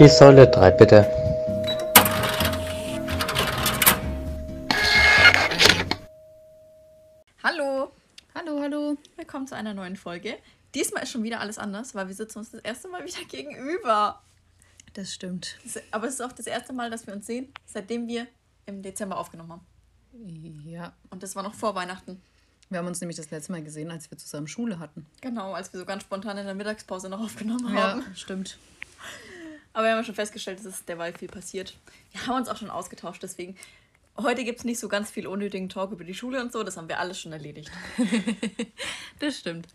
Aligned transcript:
Die 0.00 0.08
Säule 0.08 0.48
3 0.48 0.70
bitte. 0.70 1.06
Hallo, 7.42 7.92
Hallo, 8.34 8.60
hallo. 8.62 8.96
willkommen 9.16 9.46
zu 9.46 9.54
einer 9.54 9.74
neuen 9.74 9.96
Folge. 9.96 10.38
Diesmal 10.74 11.02
ist 11.02 11.10
schon 11.10 11.22
wieder 11.22 11.40
alles 11.40 11.58
anders, 11.58 11.94
weil 11.94 12.08
wir 12.08 12.14
sitzen 12.14 12.38
uns 12.38 12.50
das 12.50 12.62
erste 12.62 12.88
Mal 12.88 13.04
wieder 13.04 13.22
gegenüber. 13.28 14.22
Das 14.94 15.12
stimmt. 15.12 15.58
Aber 15.90 16.06
es 16.06 16.14
ist 16.14 16.22
auch 16.22 16.32
das 16.32 16.46
erste 16.46 16.72
Mal, 16.72 16.88
dass 16.88 17.06
wir 17.06 17.12
uns 17.12 17.26
sehen, 17.26 17.52
seitdem 17.66 18.08
wir 18.08 18.26
im 18.64 18.80
Dezember 18.80 19.18
aufgenommen 19.18 19.52
haben. 19.52 20.62
Ja. 20.64 20.94
Und 21.10 21.22
das 21.22 21.36
war 21.36 21.42
noch 21.42 21.52
vor 21.54 21.74
Weihnachten. 21.74 22.22
Wir 22.70 22.78
haben 22.78 22.86
uns 22.86 23.02
nämlich 23.02 23.18
das 23.18 23.30
letzte 23.30 23.52
Mal 23.52 23.62
gesehen, 23.62 23.90
als 23.90 24.10
wir 24.10 24.16
zusammen 24.16 24.48
Schule 24.48 24.78
hatten. 24.78 25.04
Genau, 25.20 25.52
als 25.52 25.74
wir 25.74 25.80
so 25.80 25.84
ganz 25.84 26.04
spontan 26.04 26.38
in 26.38 26.46
der 26.46 26.54
Mittagspause 26.54 27.10
noch 27.10 27.20
aufgenommen 27.20 27.76
haben. 27.76 28.02
stimmt. 28.14 28.58
Aber 29.72 29.84
wir 29.84 29.90
haben 29.92 29.98
ja 29.98 30.04
schon 30.04 30.14
festgestellt, 30.14 30.58
es 30.60 30.66
ist 30.66 30.88
derweil 30.88 31.12
viel 31.16 31.28
passiert. 31.28 31.76
Wir 32.12 32.26
haben 32.26 32.36
uns 32.36 32.48
auch 32.48 32.56
schon 32.56 32.70
ausgetauscht, 32.70 33.22
deswegen 33.22 33.56
heute 34.18 34.44
gibt 34.44 34.58
es 34.58 34.64
nicht 34.64 34.78
so 34.80 34.88
ganz 34.88 35.10
viel 35.10 35.26
unnötigen 35.26 35.68
Talk 35.68 35.92
über 35.92 36.04
die 36.04 36.14
Schule 36.14 36.40
und 36.42 36.52
so. 36.52 36.62
Das 36.64 36.76
haben 36.76 36.88
wir 36.88 36.98
alles 36.98 37.20
schon 37.20 37.32
erledigt. 37.32 37.70
Das 39.18 39.38
stimmt. 39.38 39.68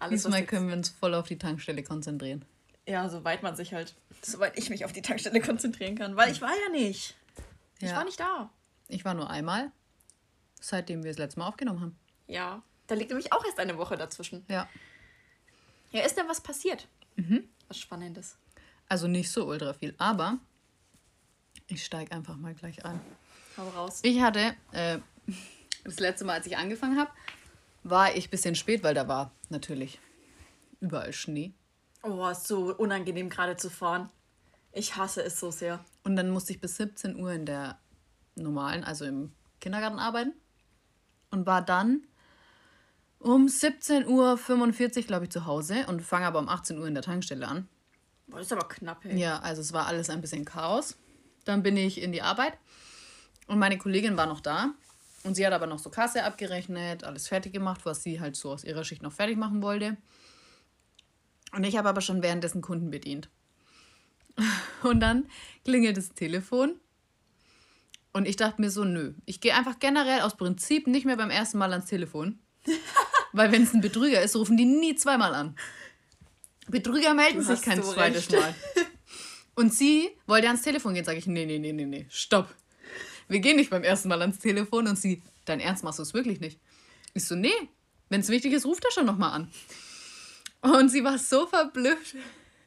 Alles, 0.00 0.22
Diesmal 0.24 0.44
können 0.44 0.66
wir 0.66 0.74
uns 0.74 0.88
voll 0.88 1.14
auf 1.14 1.28
die 1.28 1.38
Tankstelle 1.38 1.84
konzentrieren. 1.84 2.44
Ja, 2.84 3.08
soweit 3.08 3.44
man 3.44 3.54
sich 3.54 3.72
halt, 3.72 3.94
soweit 4.22 4.58
ich 4.58 4.70
mich 4.70 4.84
auf 4.84 4.92
die 4.92 5.02
Tankstelle 5.02 5.40
konzentrieren 5.42 5.94
kann. 5.96 6.16
Weil 6.16 6.32
ich 6.32 6.40
war 6.40 6.50
ja 6.50 6.68
nicht. 6.72 7.14
Ich 7.78 7.88
Ja. 7.90 7.96
war 7.96 8.04
nicht 8.04 8.18
da. 8.18 8.50
Ich 8.88 9.04
war 9.04 9.14
nur 9.14 9.30
einmal, 9.30 9.70
seitdem 10.60 11.04
wir 11.04 11.12
das 11.12 11.18
letzte 11.18 11.38
Mal 11.38 11.46
aufgenommen 11.46 11.80
haben. 11.80 11.98
Ja. 12.26 12.60
Da 12.88 12.96
liegt 12.96 13.10
nämlich 13.10 13.32
auch 13.32 13.44
erst 13.44 13.60
eine 13.60 13.78
Woche 13.78 13.96
dazwischen. 13.96 14.44
Ja. 14.48 14.68
Ja, 15.92 16.02
ist 16.04 16.16
denn 16.16 16.26
was 16.28 16.40
passiert? 16.40 16.88
Was 17.68 17.78
Spannendes. 17.78 18.36
Also 18.88 19.06
nicht 19.06 19.30
so 19.30 19.46
ultra 19.46 19.74
viel, 19.74 19.94
aber 19.98 20.38
ich 21.66 21.84
steige 21.84 22.12
einfach 22.12 22.36
mal 22.36 22.54
gleich 22.54 22.84
ein. 22.84 23.00
Hau 23.56 23.68
raus. 23.70 24.00
Ich 24.02 24.20
hatte, 24.20 24.54
äh, 24.72 24.98
das 25.84 26.00
letzte 26.00 26.24
Mal, 26.24 26.34
als 26.34 26.46
ich 26.46 26.56
angefangen 26.56 26.98
habe, 26.98 27.10
war 27.82 28.14
ich 28.14 28.28
ein 28.28 28.30
bisschen 28.30 28.54
spät, 28.54 28.82
weil 28.82 28.94
da 28.94 29.08
war 29.08 29.32
natürlich 29.50 29.98
überall 30.80 31.12
Schnee. 31.12 31.52
Oh, 32.02 32.26
ist 32.28 32.46
so 32.46 32.74
unangenehm 32.76 33.28
gerade 33.28 33.56
zu 33.56 33.70
fahren. 33.70 34.08
Ich 34.72 34.96
hasse 34.96 35.22
es 35.22 35.40
so 35.40 35.50
sehr. 35.50 35.84
Und 36.04 36.16
dann 36.16 36.30
musste 36.30 36.52
ich 36.52 36.60
bis 36.60 36.76
17 36.76 37.16
Uhr 37.16 37.32
in 37.32 37.44
der 37.44 37.78
normalen, 38.36 38.84
also 38.84 39.04
im 39.04 39.32
Kindergarten 39.60 39.98
arbeiten. 39.98 40.32
Und 41.30 41.46
war 41.46 41.62
dann 41.62 42.06
um 43.18 43.46
17.45 43.46 44.06
Uhr, 44.06 45.02
glaube 45.02 45.24
ich, 45.24 45.30
zu 45.30 45.44
Hause 45.44 45.86
und 45.88 46.00
fange 46.02 46.26
aber 46.26 46.38
um 46.38 46.48
18 46.48 46.78
Uhr 46.78 46.86
in 46.86 46.94
der 46.94 47.02
Tankstelle 47.02 47.46
an. 47.46 47.68
Boah, 48.28 48.38
das 48.38 48.46
ist 48.46 48.52
aber 48.52 48.68
knapp, 48.68 49.04
ey. 49.04 49.18
Ja, 49.18 49.38
also 49.40 49.60
es 49.60 49.72
war 49.72 49.86
alles 49.86 50.10
ein 50.10 50.20
bisschen 50.20 50.44
Chaos. 50.44 50.96
Dann 51.44 51.62
bin 51.62 51.76
ich 51.76 52.00
in 52.00 52.12
die 52.12 52.22
Arbeit 52.22 52.58
und 53.46 53.58
meine 53.58 53.78
Kollegin 53.78 54.16
war 54.16 54.26
noch 54.26 54.40
da. 54.40 54.74
Und 55.24 55.34
sie 55.34 55.46
hat 55.46 55.52
aber 55.52 55.66
noch 55.66 55.78
so 55.78 55.90
Kasse 55.90 56.24
abgerechnet, 56.24 57.04
alles 57.04 57.28
fertig 57.28 57.52
gemacht, 57.52 57.80
was 57.84 58.02
sie 58.02 58.20
halt 58.20 58.36
so 58.36 58.52
aus 58.52 58.64
ihrer 58.64 58.84
Schicht 58.84 59.02
noch 59.02 59.12
fertig 59.12 59.36
machen 59.36 59.62
wollte. 59.62 59.96
Und 61.52 61.64
ich 61.64 61.76
habe 61.76 61.88
aber 61.88 62.00
schon 62.00 62.22
währenddessen 62.22 62.62
Kunden 62.62 62.90
bedient. 62.90 63.28
Und 64.82 65.00
dann 65.00 65.26
klingelt 65.64 65.96
das 65.96 66.10
Telefon. 66.10 66.76
Und 68.12 68.26
ich 68.26 68.36
dachte 68.36 68.60
mir 68.60 68.70
so, 68.70 68.84
nö, 68.84 69.14
ich 69.26 69.40
gehe 69.40 69.54
einfach 69.54 69.78
generell 69.78 70.20
aus 70.20 70.36
Prinzip 70.36 70.86
nicht 70.86 71.04
mehr 71.04 71.16
beim 71.16 71.30
ersten 71.30 71.58
Mal 71.58 71.72
ans 71.72 71.86
Telefon. 71.86 72.38
Weil 73.32 73.52
wenn 73.52 73.62
es 73.62 73.74
ein 73.74 73.80
Betrüger 73.80 74.22
ist, 74.22 74.36
rufen 74.36 74.56
die 74.56 74.64
nie 74.64 74.94
zweimal 74.94 75.34
an. 75.34 75.56
Betrüger 76.68 77.14
melden 77.14 77.42
sich 77.42 77.62
kein 77.62 77.82
so 77.82 77.92
zweites 77.92 78.30
recht. 78.30 78.40
Mal. 78.40 78.54
Und 79.54 79.74
sie 79.74 80.10
wollte 80.26 80.46
ans 80.46 80.62
Telefon 80.62 80.94
gehen, 80.94 81.04
sage 81.04 81.18
ich, 81.18 81.26
nee, 81.26 81.44
nee, 81.44 81.58
nee, 81.58 81.72
nee, 81.72 81.84
nee, 81.84 82.06
stopp. 82.10 82.54
Wir 83.28 83.40
gehen 83.40 83.56
nicht 83.56 83.70
beim 83.70 83.82
ersten 83.82 84.08
Mal 84.08 84.20
ans 84.20 84.38
Telefon 84.38 84.86
und 84.86 84.96
sie, 84.96 85.22
dein 85.44 85.60
Ernst 85.60 85.84
machst 85.84 85.98
du 85.98 86.02
es 86.02 86.14
wirklich 86.14 86.40
nicht? 86.40 86.60
Ich 87.14 87.24
so, 87.24 87.34
nee, 87.34 87.52
wenn 88.08 88.20
es 88.20 88.28
wichtig 88.28 88.52
ist, 88.52 88.66
ruft 88.66 88.84
er 88.84 88.92
schon 88.92 89.06
nochmal 89.06 89.32
an. 89.32 89.50
Und 90.60 90.88
sie 90.88 91.04
war 91.04 91.18
so 91.18 91.46
verblüfft, 91.46 92.16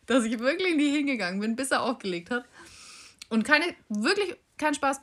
dass 0.05 0.23
ich 0.23 0.39
wirklich 0.39 0.75
nie 0.75 0.91
hingegangen 0.91 1.39
bin, 1.39 1.55
bis 1.55 1.71
er 1.71 1.81
aufgelegt 1.81 2.29
hat. 2.31 2.45
Und 3.29 3.43
keine, 3.43 3.65
wirklich 3.89 4.35
kein 4.57 4.73
Spaß. 4.73 5.01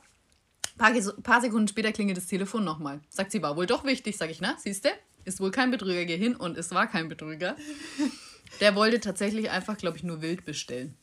Paar, 0.77 0.93
paar 1.23 1.41
Sekunden 1.41 1.67
später 1.67 1.91
klingelt 1.91 2.17
das 2.17 2.27
Telefon 2.27 2.63
nochmal. 2.63 3.01
Sagt 3.09 3.31
sie, 3.31 3.41
war 3.41 3.55
wohl 3.55 3.65
doch 3.65 3.83
wichtig. 3.83 4.17
Sag 4.17 4.29
ich, 4.29 4.39
na, 4.39 4.57
siehste, 4.57 4.91
ist 5.25 5.39
wohl 5.39 5.51
kein 5.51 5.71
Betrüger. 5.71 6.05
Geh 6.05 6.17
hin 6.17 6.35
und 6.35 6.57
es 6.57 6.71
war 6.71 6.87
kein 6.87 7.09
Betrüger. 7.09 7.57
Der 8.59 8.75
wollte 8.75 8.99
tatsächlich 8.99 9.49
einfach, 9.49 9.77
glaube 9.77 9.97
ich, 9.97 10.03
nur 10.03 10.21
wild 10.21 10.45
bestellen. 10.45 10.97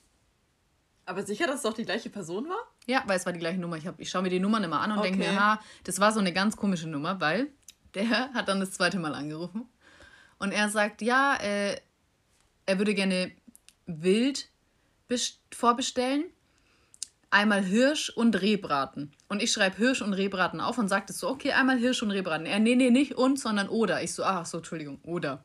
Aber 1.04 1.24
sicher, 1.24 1.46
dass 1.46 1.56
es 1.56 1.62
doch 1.62 1.74
die 1.74 1.84
gleiche 1.84 2.10
Person 2.10 2.48
war? 2.48 2.58
Ja, 2.86 3.02
weil 3.06 3.16
es 3.16 3.24
war 3.26 3.32
die 3.32 3.38
gleiche 3.38 3.60
Nummer. 3.60 3.76
Ich, 3.76 3.86
hab- 3.86 4.00
ich 4.00 4.10
schaue 4.10 4.22
mir 4.22 4.30
die 4.30 4.40
Nummern 4.40 4.64
immer 4.64 4.80
an 4.80 4.92
und 4.92 5.02
denke 5.04 5.20
Okay. 5.20 5.30
mir, 5.32 5.40
ha, 5.40 5.60
das 5.84 6.00
war 6.00 6.12
so 6.12 6.18
eine 6.20 6.32
ganz 6.32 6.56
komische 6.56 6.88
Nummer, 6.88 7.20
weil 7.20 7.48
der 7.94 8.08
hat 8.34 8.48
dann 8.48 8.60
das 8.60 8.72
zweite 8.72 8.98
Mal 8.98 9.14
angerufen. 9.14 9.68
Und 10.38 10.52
er 10.52 10.68
sagt, 10.68 11.02
ja, 11.02 11.36
äh, 11.36 11.76
er 12.66 12.78
würde 12.78 12.94
gerne 12.94 13.30
wild 13.86 14.48
best- 15.08 15.38
vorbestellen. 15.54 16.24
Einmal 17.30 17.64
Hirsch 17.64 18.10
und 18.10 18.40
Rehbraten. 18.40 19.12
Und 19.28 19.42
ich 19.42 19.52
schreibe 19.52 19.76
Hirsch 19.76 20.00
und 20.02 20.12
Rehbraten 20.14 20.60
auf 20.60 20.78
und 20.78 20.88
sagte 20.88 21.12
so, 21.12 21.28
okay, 21.28 21.52
einmal 21.52 21.76
Hirsch 21.78 22.02
und 22.02 22.10
Rehbraten. 22.10 22.46
Er, 22.46 22.58
nee, 22.60 22.74
nee, 22.76 22.90
nicht 22.90 23.14
und, 23.14 23.38
sondern 23.38 23.68
oder. 23.68 24.02
Ich 24.02 24.12
so, 24.14 24.24
ach 24.24 24.46
so, 24.46 24.58
Entschuldigung, 24.58 25.00
oder. 25.02 25.44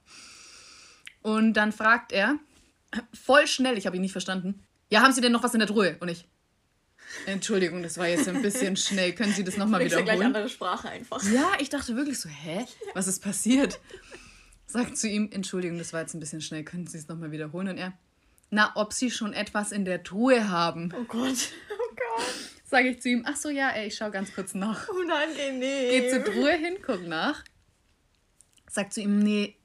Und 1.22 1.54
dann 1.54 1.72
fragt 1.72 2.12
er, 2.12 2.38
voll 3.14 3.48
schnell, 3.48 3.78
ich 3.78 3.86
habe 3.86 3.96
ihn 3.96 4.02
nicht 4.02 4.12
verstanden, 4.12 4.64
ja, 4.90 5.02
haben 5.02 5.14
Sie 5.14 5.22
denn 5.22 5.32
noch 5.32 5.44
was 5.44 5.54
in 5.54 5.60
der 5.60 5.68
Truhe? 5.68 5.96
Und 6.00 6.10
ich, 6.10 6.28
Entschuldigung, 7.26 7.84
das 7.84 7.98
war 7.98 8.08
jetzt 8.08 8.28
ein 8.28 8.42
bisschen 8.42 8.76
schnell. 8.76 9.14
Können 9.14 9.34
Sie 9.34 9.44
das 9.44 9.58
nochmal 9.58 9.82
Sprichst 9.82 9.98
ja 9.98 10.02
gleich 10.04 10.16
wiederholen? 10.16 10.36
andere 10.36 10.50
Sprache 10.50 10.90
einfach. 10.90 11.24
Ja, 11.32 11.54
ich 11.60 11.70
dachte 11.70 11.96
wirklich 11.96 12.20
so, 12.20 12.30
hä? 12.30 12.66
Was 12.94 13.08
ist 13.08 13.22
passiert? 13.22 13.80
Sagt 14.66 14.98
zu 14.98 15.08
ihm, 15.08 15.30
Entschuldigung, 15.32 15.78
das 15.78 15.94
war 15.94 16.02
jetzt 16.02 16.14
ein 16.14 16.20
bisschen 16.20 16.42
schnell, 16.42 16.64
können 16.64 16.88
Sie 16.88 16.98
es 16.98 17.08
nochmal 17.08 17.32
wiederholen? 17.32 17.68
Und 17.70 17.78
er, 17.78 17.94
na, 18.50 18.72
ob 18.76 18.94
Sie 18.94 19.12
schon 19.12 19.34
etwas 19.34 19.72
in 19.72 19.86
der 19.86 20.04
Truhe 20.04 20.50
haben? 20.50 20.94
Oh 20.98 21.04
Gott. 21.04 21.50
Oh 21.70 21.96
Gott. 21.96 22.26
Sage 22.66 22.90
ich 22.90 23.02
zu 23.02 23.10
ihm, 23.10 23.26
ach 23.28 23.36
so, 23.36 23.50
ja, 23.50 23.70
ey, 23.70 23.88
ich 23.88 23.96
schau 23.96 24.10
ganz 24.12 24.34
kurz 24.34 24.54
nach. 24.54 24.88
Unangenehm. 24.88 25.90
Geht 25.90 26.12
zur 26.12 26.24
Truhe 26.24 26.54
hin, 26.54 26.78
guck 26.86 27.06
nach. 27.06 27.44
Sagt 28.70 28.94
zu 28.94 29.02
ihm, 29.02 29.20
nee, 29.20 29.58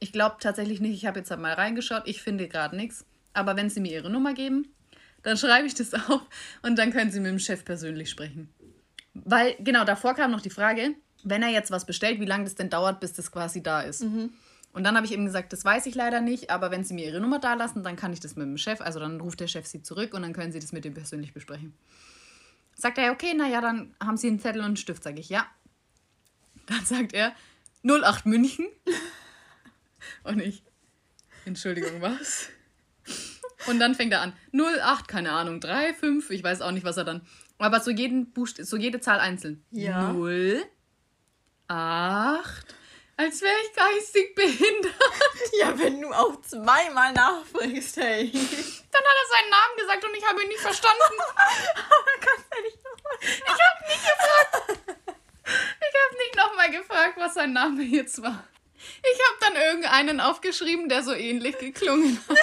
ich 0.00 0.12
glaube 0.12 0.36
tatsächlich 0.40 0.80
nicht, 0.80 0.94
ich 0.94 1.06
habe 1.06 1.18
jetzt 1.18 1.36
mal 1.36 1.52
reingeschaut, 1.52 2.02
ich 2.06 2.22
finde 2.22 2.48
gerade 2.48 2.76
nichts. 2.76 3.04
Aber 3.32 3.56
wenn 3.56 3.70
Sie 3.70 3.80
mir 3.80 3.92
Ihre 3.92 4.10
Nummer 4.10 4.34
geben, 4.34 4.72
dann 5.22 5.36
schreibe 5.36 5.66
ich 5.66 5.74
das 5.74 5.94
auf 6.08 6.22
und 6.62 6.78
dann 6.78 6.92
können 6.92 7.10
Sie 7.10 7.20
mit 7.20 7.30
dem 7.30 7.38
Chef 7.38 7.64
persönlich 7.64 8.10
sprechen. 8.10 8.48
Weil, 9.14 9.56
genau, 9.58 9.84
davor 9.84 10.14
kam 10.14 10.30
noch 10.30 10.40
die 10.40 10.50
Frage, 10.50 10.94
wenn 11.24 11.42
er 11.42 11.48
jetzt 11.48 11.70
was 11.70 11.84
bestellt, 11.84 12.20
wie 12.20 12.24
lange 12.24 12.44
das 12.44 12.54
denn 12.54 12.70
dauert, 12.70 13.00
bis 13.00 13.12
das 13.12 13.32
quasi 13.32 13.62
da 13.62 13.80
ist. 13.80 14.02
Und 14.72 14.84
dann 14.84 14.96
habe 14.96 15.06
ich 15.06 15.12
eben 15.12 15.24
gesagt, 15.24 15.52
das 15.52 15.64
weiß 15.64 15.86
ich 15.86 15.94
leider 15.94 16.20
nicht, 16.20 16.50
aber 16.50 16.70
wenn 16.70 16.84
Sie 16.84 16.94
mir 16.94 17.06
Ihre 17.06 17.20
Nummer 17.20 17.40
da 17.40 17.54
lassen, 17.54 17.82
dann 17.82 17.96
kann 17.96 18.12
ich 18.12 18.20
das 18.20 18.36
mit 18.36 18.46
dem 18.46 18.58
Chef, 18.58 18.80
also 18.80 19.00
dann 19.00 19.20
ruft 19.20 19.40
der 19.40 19.48
Chef 19.48 19.66
Sie 19.66 19.82
zurück 19.82 20.14
und 20.14 20.22
dann 20.22 20.32
können 20.32 20.52
Sie 20.52 20.60
das 20.60 20.72
mit 20.72 20.84
ihm 20.84 20.94
persönlich 20.94 21.34
besprechen. 21.34 21.74
Sagt 22.74 22.98
er, 22.98 23.10
okay, 23.10 23.34
naja, 23.34 23.60
dann 23.60 23.94
haben 24.00 24.16
Sie 24.16 24.28
einen 24.28 24.38
Zettel 24.38 24.60
und 24.60 24.66
einen 24.66 24.76
Stift, 24.76 25.02
sage 25.02 25.18
ich, 25.18 25.28
ja. 25.30 25.46
Dann 26.66 26.84
sagt 26.84 27.12
er, 27.12 27.32
08 27.84 28.26
München. 28.26 28.66
Und 30.24 30.40
ich, 30.40 30.62
Entschuldigung, 31.44 32.00
was? 32.00 32.48
Und 33.66 33.80
dann 33.80 33.94
fängt 33.94 34.12
er 34.12 34.20
an, 34.20 34.32
08, 34.52 35.08
keine 35.08 35.32
Ahnung, 35.32 35.60
3, 35.60 35.94
5, 35.94 36.30
ich 36.30 36.44
weiß 36.44 36.60
auch 36.60 36.70
nicht, 36.70 36.84
was 36.84 36.96
er 36.96 37.04
dann. 37.04 37.26
Aber 37.58 37.80
so, 37.80 37.90
jeden 37.90 38.32
Buchst 38.32 38.64
so 38.64 38.76
jede 38.76 39.00
Zahl 39.00 39.18
einzeln. 39.20 39.64
Ja. 39.70 40.12
0, 40.12 40.64
8, 41.66 42.66
als 43.16 43.42
wäre 43.42 43.54
ich 43.64 43.74
geistig 43.74 44.34
behindert. 44.34 44.94
Ja, 45.58 45.76
wenn 45.78 46.00
du 46.00 46.12
auch 46.12 46.40
zweimal 46.42 47.12
nachfragst, 47.12 47.96
hey. 47.96 48.30
Dann 48.30 49.02
hat 49.02 49.16
er 49.16 49.28
seinen 49.30 49.50
Namen 49.50 49.76
gesagt 49.76 50.04
und 50.04 50.14
ich 50.16 50.24
habe 50.24 50.42
ihn 50.42 50.48
nicht 50.48 50.60
verstanden. 50.60 50.98
Du 52.50 52.62
nicht 52.62 52.78
nochmal. 52.84 53.18
Ich 53.20 53.50
habe 53.50 53.86
nicht 53.88 54.04
gefragt. 54.04 54.78
Ich 55.44 55.94
habe 56.04 56.16
nicht 56.18 56.36
nochmal 56.36 56.70
gefragt, 56.70 57.14
was 57.16 57.34
sein 57.34 57.52
Name 57.52 57.82
jetzt 57.82 58.20
war. 58.22 58.44
Ich 59.18 59.24
habe 59.24 59.54
dann 59.54 59.62
irgendeinen 59.62 60.20
aufgeschrieben, 60.20 60.88
der 60.88 61.02
so 61.02 61.12
ähnlich 61.12 61.58
geklungen 61.58 62.18
hat. 62.28 62.36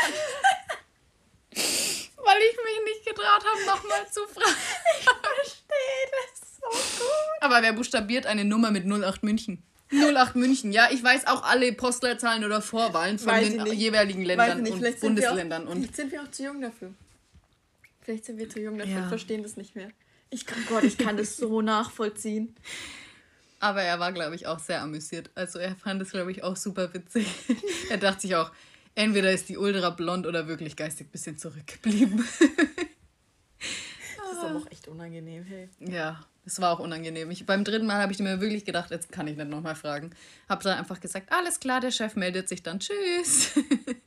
Weil 1.55 2.41
ich 2.41 2.57
mich 2.57 2.95
nicht 2.95 3.05
getraut 3.05 3.45
habe, 3.45 3.65
nochmal 3.65 4.05
zu 4.11 4.21
fragen. 4.27 4.55
Verstehe 5.03 6.05
das 6.11 6.57
so 6.59 6.67
gut. 6.99 7.41
Aber 7.41 7.61
wer 7.61 7.73
buchstabiert 7.73 8.25
eine 8.25 8.43
Nummer 8.43 8.71
mit 8.71 8.85
08 8.85 9.23
München? 9.23 9.61
08 9.93 10.35
München, 10.35 10.71
ja, 10.71 10.89
ich 10.91 11.01
weiß 11.03 11.27
auch 11.27 11.43
alle 11.43 11.71
Postleitzahlen 11.71 12.43
oder 12.43 12.61
Vorwahlen 12.61 13.19
von 13.19 13.27
Weiß 13.31 13.47
den 13.47 13.59
ich 13.59 13.63
nicht. 13.63 13.73
jeweiligen 13.75 14.23
Ländern 14.25 14.65
ich 14.65 14.73
und 14.73 14.99
Bundesländern. 14.99 15.67
auch, 15.67 15.71
Und 15.71 15.77
vielleicht 15.83 15.95
sind 15.95 16.11
wir 16.11 16.23
auch 16.23 16.31
zu 16.31 16.43
jung 16.43 16.59
dafür. 16.59 16.91
Vielleicht 18.01 18.25
sind 18.25 18.37
wir 18.39 18.49
zu 18.49 18.59
jung 18.59 18.77
dafür 18.79 18.95
Ja. 19.01 19.07
verstehen 19.07 19.43
das 19.43 19.55
nicht 19.55 19.75
mehr. 19.75 19.89
Ich 20.31 20.45
kann, 20.47 20.57
Gott, 20.67 20.83
ich 20.83 20.97
kann 20.97 21.15
das 21.15 21.37
so 21.37 21.61
nachvollziehen. 21.61 22.55
Aber 23.59 23.81
er 23.81 23.99
war, 23.99 24.11
glaube 24.11 24.35
ich, 24.35 24.47
auch 24.47 24.59
sehr 24.59 24.81
amüsiert. 24.81 25.29
Also 25.35 25.59
er 25.59 25.75
fand 25.75 26.01
es, 26.01 26.11
glaube 26.11 26.31
ich, 26.31 26.43
auch 26.43 26.55
super 26.55 26.93
witzig. 26.93 27.27
er 27.89 27.97
dachte 27.97 28.21
sich 28.21 28.35
auch, 28.35 28.51
entweder 28.95 29.31
ist 29.31 29.49
die 29.49 29.57
Ultra 29.57 29.89
blond 29.91 30.27
oder 30.27 30.47
wirklich 30.47 30.75
geistig 30.75 31.07
ein 31.07 31.11
bisschen 31.11 31.37
zurückgeblieben. 31.37 32.27
aber 34.45 34.57
auch 34.57 34.67
echt 34.71 34.87
unangenehm, 34.87 35.43
hey. 35.43 35.69
Ja, 35.79 36.25
es 36.45 36.59
war 36.61 36.71
auch 36.71 36.79
unangenehm. 36.79 37.31
Ich, 37.31 37.45
beim 37.45 37.63
dritten 37.63 37.85
Mal 37.85 38.01
habe 38.01 38.11
ich 38.11 38.19
mir 38.19 38.39
wirklich 38.39 38.65
gedacht, 38.65 38.91
jetzt 38.91 39.11
kann 39.11 39.27
ich 39.27 39.35
nicht 39.35 39.49
nochmal 39.49 39.75
fragen. 39.75 40.11
Habe 40.47 40.63
dann 40.63 40.77
einfach 40.77 40.99
gesagt, 40.99 41.31
alles 41.31 41.59
klar, 41.59 41.79
der 41.79 41.91
Chef 41.91 42.15
meldet 42.15 42.47
sich 42.47 42.61
dann. 42.61 42.79
Tschüss. 42.79 43.51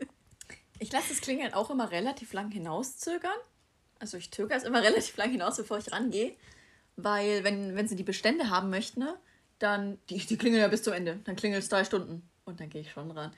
ich 0.79 0.93
lasse 0.93 1.09
das 1.11 1.21
Klingeln 1.21 1.55
auch 1.55 1.71
immer 1.71 1.91
relativ 1.91 2.33
lang 2.33 2.51
hinauszögern. 2.51 3.39
Also 3.99 4.17
ich 4.17 4.31
zögere 4.31 4.57
es 4.57 4.65
immer 4.65 4.83
relativ 4.83 5.17
lang 5.17 5.31
hinaus, 5.31 5.57
bevor 5.57 5.79
ich 5.79 5.91
rangehe. 5.91 6.37
Weil 6.97 7.45
wenn, 7.45 7.75
wenn 7.75 7.89
sie 7.89 7.97
die 7.97 8.05
Bestände 8.05 8.51
haben 8.51 8.71
möchten, 8.71 9.01
ne, 9.01 9.17
dann, 9.59 9.99
die, 10.09 10.19
die 10.19 10.37
klingeln 10.37 10.63
ja 10.63 10.69
bis 10.69 10.83
zum 10.83 10.93
Ende. 10.93 11.21
Dann 11.25 11.37
klingelt 11.37 11.63
es 11.63 11.69
drei 11.69 11.85
Stunden 11.85 12.29
und 12.45 12.61
dann 12.61 12.69
gehe 12.69 12.81
ich 12.81 12.91
schon 12.91 13.11
ran. 13.11 13.33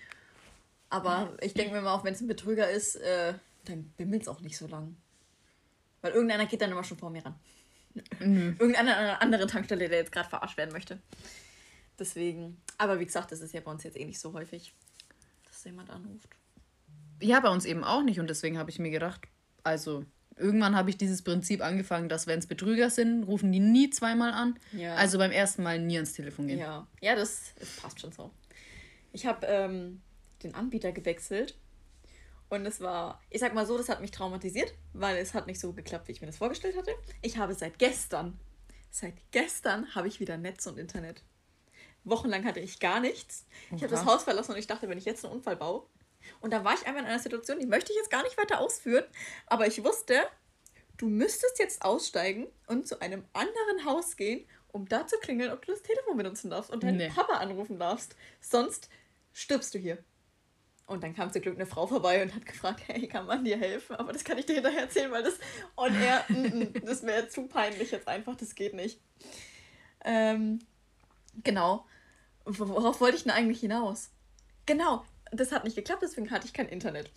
Aber 0.88 1.32
ich 1.40 1.54
denke 1.54 1.72
mir 1.72 1.82
mal, 1.82 1.94
auch 1.94 2.04
wenn 2.04 2.14
es 2.14 2.20
ein 2.20 2.26
Betrüger 2.26 2.68
ist, 2.70 2.96
äh, 2.96 3.34
dann 3.64 3.84
bimmelt 3.96 4.22
es 4.22 4.28
auch 4.28 4.40
nicht 4.40 4.56
so 4.56 4.66
lang. 4.66 4.96
Weil 6.02 6.12
irgendeiner 6.12 6.46
geht 6.46 6.60
dann 6.62 6.72
immer 6.72 6.84
schon 6.84 6.98
vor 6.98 7.10
mir 7.10 7.24
ran. 7.24 7.34
Mhm. 8.18 8.56
Irgendeine 8.58 9.20
andere 9.20 9.46
Tankstelle, 9.46 9.88
der 9.88 9.98
jetzt 9.98 10.12
gerade 10.12 10.28
verarscht 10.28 10.56
werden 10.56 10.72
möchte. 10.72 10.98
Deswegen. 11.98 12.60
Aber 12.78 12.98
wie 12.98 13.04
gesagt, 13.04 13.30
das 13.30 13.40
ist 13.40 13.52
ja 13.52 13.60
bei 13.60 13.70
uns 13.70 13.84
jetzt 13.84 13.98
eh 13.98 14.04
nicht 14.04 14.18
so 14.18 14.32
häufig, 14.32 14.72
dass 15.46 15.64
jemand 15.64 15.90
anruft. 15.90 16.28
Ja, 17.20 17.40
bei 17.40 17.50
uns 17.50 17.64
eben 17.66 17.84
auch 17.84 18.02
nicht. 18.02 18.18
Und 18.18 18.30
deswegen 18.30 18.58
habe 18.58 18.70
ich 18.70 18.78
mir 18.78 18.90
gedacht, 18.90 19.20
also 19.62 20.04
irgendwann 20.40 20.74
habe 20.74 20.90
ich 20.90 20.96
dieses 20.96 21.22
Prinzip 21.22 21.62
angefangen, 21.62 22.08
dass 22.08 22.26
wenn 22.26 22.38
es 22.38 22.46
Betrüger 22.46 22.90
sind, 22.90 23.24
rufen 23.24 23.52
die 23.52 23.60
nie 23.60 23.90
zweimal 23.90 24.32
an. 24.32 24.58
Ja. 24.72 24.94
Also 24.94 25.18
beim 25.18 25.30
ersten 25.30 25.62
Mal 25.62 25.78
nie 25.78 25.96
ans 25.96 26.14
Telefon 26.14 26.48
gehen. 26.48 26.58
Ja, 26.58 26.86
ja 27.00 27.14
das, 27.14 27.54
das 27.58 27.68
passt 27.76 28.00
schon 28.00 28.12
so. 28.12 28.30
Ich 29.12 29.26
habe 29.26 29.46
ähm, 29.46 30.00
den 30.42 30.54
Anbieter 30.54 30.92
gewechselt 30.92 31.56
und 32.48 32.66
es 32.66 32.80
war, 32.80 33.20
ich 33.30 33.40
sag 33.40 33.54
mal 33.54 33.66
so, 33.66 33.78
das 33.78 33.88
hat 33.88 34.00
mich 34.00 34.10
traumatisiert, 34.10 34.74
weil 34.92 35.16
es 35.16 35.34
hat 35.34 35.46
nicht 35.46 35.60
so 35.60 35.72
geklappt, 35.72 36.08
wie 36.08 36.12
ich 36.12 36.20
mir 36.20 36.26
das 36.26 36.38
vorgestellt 36.38 36.76
hatte. 36.76 36.90
Ich 37.22 37.38
habe 37.38 37.54
seit 37.54 37.78
gestern, 37.78 38.38
seit 38.90 39.14
gestern 39.30 39.94
habe 39.94 40.08
ich 40.08 40.18
wieder 40.18 40.36
Netz 40.36 40.66
und 40.66 40.78
Internet. 40.78 41.22
Wochenlang 42.04 42.44
hatte 42.44 42.60
ich 42.60 42.80
gar 42.80 43.00
nichts. 43.00 43.46
Ich 43.76 43.82
habe 43.82 43.88
das 43.88 44.04
Haus 44.04 44.24
verlassen 44.24 44.52
und 44.52 44.58
ich 44.58 44.66
dachte, 44.66 44.88
wenn 44.88 44.98
ich 44.98 45.04
jetzt 45.04 45.24
einen 45.24 45.34
Unfall 45.34 45.56
baue, 45.56 45.84
und 46.40 46.52
da 46.52 46.64
war 46.64 46.74
ich 46.74 46.86
einfach 46.86 47.00
in 47.00 47.06
einer 47.06 47.18
Situation, 47.18 47.58
die 47.58 47.66
möchte 47.66 47.92
ich 47.92 47.98
jetzt 47.98 48.10
gar 48.10 48.22
nicht 48.22 48.38
weiter 48.38 48.60
ausführen, 48.60 49.04
aber 49.46 49.66
ich 49.66 49.82
wusste, 49.84 50.20
du 50.96 51.08
müsstest 51.08 51.58
jetzt 51.58 51.82
aussteigen 51.82 52.46
und 52.66 52.86
zu 52.86 53.00
einem 53.00 53.24
anderen 53.32 53.84
Haus 53.84 54.16
gehen, 54.16 54.46
um 54.68 54.88
da 54.88 55.06
zu 55.06 55.18
klingeln, 55.18 55.50
ob 55.50 55.64
du 55.64 55.72
das 55.72 55.82
Telefon 55.82 56.16
benutzen 56.16 56.50
darfst 56.50 56.70
und 56.70 56.82
deinen 56.82 56.98
nee. 56.98 57.08
Papa 57.08 57.34
anrufen 57.34 57.78
darfst. 57.78 58.16
Sonst 58.40 58.88
stirbst 59.32 59.74
du 59.74 59.78
hier. 59.78 59.98
Und 60.86 61.04
dann 61.04 61.14
kam 61.14 61.32
zum 61.32 61.40
Glück 61.40 61.54
eine 61.54 61.66
Frau 61.66 61.86
vorbei 61.86 62.20
und 62.22 62.34
hat 62.34 62.44
gefragt, 62.44 62.82
hey, 62.86 63.06
kann 63.06 63.26
man 63.26 63.44
dir 63.44 63.56
helfen? 63.56 63.94
Aber 63.96 64.12
das 64.12 64.24
kann 64.24 64.38
ich 64.38 64.46
dir 64.46 64.54
hinterher 64.54 64.82
erzählen, 64.82 65.12
weil 65.12 65.22
das 65.22 65.38
und 65.76 65.94
er, 65.94 66.24
das 66.84 67.04
wäre 67.04 67.28
zu 67.28 67.46
peinlich 67.46 67.92
jetzt 67.92 68.08
einfach, 68.08 68.36
das 68.36 68.54
geht 68.54 68.74
nicht. 68.74 69.00
Ähm, 70.04 70.58
genau. 71.44 71.86
Worauf 72.44 73.00
wollte 73.00 73.16
ich 73.16 73.22
denn 73.22 73.32
eigentlich 73.32 73.60
hinaus? 73.60 74.10
Genau, 74.66 75.04
das 75.30 75.52
hat 75.52 75.64
nicht 75.64 75.76
geklappt, 75.76 76.02
deswegen 76.02 76.30
hatte 76.30 76.46
ich 76.46 76.52
kein 76.52 76.68
Internet. 76.68 77.10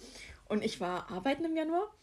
Und 0.47 0.63
ich 0.63 0.79
war 0.79 1.09
arbeiten 1.11 1.45
im 1.45 1.55
Januar 1.55 1.93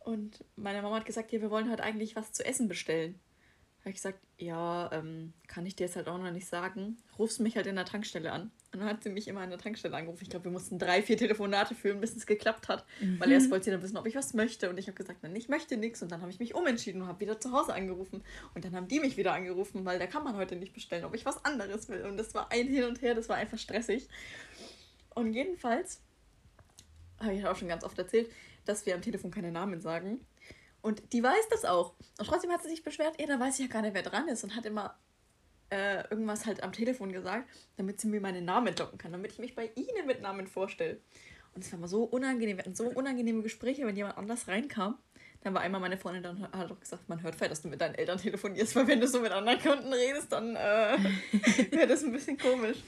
und 0.00 0.44
meine 0.56 0.82
Mama 0.82 0.96
hat 0.96 1.04
gesagt, 1.04 1.32
ja, 1.32 1.40
wir 1.40 1.50
wollen 1.50 1.70
heute 1.70 1.82
eigentlich 1.82 2.16
was 2.16 2.32
zu 2.32 2.44
essen 2.44 2.68
bestellen. 2.68 3.18
Da 3.80 3.84
habe 3.84 3.90
ich 3.90 3.96
gesagt, 3.96 4.18
ja, 4.36 4.90
ähm, 4.92 5.32
kann 5.46 5.64
ich 5.64 5.74
dir 5.74 5.84
jetzt 5.84 5.96
halt 5.96 6.06
auch 6.06 6.18
noch 6.18 6.30
nicht 6.30 6.46
sagen. 6.46 6.98
Rufst 7.18 7.40
mich 7.40 7.56
halt 7.56 7.66
in 7.66 7.76
der 7.76 7.86
Tankstelle 7.86 8.30
an. 8.30 8.50
Und 8.72 8.80
dann 8.80 8.88
hat 8.88 9.02
sie 9.02 9.08
mich 9.08 9.26
immer 9.26 9.40
an 9.40 9.48
der 9.48 9.58
Tankstelle 9.58 9.96
angerufen. 9.96 10.22
Ich 10.22 10.28
glaube, 10.28 10.44
wir 10.44 10.52
mussten 10.52 10.78
drei, 10.78 11.02
vier 11.02 11.16
Telefonate 11.16 11.74
führen, 11.74 11.98
bis 11.98 12.14
es 12.14 12.26
geklappt 12.26 12.68
hat. 12.68 12.84
Mhm. 13.00 13.18
Weil 13.18 13.32
erst 13.32 13.50
wollte 13.50 13.64
sie 13.64 13.70
dann 13.70 13.82
wissen, 13.82 13.96
ob 13.96 14.06
ich 14.06 14.14
was 14.14 14.34
möchte. 14.34 14.68
Und 14.68 14.78
ich 14.78 14.86
habe 14.86 14.96
gesagt, 14.96 15.22
nein, 15.22 15.34
ich 15.34 15.48
möchte 15.48 15.78
nichts. 15.78 16.02
Und 16.02 16.12
dann 16.12 16.20
habe 16.20 16.30
ich 16.30 16.38
mich 16.38 16.54
umentschieden 16.54 17.00
und 17.00 17.08
habe 17.08 17.20
wieder 17.20 17.40
zu 17.40 17.52
Hause 17.52 17.72
angerufen. 17.72 18.22
Und 18.54 18.66
dann 18.66 18.76
haben 18.76 18.86
die 18.86 19.00
mich 19.00 19.16
wieder 19.16 19.32
angerufen, 19.32 19.86
weil 19.86 19.98
da 19.98 20.06
kann 20.06 20.24
man 20.24 20.36
heute 20.36 20.56
nicht 20.56 20.74
bestellen, 20.74 21.06
ob 21.06 21.14
ich 21.14 21.24
was 21.24 21.42
anderes 21.46 21.88
will. 21.88 22.04
Und 22.04 22.18
das 22.18 22.34
war 22.34 22.52
ein 22.52 22.68
Hin 22.68 22.84
und 22.84 23.00
Her, 23.00 23.14
das 23.14 23.30
war 23.30 23.36
einfach 23.36 23.58
stressig. 23.58 24.08
Und 25.20 25.34
jedenfalls, 25.34 26.00
habe 27.20 27.34
ich 27.34 27.46
auch 27.46 27.56
schon 27.56 27.68
ganz 27.68 27.84
oft 27.84 27.98
erzählt, 27.98 28.30
dass 28.64 28.86
wir 28.86 28.94
am 28.94 29.02
Telefon 29.02 29.30
keine 29.30 29.52
Namen 29.52 29.80
sagen. 29.80 30.26
Und 30.80 31.12
die 31.12 31.22
weiß 31.22 31.48
das 31.50 31.64
auch. 31.64 31.94
Und 32.18 32.26
trotzdem 32.26 32.50
hat 32.50 32.62
sie 32.62 32.70
sich 32.70 32.82
beschwert, 32.82 33.20
ja, 33.20 33.26
da 33.26 33.38
weiß 33.38 33.58
ich 33.58 33.66
ja 33.66 33.72
gar 33.72 33.82
nicht, 33.82 33.94
wer 33.94 34.02
dran 34.02 34.28
ist. 34.28 34.44
Und 34.44 34.56
hat 34.56 34.64
immer 34.64 34.98
äh, 35.70 36.08
irgendwas 36.08 36.46
halt 36.46 36.62
am 36.62 36.72
Telefon 36.72 37.12
gesagt, 37.12 37.48
damit 37.76 38.00
sie 38.00 38.08
mir 38.08 38.20
meinen 38.20 38.46
Namen 38.46 38.74
locken 38.76 38.98
kann, 38.98 39.12
damit 39.12 39.32
ich 39.32 39.38
mich 39.38 39.54
bei 39.54 39.70
ihnen 39.74 40.06
mit 40.06 40.22
Namen 40.22 40.46
vorstelle. 40.46 41.00
Und 41.54 41.64
es 41.64 41.72
war 41.72 41.78
mal 41.78 41.88
so 41.88 42.04
unangenehm. 42.04 42.56
Wir 42.56 42.64
hatten 42.64 42.74
so 42.74 42.86
unangenehme 42.86 43.42
Gespräche, 43.42 43.86
wenn 43.86 43.96
jemand 43.96 44.16
anders 44.16 44.48
reinkam. 44.48 44.98
Dann 45.42 45.54
war 45.54 45.62
einmal 45.62 45.80
meine 45.80 45.96
Freundin 45.96 46.22
dann 46.22 46.42
hat 46.52 46.70
auch 46.70 46.80
gesagt, 46.80 47.08
man 47.08 47.22
hört 47.22 47.34
vielleicht, 47.34 47.52
dass 47.52 47.62
du 47.62 47.68
mit 47.68 47.80
deinen 47.80 47.94
Eltern 47.94 48.18
telefonierst, 48.18 48.76
weil 48.76 48.86
wenn 48.86 49.00
du 49.00 49.08
so 49.08 49.20
mit 49.20 49.32
anderen 49.32 49.58
Kunden 49.58 49.92
redest, 49.92 50.32
dann 50.32 50.54
äh, 50.54 50.98
wäre 51.70 51.86
das 51.86 52.04
ein 52.04 52.12
bisschen 52.12 52.38
komisch. 52.38 52.78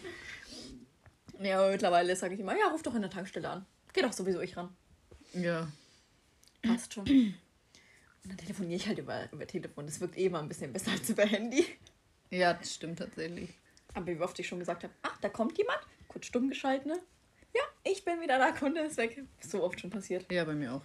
Ja, 1.43 1.59
aber 1.59 1.71
mittlerweile 1.71 2.15
sage 2.17 2.35
ich 2.35 2.41
immer, 2.41 2.57
ja, 2.57 2.69
ruf 2.69 2.83
doch 2.83 2.95
in 2.95 3.03
der 3.03 3.11
Tankstelle 3.11 3.49
an. 3.49 3.67
Geh 3.93 4.03
doch 4.03 4.13
sowieso 4.13 4.41
ich 4.41 4.57
ran. 4.57 4.75
Ja. 5.35 5.69
Passt 6.63 6.95
schon. 6.95 7.05
Und 7.05 8.31
dann 8.31 8.37
telefoniere 8.37 8.77
ich 8.77 8.87
halt 8.87 8.99
über, 8.99 9.29
über 9.33 9.47
Telefon. 9.47 9.87
Das 9.87 10.01
wirkt 10.01 10.17
eh 10.17 10.27
immer 10.27 10.41
ein 10.41 10.49
bisschen 10.49 10.73
besser 10.73 10.93
als 10.93 11.09
über 11.11 11.25
Handy. 11.25 11.67
Ja, 12.31 12.55
das 12.55 12.75
stimmt 12.75 12.99
tatsächlich. 12.99 13.51
Aber 13.95 14.07
wie 14.07 14.21
oft 14.21 14.39
ich 14.39 14.47
schon 14.47 14.59
gesagt 14.59 14.85
habe, 14.85 14.95
ach, 15.03 15.19
da 15.21 15.29
kommt 15.29 15.59
jemand, 15.59 15.81
kurz 16.09 16.27
stumm 16.27 16.49
geschalten, 16.49 16.93
ne? 16.93 16.99
Ja, 17.55 17.63
ich 17.85 18.05
bin 18.05 18.21
wieder 18.21 18.39
da, 18.39 18.53
Kunde 18.53 18.81
ist 18.81 18.97
weg. 18.97 19.23
So 19.41 19.63
oft 19.63 19.81
schon 19.81 19.91
passiert. 19.91 20.31
Ja, 20.31 20.45
bei 20.45 20.55
mir 20.55 20.75
auch. 20.75 20.83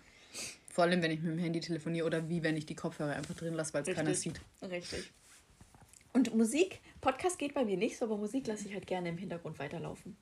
Vor 0.69 0.83
allem, 0.83 1.01
wenn 1.01 1.11
ich 1.11 1.21
mit 1.21 1.31
dem 1.31 1.39
Handy 1.39 1.59
telefoniere 1.59 2.05
oder 2.05 2.27
wie, 2.29 2.43
wenn 2.43 2.57
ich 2.57 2.65
die 2.65 2.75
Kopfhörer 2.75 3.15
einfach 3.15 3.35
drin 3.35 3.53
lasse, 3.53 3.73
weil 3.73 3.87
es 3.87 3.95
keiner 3.95 4.13
sieht. 4.13 4.41
Richtig. 4.61 5.11
Und 6.13 6.35
Musik, 6.35 6.81
Podcast 6.99 7.39
geht 7.39 7.53
bei 7.53 7.63
mir 7.63 7.77
nicht 7.77 7.97
so, 7.97 8.05
aber 8.05 8.17
Musik 8.17 8.47
lasse 8.47 8.67
ich 8.67 8.73
halt 8.73 8.87
gerne 8.87 9.09
im 9.09 9.17
Hintergrund 9.17 9.59
weiterlaufen. 9.59 10.17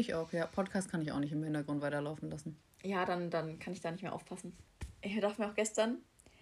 Ich 0.00 0.14
auch, 0.14 0.32
ja. 0.32 0.46
Podcast 0.46 0.90
kann 0.90 1.02
ich 1.02 1.12
auch 1.12 1.18
nicht 1.18 1.32
im 1.32 1.44
Hintergrund 1.44 1.82
weiterlaufen 1.82 2.30
lassen. 2.30 2.56
Ja, 2.82 3.04
dann, 3.04 3.28
dann 3.28 3.58
kann 3.58 3.74
ich 3.74 3.82
da 3.82 3.90
nicht 3.90 4.00
mehr 4.00 4.14
aufpassen. 4.14 4.56
Ich 5.02 5.20
dachte 5.20 5.42
mir 5.42 5.50
auch 5.50 5.54
gestern, 5.54 5.98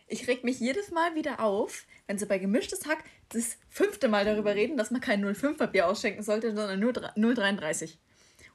ich 0.07 0.29
reg 0.29 0.45
mich 0.45 0.61
jedes 0.61 0.93
Mal 0.93 1.17
wieder 1.17 1.41
auf, 1.41 1.85
wenn 2.07 2.19
sie 2.19 2.27
bei 2.27 2.39
gemischtes 2.39 2.87
Hack 2.87 3.03
das 3.31 3.59
fünfte 3.69 4.07
Mal 4.07 4.25
darüber 4.25 4.55
reden, 4.55 4.77
dass 4.77 4.93
man 4.93 5.01
kein 5.01 5.25
05er 5.25 5.67
Bier 5.67 5.89
ausschenken 5.89 6.23
sollte, 6.23 6.55
sondern 6.55 6.79
nur 6.79 6.93
0,33. 6.93 7.97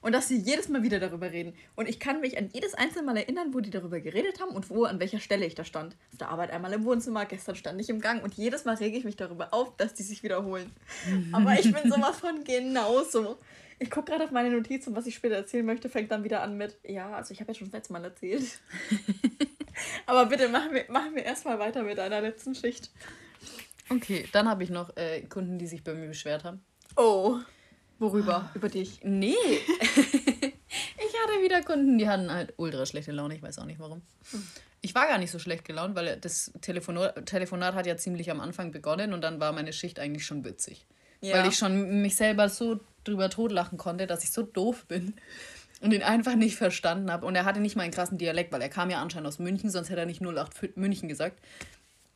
Und 0.04 0.12
dass 0.12 0.28
sie 0.28 0.36
jedes 0.36 0.68
Mal 0.68 0.82
wieder 0.82 1.00
darüber 1.00 1.32
reden. 1.32 1.54
Und 1.76 1.88
ich 1.88 1.98
kann 1.98 2.20
mich 2.20 2.36
an 2.36 2.50
jedes 2.52 2.74
einzelne 2.74 3.06
Mal 3.06 3.16
erinnern, 3.16 3.54
wo 3.54 3.60
die 3.60 3.70
darüber 3.70 4.00
geredet 4.00 4.38
haben 4.38 4.54
und 4.54 4.68
wo, 4.68 4.84
an 4.84 5.00
welcher 5.00 5.18
Stelle 5.18 5.46
ich 5.46 5.54
da 5.54 5.64
stand. 5.64 5.96
Auf 6.12 6.18
der 6.18 6.28
Arbeit 6.28 6.50
einmal 6.50 6.74
im 6.74 6.84
Wohnzimmer, 6.84 7.24
gestern 7.24 7.56
stand 7.56 7.80
ich 7.80 7.88
im 7.88 8.02
Gang 8.02 8.22
und 8.22 8.34
jedes 8.34 8.66
Mal 8.66 8.74
rege 8.74 8.98
ich 8.98 9.04
mich 9.04 9.16
darüber 9.16 9.54
auf, 9.54 9.74
dass 9.78 9.94
die 9.94 10.02
sich 10.02 10.22
wiederholen. 10.22 10.70
Aber 11.32 11.58
ich 11.58 11.72
bin 11.72 11.90
sowas 11.90 12.16
von 12.20 12.44
genauso. 12.44 13.38
Ich 13.78 13.90
gucke 13.90 14.12
gerade 14.12 14.24
auf 14.24 14.30
meine 14.30 14.50
Notizen, 14.50 14.94
was 14.94 15.06
ich 15.06 15.14
später 15.14 15.36
erzählen 15.36 15.64
möchte, 15.64 15.88
fängt 15.88 16.10
dann 16.10 16.22
wieder 16.22 16.42
an 16.42 16.58
mit, 16.58 16.76
ja, 16.82 17.10
also 17.14 17.32
ich 17.32 17.40
habe 17.40 17.52
ja 17.52 17.58
schon 17.58 17.68
das 17.68 17.72
letzte 17.72 17.94
Mal 17.94 18.04
erzählt. 18.04 18.44
Aber 20.06 20.26
bitte 20.26 20.50
machen 20.50 20.74
wir, 20.74 20.84
machen 20.90 21.14
wir 21.14 21.24
erstmal 21.24 21.58
weiter 21.58 21.82
mit 21.82 21.98
einer 21.98 22.20
letzten 22.20 22.54
Schicht. 22.54 22.90
Okay, 23.88 24.28
dann 24.32 24.50
habe 24.50 24.64
ich 24.64 24.68
noch 24.68 24.94
äh, 24.98 25.22
Kunden, 25.22 25.58
die 25.58 25.66
sich 25.66 25.82
bei 25.82 25.94
mir 25.94 26.08
beschwert 26.08 26.44
haben. 26.44 26.62
Oh, 26.94 27.38
worüber? 27.98 28.50
Über 28.54 28.68
dich? 28.68 29.00
Nee. 29.02 29.34
ich 29.36 30.52
hatte 30.52 31.42
wieder 31.42 31.62
Kunden, 31.62 31.98
die 31.98 32.08
hatten 32.08 32.30
halt 32.30 32.54
ultra 32.56 32.86
schlechte 32.86 33.12
Laune. 33.12 33.34
Ich 33.36 33.42
weiß 33.42 33.58
auch 33.58 33.66
nicht 33.66 33.80
warum. 33.80 34.02
Ich 34.80 34.94
war 34.94 35.06
gar 35.06 35.18
nicht 35.18 35.30
so 35.30 35.38
schlecht 35.38 35.64
gelaunt, 35.64 35.94
weil 35.94 36.18
das 36.20 36.52
Telefonat, 36.60 37.26
Telefonat 37.26 37.74
hat 37.74 37.86
ja 37.86 37.96
ziemlich 37.96 38.30
am 38.30 38.40
Anfang 38.40 38.72
begonnen 38.72 39.12
und 39.12 39.22
dann 39.22 39.40
war 39.40 39.52
meine 39.52 39.72
Schicht 39.72 39.98
eigentlich 39.98 40.26
schon 40.26 40.44
witzig. 40.44 40.86
Ja. 41.20 41.38
Weil 41.38 41.48
ich 41.48 41.56
schon 41.56 42.02
mich 42.02 42.16
selber 42.16 42.48
so 42.48 42.80
drüber 43.04 43.30
totlachen 43.30 43.78
konnte, 43.78 44.06
dass 44.06 44.24
ich 44.24 44.32
so 44.32 44.42
doof 44.42 44.84
bin 44.86 45.14
und 45.80 45.92
ihn 45.92 46.02
einfach 46.02 46.34
nicht 46.34 46.56
verstanden 46.56 47.10
habe. 47.10 47.26
Und 47.26 47.34
er 47.34 47.44
hatte 47.44 47.60
nicht 47.60 47.76
mal 47.76 47.82
einen 47.82 47.92
krassen 47.92 48.18
Dialekt, 48.18 48.52
weil 48.52 48.60
er 48.60 48.68
kam 48.68 48.90
ja 48.90 49.00
anscheinend 49.00 49.28
aus 49.28 49.38
München, 49.38 49.70
sonst 49.70 49.90
hätte 49.90 50.00
er 50.00 50.06
nicht 50.06 50.22
08 50.22 50.76
München 50.76 51.08
gesagt. 51.08 51.40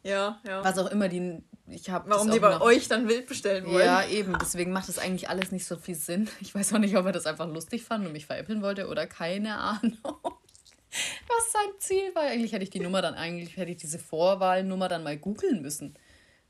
Ja, 0.09 0.41
ja. 0.47 0.65
Was 0.65 0.79
auch 0.79 0.91
immer 0.91 1.09
die. 1.09 1.43
Ich 1.71 1.91
hab 1.91 2.09
Warum 2.09 2.31
die 2.31 2.39
bei 2.39 2.51
noch, 2.51 2.63
euch 2.63 2.89
dann 2.89 3.09
wild 3.09 3.27
bestellen 3.27 3.67
wollen. 3.67 3.85
Ja, 3.85 4.03
eben. 4.07 4.35
Deswegen 4.41 4.73
macht 4.73 4.89
das 4.89 4.99
eigentlich 4.99 5.29
alles 5.29 5.53
nicht 5.53 5.67
so 5.67 5.77
viel 5.77 5.95
Sinn. 5.95 6.29
Ich 6.41 6.55
weiß 6.55 6.73
auch 6.73 6.79
nicht, 6.79 6.97
ob 6.97 7.05
er 7.05 7.13
das 7.13 7.27
einfach 7.27 7.47
lustig 7.47 7.85
fand 7.85 8.07
und 8.07 8.13
mich 8.13 8.25
veräppeln 8.25 8.63
wollte 8.63 8.89
oder 8.89 9.07
keine 9.07 9.59
Ahnung. 9.59 9.99
Was 10.03 11.53
sein 11.53 11.71
Ziel 11.79 12.15
war. 12.15 12.23
Eigentlich 12.23 12.53
hätte 12.53 12.65
ich 12.65 12.71
die 12.71 12.81
Nummer 12.81 13.03
dann, 13.03 13.15
eigentlich 13.15 13.57
hätte 13.59 13.71
ich 13.71 13.77
diese 13.77 13.99
Vorwahlnummer 13.99 14.89
dann 14.89 15.03
mal 15.03 15.19
googeln 15.19 15.61
müssen. 15.61 15.95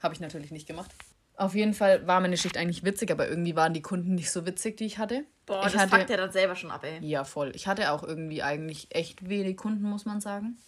Habe 0.00 0.14
ich 0.14 0.20
natürlich 0.20 0.52
nicht 0.52 0.68
gemacht. 0.68 0.92
Auf 1.34 1.54
jeden 1.54 1.74
Fall 1.74 2.06
war 2.06 2.20
meine 2.20 2.36
Schicht 2.36 2.56
eigentlich 2.56 2.84
witzig, 2.84 3.10
aber 3.10 3.28
irgendwie 3.28 3.56
waren 3.56 3.72
die 3.72 3.82
Kunden 3.82 4.14
nicht 4.14 4.30
so 4.30 4.46
witzig, 4.46 4.76
die 4.76 4.86
ich 4.86 4.98
hatte. 4.98 5.24
Boah, 5.46 5.64
ich 5.66 5.72
das 5.72 5.82
hatte, 5.82 5.96
fuckt 5.96 6.10
ja 6.10 6.16
dann 6.16 6.32
selber 6.32 6.56
schon 6.56 6.70
ab, 6.70 6.84
ey. 6.84 7.04
Ja, 7.04 7.24
voll. 7.24 7.52
Ich 7.54 7.66
hatte 7.66 7.92
auch 7.92 8.02
irgendwie 8.02 8.42
eigentlich 8.42 8.88
echt 8.90 9.28
wenig 9.28 9.56
Kunden, 9.56 9.82
muss 9.88 10.04
man 10.04 10.20
sagen. 10.20 10.58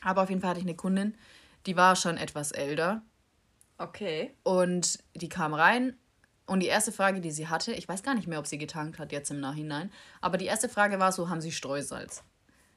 Aber 0.00 0.22
auf 0.22 0.30
jeden 0.30 0.40
Fall 0.40 0.50
hatte 0.50 0.60
ich 0.60 0.66
eine 0.66 0.76
Kundin, 0.76 1.14
die 1.66 1.76
war 1.76 1.96
schon 1.96 2.16
etwas 2.16 2.52
älter. 2.52 3.02
Okay. 3.78 4.34
Und 4.42 4.98
die 5.14 5.28
kam 5.28 5.54
rein 5.54 5.96
und 6.46 6.60
die 6.60 6.66
erste 6.66 6.92
Frage, 6.92 7.20
die 7.20 7.30
sie 7.30 7.48
hatte, 7.48 7.72
ich 7.72 7.88
weiß 7.88 8.02
gar 8.02 8.14
nicht 8.14 8.28
mehr, 8.28 8.38
ob 8.38 8.46
sie 8.46 8.58
getankt 8.58 8.98
hat 8.98 9.12
jetzt 9.12 9.30
im 9.30 9.40
Nachhinein, 9.40 9.90
aber 10.20 10.38
die 10.38 10.46
erste 10.46 10.68
Frage 10.68 10.98
war 10.98 11.12
so, 11.12 11.28
haben 11.28 11.40
Sie 11.40 11.52
Streusalz? 11.52 12.24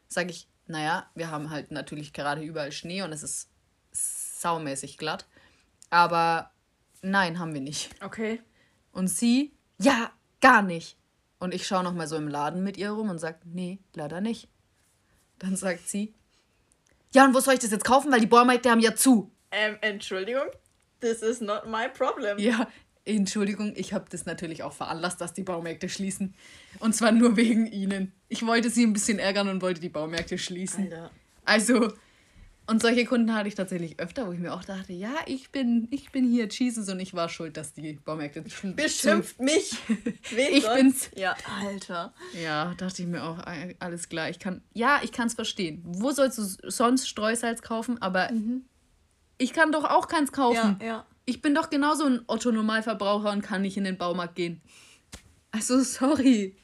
Sag 0.07 0.29
ich, 0.29 0.47
naja, 0.67 1.09
wir 1.15 1.29
haben 1.29 1.49
halt 1.49 1.71
natürlich 1.71 2.13
gerade 2.13 2.41
überall 2.41 2.71
Schnee 2.71 3.01
und 3.01 3.11
es 3.11 3.23
ist 3.23 3.49
saumäßig 3.91 4.97
glatt. 4.97 5.25
Aber 5.89 6.51
nein, 7.01 7.39
haben 7.39 7.53
wir 7.53 7.61
nicht. 7.61 7.89
Okay. 8.03 8.41
Und 8.91 9.07
sie, 9.07 9.53
ja, 9.79 10.11
gar 10.41 10.61
nicht. 10.61 10.97
Und 11.39 11.53
ich 11.53 11.67
schaue 11.67 11.83
nochmal 11.83 12.07
so 12.07 12.15
im 12.15 12.27
Laden 12.27 12.63
mit 12.63 12.77
ihr 12.77 12.91
rum 12.91 13.09
und 13.09 13.19
sage, 13.19 13.39
nee, 13.45 13.79
leider 13.93 14.21
nicht. 14.21 14.47
Dann 15.39 15.55
sagt 15.55 15.87
sie, 15.89 16.15
ja, 17.15 17.25
und 17.25 17.33
wo 17.33 17.39
soll 17.39 17.53
ich 17.55 17.61
das 17.61 17.71
jetzt 17.71 17.85
kaufen? 17.85 18.11
Weil 18.11 18.19
die 18.19 18.27
Baumärkte 18.27 18.69
haben 18.69 18.81
ja 18.81 18.93
zu. 18.93 19.31
Ähm, 19.51 19.77
Entschuldigung, 19.81 20.47
this 20.99 21.21
is 21.21 21.39
not 21.39 21.65
my 21.65 21.87
problem. 21.87 22.37
Ja, 22.37 22.67
Entschuldigung, 23.05 23.73
ich 23.75 23.93
habe 23.93 24.05
das 24.09 24.25
natürlich 24.25 24.63
auch 24.63 24.73
veranlasst, 24.73 25.21
dass 25.21 25.33
die 25.33 25.43
Baumärkte 25.43 25.87
schließen. 25.87 26.33
Und 26.79 26.93
zwar 26.93 27.11
nur 27.11 27.37
wegen 27.37 27.67
ihnen. 27.67 28.11
Ich 28.27 28.45
wollte 28.45 28.69
sie 28.69 28.85
ein 28.85 28.93
bisschen 28.93 29.17
ärgern 29.19 29.47
und 29.47 29.61
wollte 29.61 29.79
die 29.79 29.89
Baumärkte 29.89 30.37
schließen. 30.37 30.85
Alter. 30.85 31.11
Also, 31.45 31.93
und 32.67 32.81
solche 32.81 33.05
Kunden 33.05 33.33
hatte 33.33 33.47
ich 33.47 33.55
tatsächlich 33.55 33.99
öfter, 33.99 34.27
wo 34.27 34.31
ich 34.31 34.39
mir 34.39 34.53
auch 34.53 34.63
dachte, 34.63 34.93
ja, 34.93 35.13
ich 35.25 35.51
bin, 35.51 35.87
ich 35.91 36.11
bin 36.11 36.29
hier 36.29 36.47
Jesus 36.47 36.89
und 36.89 36.99
ich 36.99 37.13
war 37.13 37.29
schuld, 37.29 37.57
dass 37.57 37.73
die 37.73 37.93
Baumärkte 37.93 38.41
Beschimpft 38.41 39.39
mich. 39.39 39.77
Ich 40.35 40.63
sonst? 40.63 40.75
bin's. 40.75 41.09
Ja, 41.15 41.35
Alter. 41.61 42.13
Ja, 42.43 42.73
dachte 42.77 43.03
ich 43.03 43.07
mir 43.07 43.23
auch, 43.23 43.39
äh, 43.45 43.75
alles 43.79 44.09
klar. 44.09 44.29
Ich 44.29 44.39
kann, 44.39 44.61
ja, 44.73 44.99
ich 45.03 45.11
kann 45.11 45.27
es 45.27 45.35
verstehen. 45.35 45.81
Wo 45.85 46.11
sollst 46.11 46.37
du 46.37 46.43
sonst 46.69 47.07
Streusalz 47.07 47.61
kaufen? 47.61 48.01
Aber 48.01 48.29
ich 49.37 49.53
kann 49.53 49.71
doch 49.71 49.83
auch 49.83 50.07
keins 50.07 50.31
kaufen. 50.31 50.77
Ja, 50.79 50.85
ja. 50.85 51.05
Ich 51.25 51.41
bin 51.41 51.55
doch 51.55 51.69
genauso 51.69 52.05
ein 52.05 52.21
Otto-Normalverbraucher 52.27 53.31
und 53.31 53.41
kann 53.41 53.61
nicht 53.63 53.77
in 53.77 53.83
den 53.83 53.97
Baumarkt 53.97 54.35
gehen. 54.35 54.61
Also, 55.51 55.81
sorry. 55.83 56.55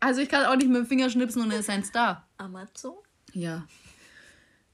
Also, 0.00 0.20
ich 0.20 0.28
kann 0.28 0.44
auch 0.46 0.56
nicht 0.56 0.68
mit 0.68 0.76
dem 0.76 0.86
Finger 0.86 1.10
schnipsen 1.10 1.42
und 1.42 1.50
dann 1.50 1.60
ist 1.60 1.70
eins 1.70 1.92
da. 1.92 2.26
Amazon? 2.36 2.94
Ja. 3.32 3.66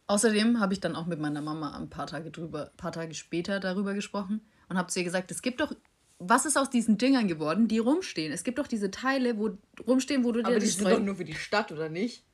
Außerdem 0.08 0.58
habe 0.58 0.72
ich 0.72 0.80
dann 0.80 0.96
auch 0.96 1.06
mit 1.06 1.20
meiner 1.20 1.42
Mama 1.42 1.76
ein 1.76 1.90
paar 1.90 2.06
Tage 2.06 2.30
drüber, 2.30 2.72
paar 2.78 2.92
Tage 2.92 3.14
später 3.14 3.60
darüber 3.60 3.92
gesprochen 3.92 4.40
und 4.68 4.78
habe 4.78 4.90
zu 4.90 4.98
ihr 4.98 5.04
gesagt, 5.04 5.30
es 5.30 5.42
gibt 5.42 5.60
doch, 5.60 5.72
was 6.18 6.46
ist 6.46 6.56
aus 6.56 6.70
diesen 6.70 6.96
Dingern 6.96 7.28
geworden, 7.28 7.68
die 7.68 7.78
rumstehen? 7.78 8.32
Es 8.32 8.42
gibt 8.42 8.58
doch 8.58 8.66
diese 8.66 8.90
Teile, 8.90 9.38
wo 9.38 9.58
rumstehen, 9.86 10.24
wo 10.24 10.32
du 10.32 10.42
dir 10.42 10.48
Aber 10.48 10.58
die 10.58 10.66
sind 10.66 10.88
doch 10.88 10.98
nur 10.98 11.16
für 11.16 11.26
die 11.26 11.34
Stadt, 11.34 11.70
oder 11.72 11.90
nicht? 11.90 12.24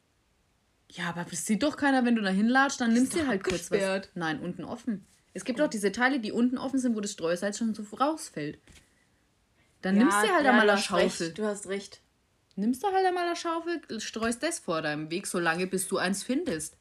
Ja, 0.93 1.09
aber 1.09 1.25
das 1.29 1.45
sieht 1.47 1.65
doch 1.65 1.77
keiner, 1.77 2.05
wenn 2.05 2.15
du 2.15 2.23
da 2.23 2.31
hinlatscht, 2.31 2.81
dann 2.81 2.93
nimmst 2.93 3.17
du 3.17 3.27
halt 3.27 3.43
kurz 3.43 3.71
was. 3.73 4.09
Nein, 4.15 4.39
unten 4.39 4.65
offen. 4.65 5.05
Es 5.33 5.45
gibt 5.45 5.59
doch 5.59 5.69
diese 5.69 5.91
Teile, 5.91 6.21
die 6.21 6.31
unten 6.31 6.59
offen 6.59 6.79
sind, 6.79 6.95
wo 6.95 7.01
das 7.01 7.11
Streusalz 7.11 7.59
schon 7.59 7.75
so 7.75 7.83
rausfällt. 7.97 8.61
Dann 9.83 9.97
nimmst 9.97 10.17
du 10.23 10.33
halt 10.33 10.47
einmal 10.47 10.67
du 10.67 10.73
eine 10.73 10.81
Schaufel. 10.81 11.27
Recht, 11.27 11.39
du 11.39 11.45
hast 11.45 11.67
recht. 11.67 12.01
Nimmst 12.55 12.85
du 12.85 12.87
halt 12.87 13.05
einmal 13.05 13.27
eine 13.27 13.35
Schaufel, 13.35 13.81
streust 14.01 14.45
das 14.45 14.61
vor 14.61 14.81
deinem 14.81 15.11
Weg, 15.11 15.27
solange 15.27 15.67
bis 15.67 15.89
du 15.89 15.99
eins 15.99 16.23
findest. 16.23 16.77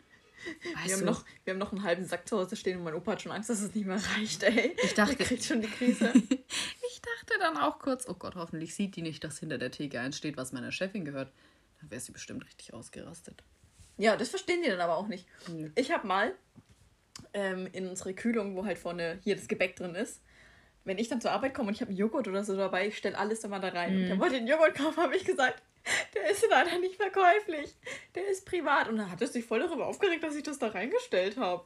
Wir 0.62 0.76
Weißt 0.76 0.94
haben, 0.94 1.00
du? 1.02 1.06
noch, 1.06 1.26
wir 1.44 1.54
haben 1.54 1.60
noch 1.60 1.72
einen 1.72 1.84
halben 1.84 2.06
Sack 2.06 2.28
zu 2.28 2.38
Hause 2.38 2.56
stehen 2.56 2.78
und 2.78 2.84
mein 2.84 2.94
Opa 2.96 3.14
hat 3.14 3.22
schon 3.22 3.32
Angst, 3.32 3.50
dass 3.50 3.62
es 3.62 3.74
nicht 3.76 3.86
mehr 3.86 4.00
reicht, 4.18 4.44
ey. 4.44 4.76
Ich 4.84 4.94
dachte- 4.94 5.16
Der 5.16 5.26
kriegt 5.26 5.44
schon 5.44 5.62
die 5.62 5.70
Krise. 5.70 6.12
Ich 6.96 7.02
dachte 7.02 7.40
dann 7.40 7.58
auch 7.58 7.80
kurz, 7.80 8.08
oh 8.08 8.14
Gott, 8.14 8.36
hoffentlich 8.36 8.76
sieht 8.76 8.96
die 8.96 9.02
nicht, 9.02 9.24
dass 9.24 9.40
hinter 9.40 9.58
der 9.58 9.72
Theke 9.72 10.00
eins 10.00 10.16
steht, 10.18 10.38
was 10.38 10.52
meiner 10.54 10.72
Chefin 10.72 11.04
gehört. 11.04 11.32
Dann 11.82 11.92
wäre 11.92 12.00
sie 12.00 12.12
bestimmt 12.14 12.46
richtig 12.46 12.74
ausgerastet. 12.74 13.44
ja, 13.98 14.16
das 14.16 14.30
verstehen 14.30 14.62
die 14.64 14.70
dann 14.70 14.80
aber 14.80 14.96
auch 14.98 15.08
nicht. 15.08 15.26
Nö. 15.50 15.70
Ich 15.76 15.92
habe 15.92 16.08
mal 16.08 16.34
ähm, 17.34 17.68
in 17.74 17.88
unsere 17.88 18.14
Kühlung, 18.14 18.56
wo 18.56 18.66
halt 18.66 18.78
vorne 18.78 19.20
hier 19.24 19.36
das 19.36 19.48
Gebäck 19.48 19.76
drin 19.76 19.96
ist, 19.96 20.22
wenn 20.86 20.98
ich 20.98 21.08
dann 21.10 21.20
zur 21.22 21.32
Arbeit 21.32 21.54
komme 21.54 21.70
und 21.70 21.74
ich 21.76 21.82
habe 21.82 21.90
einen 21.90 21.98
Joghurt 21.98 22.28
oder 22.28 22.44
so 22.44 22.56
dabei, 22.56 22.88
ich 22.88 22.98
stelle 22.98 23.18
alles 23.18 23.44
immer 23.44 23.60
da 23.60 23.70
rein. 23.70 23.96
Und 23.96 24.04
Mhm. 24.06 24.10
dann 24.10 24.20
wollte 24.20 24.36
ich 24.36 24.42
den 24.42 24.48
Joghurt 24.48 24.76
kaufen, 24.76 24.98
habe 25.02 25.16
ich 25.16 25.26
gesagt, 25.26 25.62
der 26.14 26.30
ist 26.30 26.46
leider 26.50 26.78
nicht 26.80 26.96
verkäuflich. 26.96 27.76
Der 28.16 28.28
ist 28.28 28.46
privat. 28.46 28.88
Und 28.88 28.98
dann 28.98 29.12
hat 29.12 29.22
es 29.22 29.34
sich 29.34 29.46
voll 29.46 29.60
darüber 29.60 29.88
aufgeregt, 29.88 30.24
dass 30.24 30.36
ich 30.36 30.44
das 30.44 30.60
da 30.60 30.68
reingestellt 30.68 31.38
habe. 31.38 31.64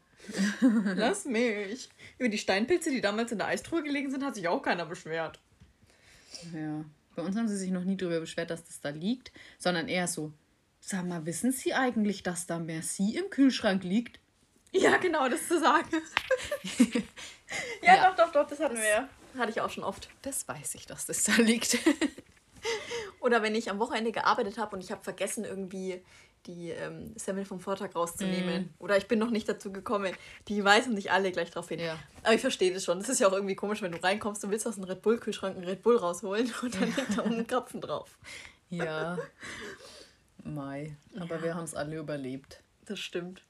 Lass 0.95 1.25
mich. 1.25 1.89
Über 2.17 2.29
die 2.29 2.37
Steinpilze, 2.37 2.89
die 2.89 3.01
damals 3.01 3.31
in 3.31 3.37
der 3.37 3.47
Eistruhe 3.47 3.83
gelegen 3.83 4.09
sind, 4.11 4.23
hat 4.23 4.35
sich 4.35 4.47
auch 4.47 4.61
keiner 4.61 4.85
beschwert. 4.85 5.39
Ja. 6.53 6.83
Bei 7.15 7.21
uns 7.23 7.35
haben 7.35 7.47
sie 7.47 7.57
sich 7.57 7.71
noch 7.71 7.83
nie 7.83 7.97
darüber 7.97 8.19
beschwert, 8.19 8.49
dass 8.49 8.63
das 8.63 8.79
da 8.79 8.89
liegt, 8.89 9.31
sondern 9.57 9.87
eher 9.87 10.07
so, 10.07 10.31
sag 10.79 11.05
mal, 11.05 11.25
wissen 11.25 11.51
Sie 11.51 11.73
eigentlich, 11.73 12.21
dass 12.23 12.45
da 12.45 12.59
Merci 12.59 13.17
im 13.17 13.29
Kühlschrank 13.29 13.83
liegt? 13.83 14.19
Ja, 14.71 14.97
genau, 14.97 15.27
das 15.27 15.47
zu 15.47 15.59
sagen. 15.59 15.89
ja, 17.81 17.95
Ja. 17.95 18.11
doch, 18.11 18.25
doch, 18.25 18.31
doch, 18.33 18.47
das 18.47 18.59
hatten 18.59 18.75
wir 18.77 18.87
ja. 18.87 19.09
Hatte 19.37 19.51
ich 19.51 19.61
auch 19.61 19.69
schon 19.69 19.83
oft. 19.83 20.09
Das 20.21 20.47
weiß 20.47 20.75
ich, 20.75 20.85
dass 20.85 21.05
das 21.05 21.23
da 21.23 21.33
liegt. 21.37 21.77
Oder 23.19 23.41
wenn 23.41 23.55
ich 23.55 23.69
am 23.69 23.79
Wochenende 23.79 24.11
gearbeitet 24.11 24.57
habe 24.57 24.75
und 24.75 24.83
ich 24.83 24.91
habe 24.91 25.03
vergessen, 25.03 25.43
irgendwie 25.45 26.03
die 26.45 26.69
ähm, 26.69 27.13
Semmel 27.17 27.43
vom 27.43 27.59
Vortag 27.59 27.93
rauszunehmen. 27.95 28.73
Oder 28.79 28.95
ich 28.95 29.07
bin 29.07 29.19
noch 29.19 29.31
nicht 29.31 29.49
dazu 29.49 29.71
gekommen. 29.73 30.13
Die 30.47 30.63
weisen 30.63 30.93
nicht 30.93 31.11
alle 31.11 31.31
gleich 31.31 31.51
drauf 31.51 31.67
hin. 31.67 31.79
Ja. 31.79 31.99
Aber 32.23 32.33
ich 32.35 32.41
verstehe 32.41 32.73
das 32.73 32.85
schon. 32.85 32.99
Das 32.99 33.09
ist 33.09 33.19
ja 33.19 33.27
auch 33.27 33.33
irgendwie 33.33 33.55
komisch, 33.55 33.81
wenn 33.81 33.91
du 33.91 34.01
reinkommst 34.01 34.45
und 34.45 34.51
willst 34.51 34.65
aus 34.65 34.75
dem 34.75 34.85
Red 34.85 35.01
Bull-Kühlschrank 35.01 35.57
einen 35.57 35.65
Red 35.65 35.81
Bull 35.81 35.97
rausholen 35.97 36.53
und 36.61 36.75
dann 36.75 36.83
liegt 36.95 37.17
da 37.17 37.21
unten 37.23 37.39
ein 37.39 37.47
Krapfen 37.47 37.81
drauf. 37.81 38.17
ja. 38.69 39.17
Mai. 40.43 40.95
Aber 41.19 41.35
Ja. 41.37 41.43
wir 41.43 41.55
haben 41.55 41.63
es 41.65 41.75
alle 41.75 41.97
überlebt. 41.97 42.61
Das 42.85 42.99
stimmt. 42.99 43.43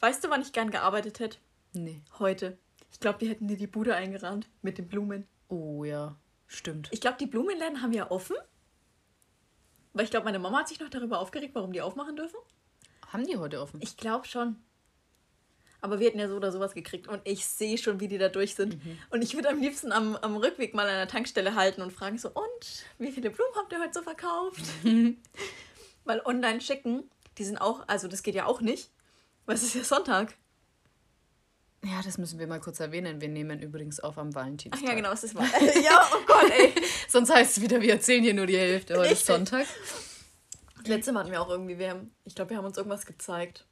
Weißt 0.00 0.22
du, 0.22 0.30
wann 0.30 0.42
ich 0.42 0.52
gern 0.52 0.70
gearbeitet 0.70 1.18
hätte? 1.18 1.38
Nee. 1.72 2.02
Heute. 2.18 2.56
Ich 2.92 3.00
glaube, 3.00 3.18
die 3.18 3.28
hätten 3.28 3.48
dir 3.48 3.56
die 3.56 3.66
Bude 3.66 3.96
eingerannt 3.96 4.48
mit 4.62 4.78
den 4.78 4.86
Blumen. 4.86 5.26
Oh 5.48 5.84
ja, 5.84 6.14
stimmt. 6.46 6.88
Ich 6.92 7.00
glaube, 7.00 7.18
die 7.18 7.26
Blumenläden 7.26 7.82
haben 7.82 7.92
ja 7.92 8.10
offen. 8.10 8.36
Weil 9.92 10.04
ich 10.04 10.10
glaube, 10.10 10.24
meine 10.24 10.38
Mama 10.38 10.58
hat 10.58 10.68
sich 10.68 10.80
noch 10.80 10.90
darüber 10.90 11.20
aufgeregt, 11.20 11.54
warum 11.54 11.72
die 11.72 11.80
aufmachen 11.80 12.16
dürfen. 12.16 12.36
Haben 13.08 13.26
die 13.26 13.36
heute 13.36 13.60
offen? 13.60 13.80
Ich 13.82 13.96
glaube 13.96 14.26
schon. 14.26 14.56
Aber 15.80 16.00
wir 16.00 16.08
hätten 16.08 16.18
ja 16.18 16.28
so 16.28 16.36
oder 16.36 16.52
sowas 16.52 16.74
gekriegt 16.74 17.06
und 17.06 17.20
ich 17.24 17.46
sehe 17.46 17.78
schon, 17.78 18.00
wie 18.00 18.08
die 18.08 18.18
da 18.18 18.28
durch 18.28 18.54
sind. 18.54 18.78
Und 19.10 19.22
ich 19.22 19.34
würde 19.34 19.48
am 19.48 19.60
liebsten 19.60 19.92
am, 19.92 20.16
am 20.16 20.36
Rückweg 20.36 20.74
mal 20.74 20.88
an 20.88 20.96
der 20.96 21.08
Tankstelle 21.08 21.54
halten 21.54 21.80
und 21.80 21.92
fragen 21.92 22.18
so, 22.18 22.28
und 22.28 22.84
wie 22.98 23.12
viele 23.12 23.30
Blumen 23.30 23.54
habt 23.56 23.72
ihr 23.72 23.80
heute 23.80 23.94
so 23.94 24.02
verkauft? 24.02 24.62
Weil 26.04 26.20
online 26.24 26.60
schicken, 26.60 27.08
die 27.38 27.44
sind 27.44 27.58
auch, 27.58 27.86
also 27.86 28.08
das 28.08 28.22
geht 28.22 28.34
ja 28.34 28.46
auch 28.46 28.60
nicht, 28.60 28.90
weil 29.44 29.56
es 29.56 29.62
ist 29.62 29.74
ja 29.74 29.84
Sonntag. 29.84 30.36
Ja, 31.88 32.02
das 32.02 32.18
müssen 32.18 32.40
wir 32.40 32.48
mal 32.48 32.58
kurz 32.58 32.80
erwähnen. 32.80 33.20
Wir 33.20 33.28
nehmen 33.28 33.60
übrigens 33.60 34.00
auf 34.00 34.18
am 34.18 34.30
Ach 34.30 34.36
Valentinstag. 34.36 34.88
ja, 34.88 34.94
genau, 34.94 35.12
es 35.12 35.22
ist 35.22 35.34
mal. 35.34 35.46
ja, 35.84 36.08
oh 36.12 36.18
Gott, 36.26 36.50
ey. 36.50 36.72
Sonst 37.08 37.32
heißt 37.32 37.58
es 37.58 37.62
wieder, 37.62 37.80
wir 37.80 37.92
erzählen 37.92 38.24
hier 38.24 38.34
nur 38.34 38.46
die 38.46 38.56
Hälfte. 38.56 38.98
Heute 38.98 39.12
ist. 39.12 39.24
Sonntag. 39.24 39.66
Das 40.78 40.88
letzte 40.88 41.12
Mal 41.12 41.20
hatten 41.20 41.30
wir 41.30 41.40
auch 41.40 41.48
irgendwie, 41.48 41.78
wir 41.78 41.90
haben, 41.90 42.10
ich 42.24 42.34
glaube, 42.34 42.50
wir 42.50 42.56
haben 42.56 42.64
uns 42.64 42.76
irgendwas 42.76 43.06
gezeigt. 43.06 43.66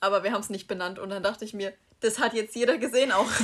Aber 0.00 0.22
wir 0.22 0.32
haben 0.32 0.42
es 0.42 0.50
nicht 0.50 0.68
benannt 0.68 0.98
und 0.98 1.08
dann 1.08 1.22
dachte 1.22 1.46
ich 1.46 1.54
mir, 1.54 1.72
das 2.00 2.18
hat 2.18 2.34
jetzt 2.34 2.54
jeder 2.54 2.78
gesehen 2.78 3.12
auch. 3.12 3.30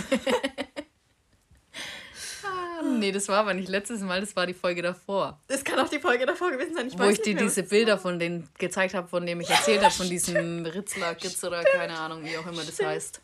Ah, 2.44 2.82
nee, 2.98 3.12
das 3.12 3.28
war 3.28 3.38
aber 3.38 3.54
nicht 3.54 3.68
letztes 3.68 4.00
Mal, 4.00 4.20
das 4.20 4.34
war 4.34 4.44
die 4.44 4.54
Folge 4.54 4.82
davor. 4.82 5.40
Das 5.46 5.62
kann 5.62 5.78
auch 5.78 5.88
die 5.88 6.00
Folge 6.00 6.26
davor 6.26 6.50
gewesen 6.50 6.74
sein. 6.74 6.88
Ich 6.88 6.98
wo 6.98 7.04
ich 7.04 7.22
dir 7.22 7.36
diese 7.36 7.62
Bilder 7.62 7.96
von 7.96 8.18
denen 8.18 8.48
gezeigt 8.58 8.94
habe, 8.94 9.06
von 9.06 9.24
dem 9.24 9.40
ich 9.40 9.48
erzählt 9.48 9.82
habe, 9.82 9.94
von 9.94 10.08
diesem 10.08 10.66
Ritzler, 10.66 11.14
Gitz 11.14 11.44
oder 11.44 11.62
keine 11.62 11.96
Ahnung, 11.96 12.24
wie 12.24 12.36
auch 12.36 12.46
immer 12.46 12.64
das 12.64 12.82
heißt. 12.82 13.20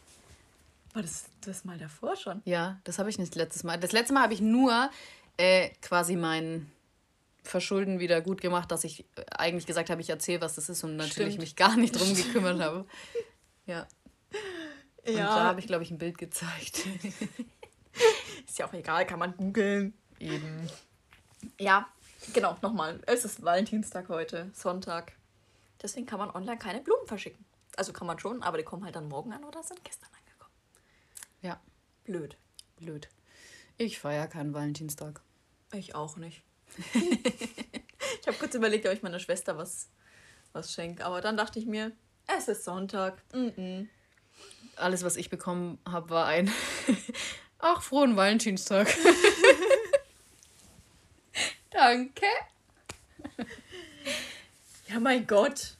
War 0.95 1.02
das 1.02 1.26
das 1.42 1.64
mal 1.64 1.78
davor 1.78 2.16
schon? 2.16 2.42
Ja, 2.45 2.80
das 2.85 2.99
habe 2.99 3.11
ich 3.11 3.18
nicht 3.18 3.35
letztes 3.35 3.64
Mal. 3.64 3.78
Das 3.78 3.92
letzte 3.92 4.14
Mal 4.14 4.23
habe 4.23 4.35
ich 4.35 4.40
nur 4.40 4.90
äh, 5.37 5.68
quasi 5.83 6.16
mein 6.16 6.71
Verschulden 7.45 7.99
wieder 8.00 8.21
gut 8.21 8.40
gemacht, 8.40 8.71
dass 8.71 8.85
ich 8.85 9.00
äh, 9.16 9.25
eigentlich 9.30 9.66
gesagt 9.66 9.90
habe, 9.90 10.00
ich 10.00 10.11
erzähle, 10.11 10.40
was 10.40 10.54
das 10.54 10.68
ist 10.68 10.85
und 10.85 10.97
natürlich 10.97 11.35
Stimmt. 11.35 11.40
mich 11.40 11.57
gar 11.57 11.76
nicht 11.76 11.99
drum 11.99 12.14
gekümmert 12.14 12.61
habe. 12.61 12.87
Ja, 13.66 13.87
und 15.07 15.14
da 15.14 15.21
Ja, 15.21 15.45
habe 15.45 15.61
ich, 15.61 15.66
glaube 15.66 15.83
ich, 15.83 15.90
ein 15.90 15.99
Bild 15.99 16.18
gezeigt. 16.18 16.87
ist 18.47 18.59
ja 18.59 18.66
auch 18.66 18.73
egal, 18.73 19.07
kann 19.07 19.18
man 19.18 19.37
googeln. 19.37 19.95
Eben. 20.18 20.68
Ja, 21.59 21.88
genau, 22.35 22.57
nochmal. 22.62 23.00
Es 23.07 23.25
ist 23.25 23.42
Valentinstag 23.42 24.09
heute, 24.09 24.50
Sonntag. 24.54 25.12
Deswegen 25.83 26.07
kann 26.07 26.18
man 26.18 26.30
online 26.30 26.59
keine 26.59 26.80
Blumen 26.80 27.07
verschicken. 27.07 27.45
Also 27.76 27.92
kann 27.92 28.07
man 28.07 28.18
schon, 28.18 28.42
aber 28.42 28.59
die 28.59 28.64
kommen 28.64 28.85
halt 28.85 28.97
dann 28.97 29.09
morgen 29.09 29.33
an 29.33 29.45
oder 29.45 29.62
sind 29.62 29.83
gestern 29.85 30.07
angekommen. 30.09 30.18
Ja, 31.42 31.61
Blöd. 32.04 32.37
blöd. 32.76 33.09
Ich 33.76 33.99
feiere 33.99 34.26
keinen 34.26 34.54
Valentinstag. 34.54 35.21
Ich 35.73 35.95
auch 35.95 36.16
nicht. 36.16 36.42
ich 36.92 38.26
habe 38.26 38.37
kurz 38.38 38.54
überlegt, 38.54 38.87
ob 38.87 38.92
ich 38.92 39.02
meiner 39.02 39.21
Schwester 39.21 39.57
was, 39.57 39.88
was 40.52 40.73
schenke. 40.73 41.04
Aber 41.04 41.21
dann 41.21 41.37
dachte 41.37 41.59
ich 41.59 41.66
mir, 41.66 41.92
es 42.26 42.49
ist 42.49 42.64
Sonntag. 42.64 43.23
Mm-mm. 43.33 43.87
Alles, 44.76 45.02
was 45.02 45.16
ich 45.16 45.30
bekommen 45.30 45.78
habe, 45.88 46.11
war 46.11 46.26
ein 46.26 46.50
Ach, 47.59 47.83
frohen 47.83 48.16
Valentinstag. 48.16 48.88
Danke. 51.71 52.26
Ja, 54.88 55.00
mein 55.00 55.26
Gott. 55.26 55.76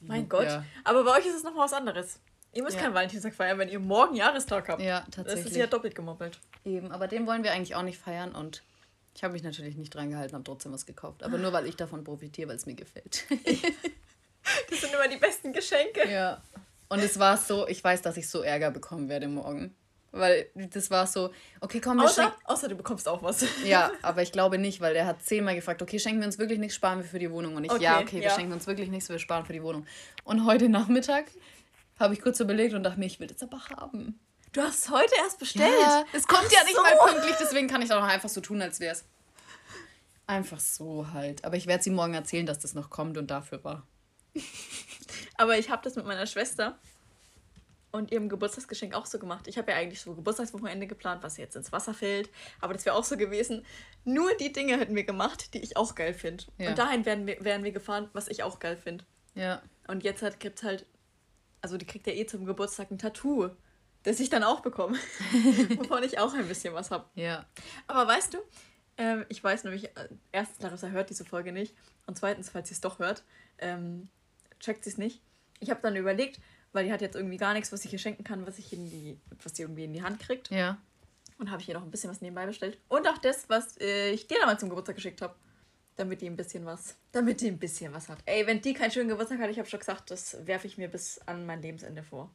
Mein 0.00 0.28
Gott. 0.28 0.44
Ja. 0.46 0.64
Aber 0.84 1.04
bei 1.04 1.18
euch 1.18 1.26
ist 1.26 1.34
es 1.34 1.42
noch 1.42 1.56
was 1.56 1.72
anderes. 1.72 2.20
Ihr 2.54 2.62
müsst 2.62 2.76
Ja. 2.76 2.82
keinen 2.84 2.94
Valentinstag 2.94 3.34
feiern, 3.34 3.58
wenn 3.58 3.68
ihr 3.68 3.78
morgen 3.80 4.14
Jahrestag 4.14 4.68
habt. 4.68 4.80
Ja, 4.80 5.00
Das 5.00 5.08
ist 5.08 5.14
tatsächlich. 5.16 5.56
ja 5.56 5.66
doppelt 5.66 5.94
gemoppelt. 5.94 6.38
Eben, 6.64 6.92
aber 6.92 7.08
den 7.08 7.26
wollen 7.26 7.42
wir 7.42 7.52
eigentlich 7.52 7.74
auch 7.74 7.82
nicht 7.82 7.98
feiern 7.98 8.34
und 8.34 8.62
ich 9.14 9.22
habe 9.22 9.32
mich 9.32 9.42
natürlich 9.42 9.76
nicht 9.76 9.94
dran 9.94 10.10
gehalten, 10.10 10.34
habe 10.34 10.44
trotzdem 10.44 10.72
was 10.72 10.86
gekauft. 10.86 11.22
Aber 11.22 11.38
nur, 11.38 11.52
weil 11.52 11.66
ich 11.66 11.76
davon 11.76 12.02
profitiere, 12.02 12.48
weil 12.48 12.56
es 12.56 12.66
mir 12.66 12.74
gefällt. 12.74 13.24
Das 14.68 14.80
sind 14.80 14.92
immer 14.92 15.08
die 15.08 15.16
besten 15.16 15.52
Geschenke. 15.52 16.08
ja. 16.10 16.42
Und 16.90 16.98
es 16.98 17.18
war 17.18 17.36
so, 17.38 17.66
ich 17.66 17.82
weiß, 17.82 18.02
dass 18.02 18.16
ich 18.18 18.28
so 18.28 18.42
Ärger 18.42 18.70
bekommen 18.70 19.08
werde 19.08 19.26
morgen. 19.26 19.74
Weil 20.12 20.46
das 20.54 20.90
war 20.90 21.06
so, 21.08 21.30
okay, 21.60 21.80
komm, 21.80 21.96
wir 21.96 22.04
außer, 22.04 22.32
außer 22.44 22.68
du 22.68 22.76
bekommst 22.76 23.08
auch 23.08 23.22
was. 23.22 23.44
Ja, 23.64 23.90
aber 24.02 24.22
ich 24.22 24.30
glaube 24.30 24.58
nicht, 24.58 24.80
weil 24.80 24.92
der 24.94 25.06
hat 25.06 25.22
zehnmal 25.22 25.54
gefragt, 25.56 25.80
okay, 25.82 25.98
schenken 25.98 26.20
wir 26.20 26.26
uns 26.26 26.38
wirklich 26.38 26.58
nichts, 26.58 26.76
sparen 26.76 26.98
wir 26.98 27.04
für 27.06 27.18
die 27.18 27.30
Wohnung. 27.32 27.56
Und 27.56 27.64
ich, 27.64 27.72
okay, 27.72 27.82
ja, 27.82 27.98
okay, 28.00 28.16
wir 28.20 28.28
ja. 28.28 28.30
schenken 28.34 28.52
uns 28.52 28.66
wirklich 28.66 28.90
nichts, 28.90 29.08
wir 29.08 29.18
sparen 29.18 29.44
für 29.44 29.54
die 29.54 29.62
Wohnung. 29.62 29.86
Und 30.24 30.44
heute 30.44 30.68
Nachmittag 30.68 31.24
habe 31.98 32.14
ich 32.14 32.20
kurz 32.20 32.40
überlegt 32.40 32.74
und 32.74 32.82
dachte 32.82 32.98
mir, 32.98 33.06
ich 33.06 33.20
will 33.20 33.26
das 33.26 33.42
aber 33.42 33.60
haben. 33.68 34.18
Du 34.52 34.62
hast 34.62 34.90
heute 34.90 35.12
erst 35.18 35.38
bestellt. 35.38 35.74
Ja, 35.80 36.04
es 36.12 36.26
kommt 36.26 36.46
Ach 36.46 36.52
ja 36.52 36.64
nicht 36.64 36.76
so. 36.76 36.82
mal 36.82 36.96
pünktlich, 37.10 37.36
deswegen 37.40 37.68
kann 37.68 37.82
ich 37.82 37.92
auch 37.92 38.00
noch 38.00 38.08
einfach 38.08 38.28
so 38.28 38.40
tun, 38.40 38.62
als 38.62 38.78
wäre 38.80 38.92
es. 38.92 39.04
Einfach 40.26 40.60
so 40.60 41.12
halt. 41.12 41.44
Aber 41.44 41.56
ich 41.56 41.66
werde 41.66 41.82
sie 41.82 41.90
morgen 41.90 42.14
erzählen, 42.14 42.46
dass 42.46 42.58
das 42.58 42.74
noch 42.74 42.88
kommt 42.88 43.18
und 43.18 43.30
dafür 43.30 43.62
war. 43.64 43.86
aber 45.36 45.58
ich 45.58 45.70
habe 45.70 45.82
das 45.82 45.96
mit 45.96 46.06
meiner 46.06 46.26
Schwester 46.26 46.78
und 47.94 48.10
ihrem 48.10 48.28
Geburtstagsgeschenk 48.28 48.94
auch 48.94 49.06
so 49.06 49.18
gemacht. 49.18 49.46
Ich 49.46 49.56
habe 49.56 49.70
ja 49.70 49.76
eigentlich 49.76 50.00
so 50.00 50.14
Geburtstagswochenende 50.14 50.86
geplant, 50.86 51.22
was 51.22 51.36
jetzt 51.36 51.54
ins 51.54 51.70
Wasser 51.70 51.94
fällt. 51.94 52.30
Aber 52.60 52.74
das 52.74 52.84
wäre 52.84 52.96
auch 52.96 53.04
so 53.04 53.16
gewesen. 53.16 53.64
Nur 54.04 54.34
die 54.36 54.52
Dinge 54.52 54.78
hätten 54.78 54.96
wir 54.96 55.04
gemacht, 55.04 55.54
die 55.54 55.60
ich 55.60 55.76
auch 55.76 55.94
geil 55.94 56.14
finde. 56.14 56.44
Ja. 56.58 56.70
Und 56.70 56.78
dahin 56.78 57.04
wären 57.04 57.26
wir, 57.26 57.44
wären 57.44 57.62
wir 57.62 57.70
gefahren, 57.70 58.08
was 58.12 58.28
ich 58.28 58.42
auch 58.42 58.58
geil 58.58 58.76
finde. 58.76 59.04
Ja. 59.34 59.62
Und 59.86 60.02
jetzt 60.02 60.22
halt 60.22 60.40
gibt 60.40 60.62
halt, 60.64 60.86
also 61.64 61.78
die 61.78 61.86
kriegt 61.86 62.06
ja 62.06 62.12
eh 62.12 62.26
zum 62.26 62.44
Geburtstag 62.44 62.90
ein 62.90 62.98
Tattoo, 62.98 63.48
das 64.02 64.20
ich 64.20 64.28
dann 64.28 64.44
auch 64.44 64.60
bekomme. 64.60 64.98
wovon 65.78 66.02
ich 66.02 66.18
auch 66.18 66.34
ein 66.34 66.46
bisschen 66.46 66.74
was 66.74 66.90
habe. 66.90 67.06
Ja. 67.14 67.46
Aber 67.86 68.06
weißt 68.06 68.34
du, 68.34 68.38
ähm, 68.98 69.24
ich 69.30 69.42
weiß 69.42 69.64
nämlich, 69.64 69.84
äh, 69.96 70.08
erstens, 70.30 70.60
Larissa 70.60 70.88
hört 70.88 71.08
diese 71.08 71.24
Folge 71.24 71.52
nicht. 71.52 71.74
Und 72.06 72.18
zweitens, 72.18 72.50
falls 72.50 72.68
sie 72.68 72.74
es 72.74 72.82
doch 72.82 72.98
hört, 72.98 73.24
ähm, 73.56 74.10
checkt 74.60 74.84
sie 74.84 74.90
es 74.90 74.98
nicht. 74.98 75.22
Ich 75.58 75.70
habe 75.70 75.80
dann 75.80 75.96
überlegt, 75.96 76.38
weil 76.72 76.84
die 76.84 76.92
hat 76.92 77.00
jetzt 77.00 77.16
irgendwie 77.16 77.38
gar 77.38 77.54
nichts, 77.54 77.72
was 77.72 77.82
ich 77.86 77.94
ihr 77.94 77.98
schenken 77.98 78.24
kann, 78.24 78.46
was 78.46 78.58
ich 78.58 78.70
in 78.74 78.90
die, 78.90 79.18
was 79.42 79.54
die 79.54 79.62
irgendwie 79.62 79.84
in 79.84 79.94
die 79.94 80.02
Hand 80.02 80.20
kriegt. 80.20 80.50
Ja. 80.50 80.76
Und 81.38 81.50
habe 81.50 81.62
ich 81.62 81.68
ihr 81.70 81.74
noch 81.74 81.82
ein 81.82 81.90
bisschen 81.90 82.10
was 82.10 82.20
nebenbei 82.20 82.44
bestellt. 82.44 82.76
Und 82.88 83.08
auch 83.08 83.16
das, 83.16 83.48
was 83.48 83.80
äh, 83.80 84.10
ich 84.10 84.26
dir 84.26 84.36
damals 84.38 84.60
zum 84.60 84.68
Geburtstag 84.68 84.96
geschickt 84.96 85.22
habe. 85.22 85.34
Damit 85.96 86.20
die 86.20 86.26
ein 86.26 86.36
bisschen 86.36 86.64
was, 86.66 86.96
damit 87.12 87.40
die 87.40 87.48
ein 87.48 87.58
bisschen 87.58 87.92
was 87.92 88.08
hat. 88.08 88.18
Ey, 88.26 88.46
wenn 88.46 88.60
die 88.60 88.74
keinen 88.74 88.90
schönen 88.90 89.08
Geburtstag 89.08 89.38
hat, 89.38 89.50
ich 89.50 89.58
habe 89.58 89.68
schon 89.68 89.78
gesagt, 89.78 90.10
das 90.10 90.44
werfe 90.44 90.66
ich 90.66 90.76
mir 90.76 90.88
bis 90.88 91.20
an 91.26 91.46
mein 91.46 91.62
Lebensende 91.62 92.02
vor. 92.02 92.34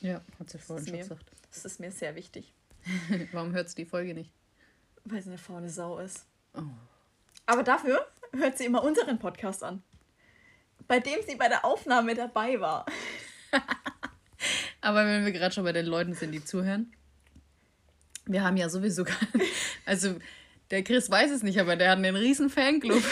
Ja, 0.00 0.20
hat 0.38 0.50
sie 0.50 0.58
vorhin 0.58 0.86
schon 0.86 0.94
mir, 0.94 1.02
gesagt. 1.02 1.30
Das 1.50 1.64
ist 1.64 1.80
mir 1.80 1.90
sehr 1.90 2.14
wichtig. 2.14 2.52
Warum 3.32 3.52
hört 3.52 3.68
sie 3.68 3.76
die 3.76 3.84
Folge 3.84 4.14
nicht? 4.14 4.30
Weil 5.04 5.20
sie 5.20 5.30
eine 5.30 5.38
faule 5.38 5.68
Sau 5.68 5.98
ist. 5.98 6.26
Oh. 6.54 6.62
Aber 7.46 7.62
dafür 7.62 8.06
hört 8.32 8.58
sie 8.58 8.66
immer 8.66 8.84
unseren 8.84 9.18
Podcast 9.18 9.64
an. 9.64 9.82
Bei 10.86 11.00
dem 11.00 11.20
sie 11.26 11.36
bei 11.36 11.48
der 11.48 11.64
Aufnahme 11.64 12.14
dabei 12.14 12.60
war. 12.60 12.86
Aber 14.80 15.06
wenn 15.06 15.24
wir 15.24 15.32
gerade 15.32 15.54
schon 15.54 15.64
bei 15.64 15.72
den 15.72 15.86
Leuten 15.86 16.14
sind, 16.14 16.32
die 16.32 16.44
zuhören, 16.44 16.92
wir 18.26 18.42
haben 18.42 18.56
ja 18.56 18.68
sowieso, 18.68 19.04
also 19.86 20.16
der 20.72 20.82
Chris 20.82 21.08
weiß 21.10 21.30
es 21.30 21.42
nicht, 21.42 21.60
aber 21.60 21.76
der 21.76 21.90
hat 21.90 21.98
einen 21.98 22.16
riesen 22.16 22.50
Fanclub. 22.50 23.00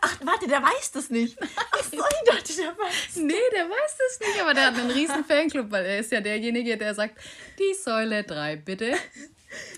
Ach, 0.00 0.18
warte, 0.24 0.46
der 0.46 0.62
weiß 0.62 0.92
das 0.92 1.10
nicht. 1.10 1.36
Ach 1.40 1.82
so, 1.82 1.96
ich 1.96 2.30
dachte, 2.30 2.56
der 2.56 2.78
weiß. 2.78 3.16
Nee, 3.16 3.34
der 3.52 3.68
weiß 3.68 3.96
das 3.98 4.20
nicht, 4.28 4.40
aber 4.40 4.54
der 4.54 4.66
hat 4.66 4.78
einen 4.78 4.90
riesen 4.90 5.24
Fanclub, 5.24 5.70
weil 5.70 5.84
er 5.84 5.98
ist 5.98 6.12
ja 6.12 6.20
derjenige, 6.20 6.78
der 6.78 6.94
sagt, 6.94 7.18
die 7.58 7.74
Säule 7.74 8.22
3, 8.22 8.56
bitte. 8.56 8.94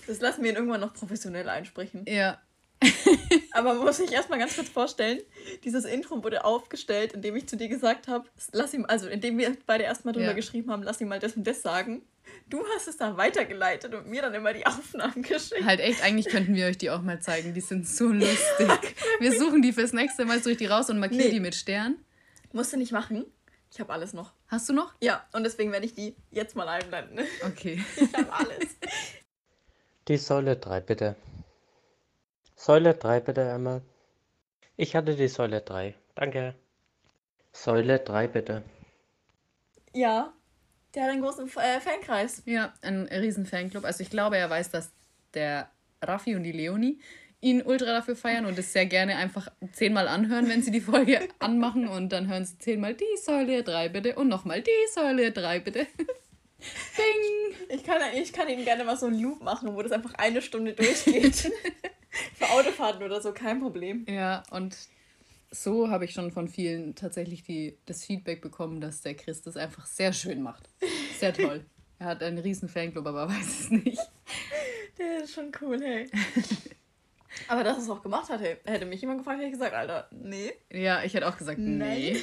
Das 0.05 0.21
lassen 0.21 0.43
wir 0.43 0.51
ihn 0.51 0.55
irgendwann 0.55 0.81
noch 0.81 0.93
professionell 0.93 1.49
einsprechen. 1.49 2.05
Ja, 2.07 2.39
Aber 3.51 3.73
man 3.73 3.85
muss 3.85 3.97
sich 3.97 4.11
erstmal 4.11 4.39
ganz 4.39 4.55
kurz 4.55 4.69
vorstellen, 4.69 5.19
dieses 5.63 5.85
Intro 5.85 6.23
wurde 6.23 6.45
aufgestellt, 6.45 7.13
indem 7.13 7.35
ich 7.35 7.47
zu 7.47 7.55
dir 7.55 7.67
gesagt 7.67 8.07
habe, 8.07 8.27
lass 8.51 8.73
ihm, 8.73 8.85
also 8.85 9.07
indem 9.07 9.37
wir 9.37 9.55
beide 9.65 9.83
erstmal 9.83 10.13
drüber 10.13 10.27
ja. 10.27 10.33
geschrieben 10.33 10.71
haben, 10.71 10.83
lass 10.83 11.01
ihm 11.01 11.07
mal 11.07 11.19
das 11.19 11.35
und 11.35 11.45
das 11.45 11.61
sagen. 11.61 12.01
Du 12.49 12.65
hast 12.75 12.87
es 12.87 12.97
dann 12.97 13.17
weitergeleitet 13.17 13.93
und 13.93 14.07
mir 14.07 14.21
dann 14.21 14.33
immer 14.33 14.53
die 14.53 14.65
Aufnahmen 14.65 15.21
geschickt. 15.21 15.63
Halt 15.63 15.79
echt, 15.79 16.03
eigentlich 16.03 16.27
könnten 16.27 16.53
wir 16.55 16.65
euch 16.67 16.77
die 16.77 16.89
auch 16.89 17.01
mal 17.01 17.21
zeigen. 17.21 17.53
Die 17.53 17.61
sind 17.61 17.87
so 17.87 18.07
lustig. 18.07 18.95
wir 19.19 19.37
suchen 19.37 19.61
die 19.61 19.73
fürs 19.73 19.93
nächste 19.93 20.25
Mal, 20.25 20.39
suche 20.39 20.51
ich 20.51 20.57
die 20.57 20.65
raus 20.65 20.89
und 20.89 20.99
markiere 20.99 21.23
nee. 21.23 21.31
die 21.31 21.39
mit 21.39 21.55
Stern. 21.55 21.95
Musst 22.51 22.73
du 22.73 22.77
nicht 22.77 22.91
machen. 22.91 23.25
Ich 23.73 23.79
habe 23.79 23.93
alles 23.93 24.11
noch. 24.11 24.33
Hast 24.47 24.67
du 24.67 24.73
noch? 24.73 24.93
Ja, 25.01 25.25
und 25.31 25.43
deswegen 25.43 25.71
werde 25.71 25.85
ich 25.85 25.93
die 25.93 26.15
jetzt 26.29 26.55
mal 26.55 26.67
einblenden. 26.67 27.25
Okay. 27.45 27.83
Ich 27.95 28.13
habe 28.13 28.33
alles. 28.33 28.75
Die 30.09 30.17
Säule 30.17 30.57
3, 30.57 30.81
bitte. 30.81 31.15
Säule 32.55 32.93
3 32.93 33.21
bitte 33.21 33.53
einmal. 33.53 33.81
Ich 34.75 34.95
hatte 34.95 35.15
die 35.15 35.29
Säule 35.29 35.61
3. 35.61 35.95
Danke. 36.15 36.55
Säule 37.53 37.99
3 37.99 38.27
bitte. 38.27 38.63
Ja, 39.93 40.33
der 40.93 41.03
hat 41.03 41.11
einen 41.11 41.21
großen 41.21 41.47
äh, 41.47 41.79
Fankreis. 41.79 42.43
Ja, 42.45 42.73
einen 42.81 43.07
riesen 43.07 43.45
Fanclub. 43.45 43.85
Also 43.85 44.01
ich 44.01 44.09
glaube, 44.09 44.37
er 44.37 44.49
weiß, 44.49 44.71
dass 44.71 44.91
der 45.33 45.69
Raffi 46.01 46.35
und 46.35 46.43
die 46.43 46.51
Leonie 46.51 46.99
ihn 47.41 47.63
ultra 47.63 47.87
dafür 47.87 48.15
feiern 48.15 48.45
und 48.45 48.57
es 48.59 48.71
sehr 48.71 48.85
gerne 48.85 49.15
einfach 49.15 49.47
zehnmal 49.73 50.07
anhören, 50.07 50.47
wenn 50.47 50.61
sie 50.61 50.71
die 50.71 50.81
Folge 50.81 51.27
anmachen 51.39 51.87
und 51.87 52.09
dann 52.09 52.27
hören 52.27 52.45
sie 52.45 52.57
zehnmal 52.59 52.93
die 52.93 53.17
Säule 53.21 53.63
3 53.63 53.89
bitte 53.89 54.15
und 54.15 54.27
nochmal 54.27 54.61
die 54.61 54.71
Säule 54.93 55.31
3 55.31 55.59
bitte. 55.59 55.87
Bing! 56.95 57.57
Ich 57.69 57.83
kann, 57.83 58.01
ich 58.13 58.31
kann 58.31 58.47
ihnen 58.47 58.63
gerne 58.63 58.83
mal 58.83 58.95
so 58.95 59.07
einen 59.07 59.19
Loop 59.19 59.41
machen, 59.41 59.75
wo 59.75 59.81
das 59.81 59.91
einfach 59.91 60.13
eine 60.15 60.41
Stunde 60.41 60.73
durchgeht. 60.73 61.35
Für 62.35 62.49
Autofahrten 62.51 63.03
oder 63.03 63.21
so, 63.21 63.33
kein 63.33 63.59
Problem. 63.61 64.05
Ja, 64.07 64.43
und 64.51 64.77
so 65.51 65.89
habe 65.89 66.05
ich 66.05 66.13
schon 66.13 66.31
von 66.31 66.47
vielen 66.47 66.95
tatsächlich 66.95 67.43
die, 67.43 67.77
das 67.85 68.05
Feedback 68.05 68.41
bekommen, 68.41 68.81
dass 68.81 69.01
der 69.01 69.15
Chris 69.15 69.41
das 69.41 69.57
einfach 69.57 69.85
sehr 69.85 70.13
schön 70.13 70.41
macht. 70.41 70.69
Sehr 71.19 71.33
toll. 71.33 71.65
er 71.99 72.07
hat 72.07 72.23
einen 72.23 72.37
riesen 72.37 72.69
Fanclub, 72.69 73.05
aber 73.05 73.27
weiß 73.27 73.59
es 73.59 73.69
nicht. 73.69 74.01
Der 74.97 75.23
ist 75.23 75.33
schon 75.33 75.51
cool, 75.61 75.79
hey. 75.81 76.09
Aber 77.47 77.63
dass 77.63 77.77
er 77.77 77.83
es 77.83 77.89
auch 77.89 78.03
gemacht 78.03 78.29
hat, 78.29 78.41
hey, 78.41 78.57
hätte 78.65 78.85
mich 78.85 79.01
jemand 79.01 79.19
gefragt, 79.19 79.39
hätte 79.39 79.47
ich 79.47 79.53
gesagt, 79.53 79.73
Alter, 79.73 80.09
nee. 80.11 80.51
Ja, 80.69 81.03
ich 81.03 81.13
hätte 81.13 81.27
auch 81.27 81.37
gesagt, 81.37 81.59
Nein. 81.59 81.97
nee. 81.97 82.17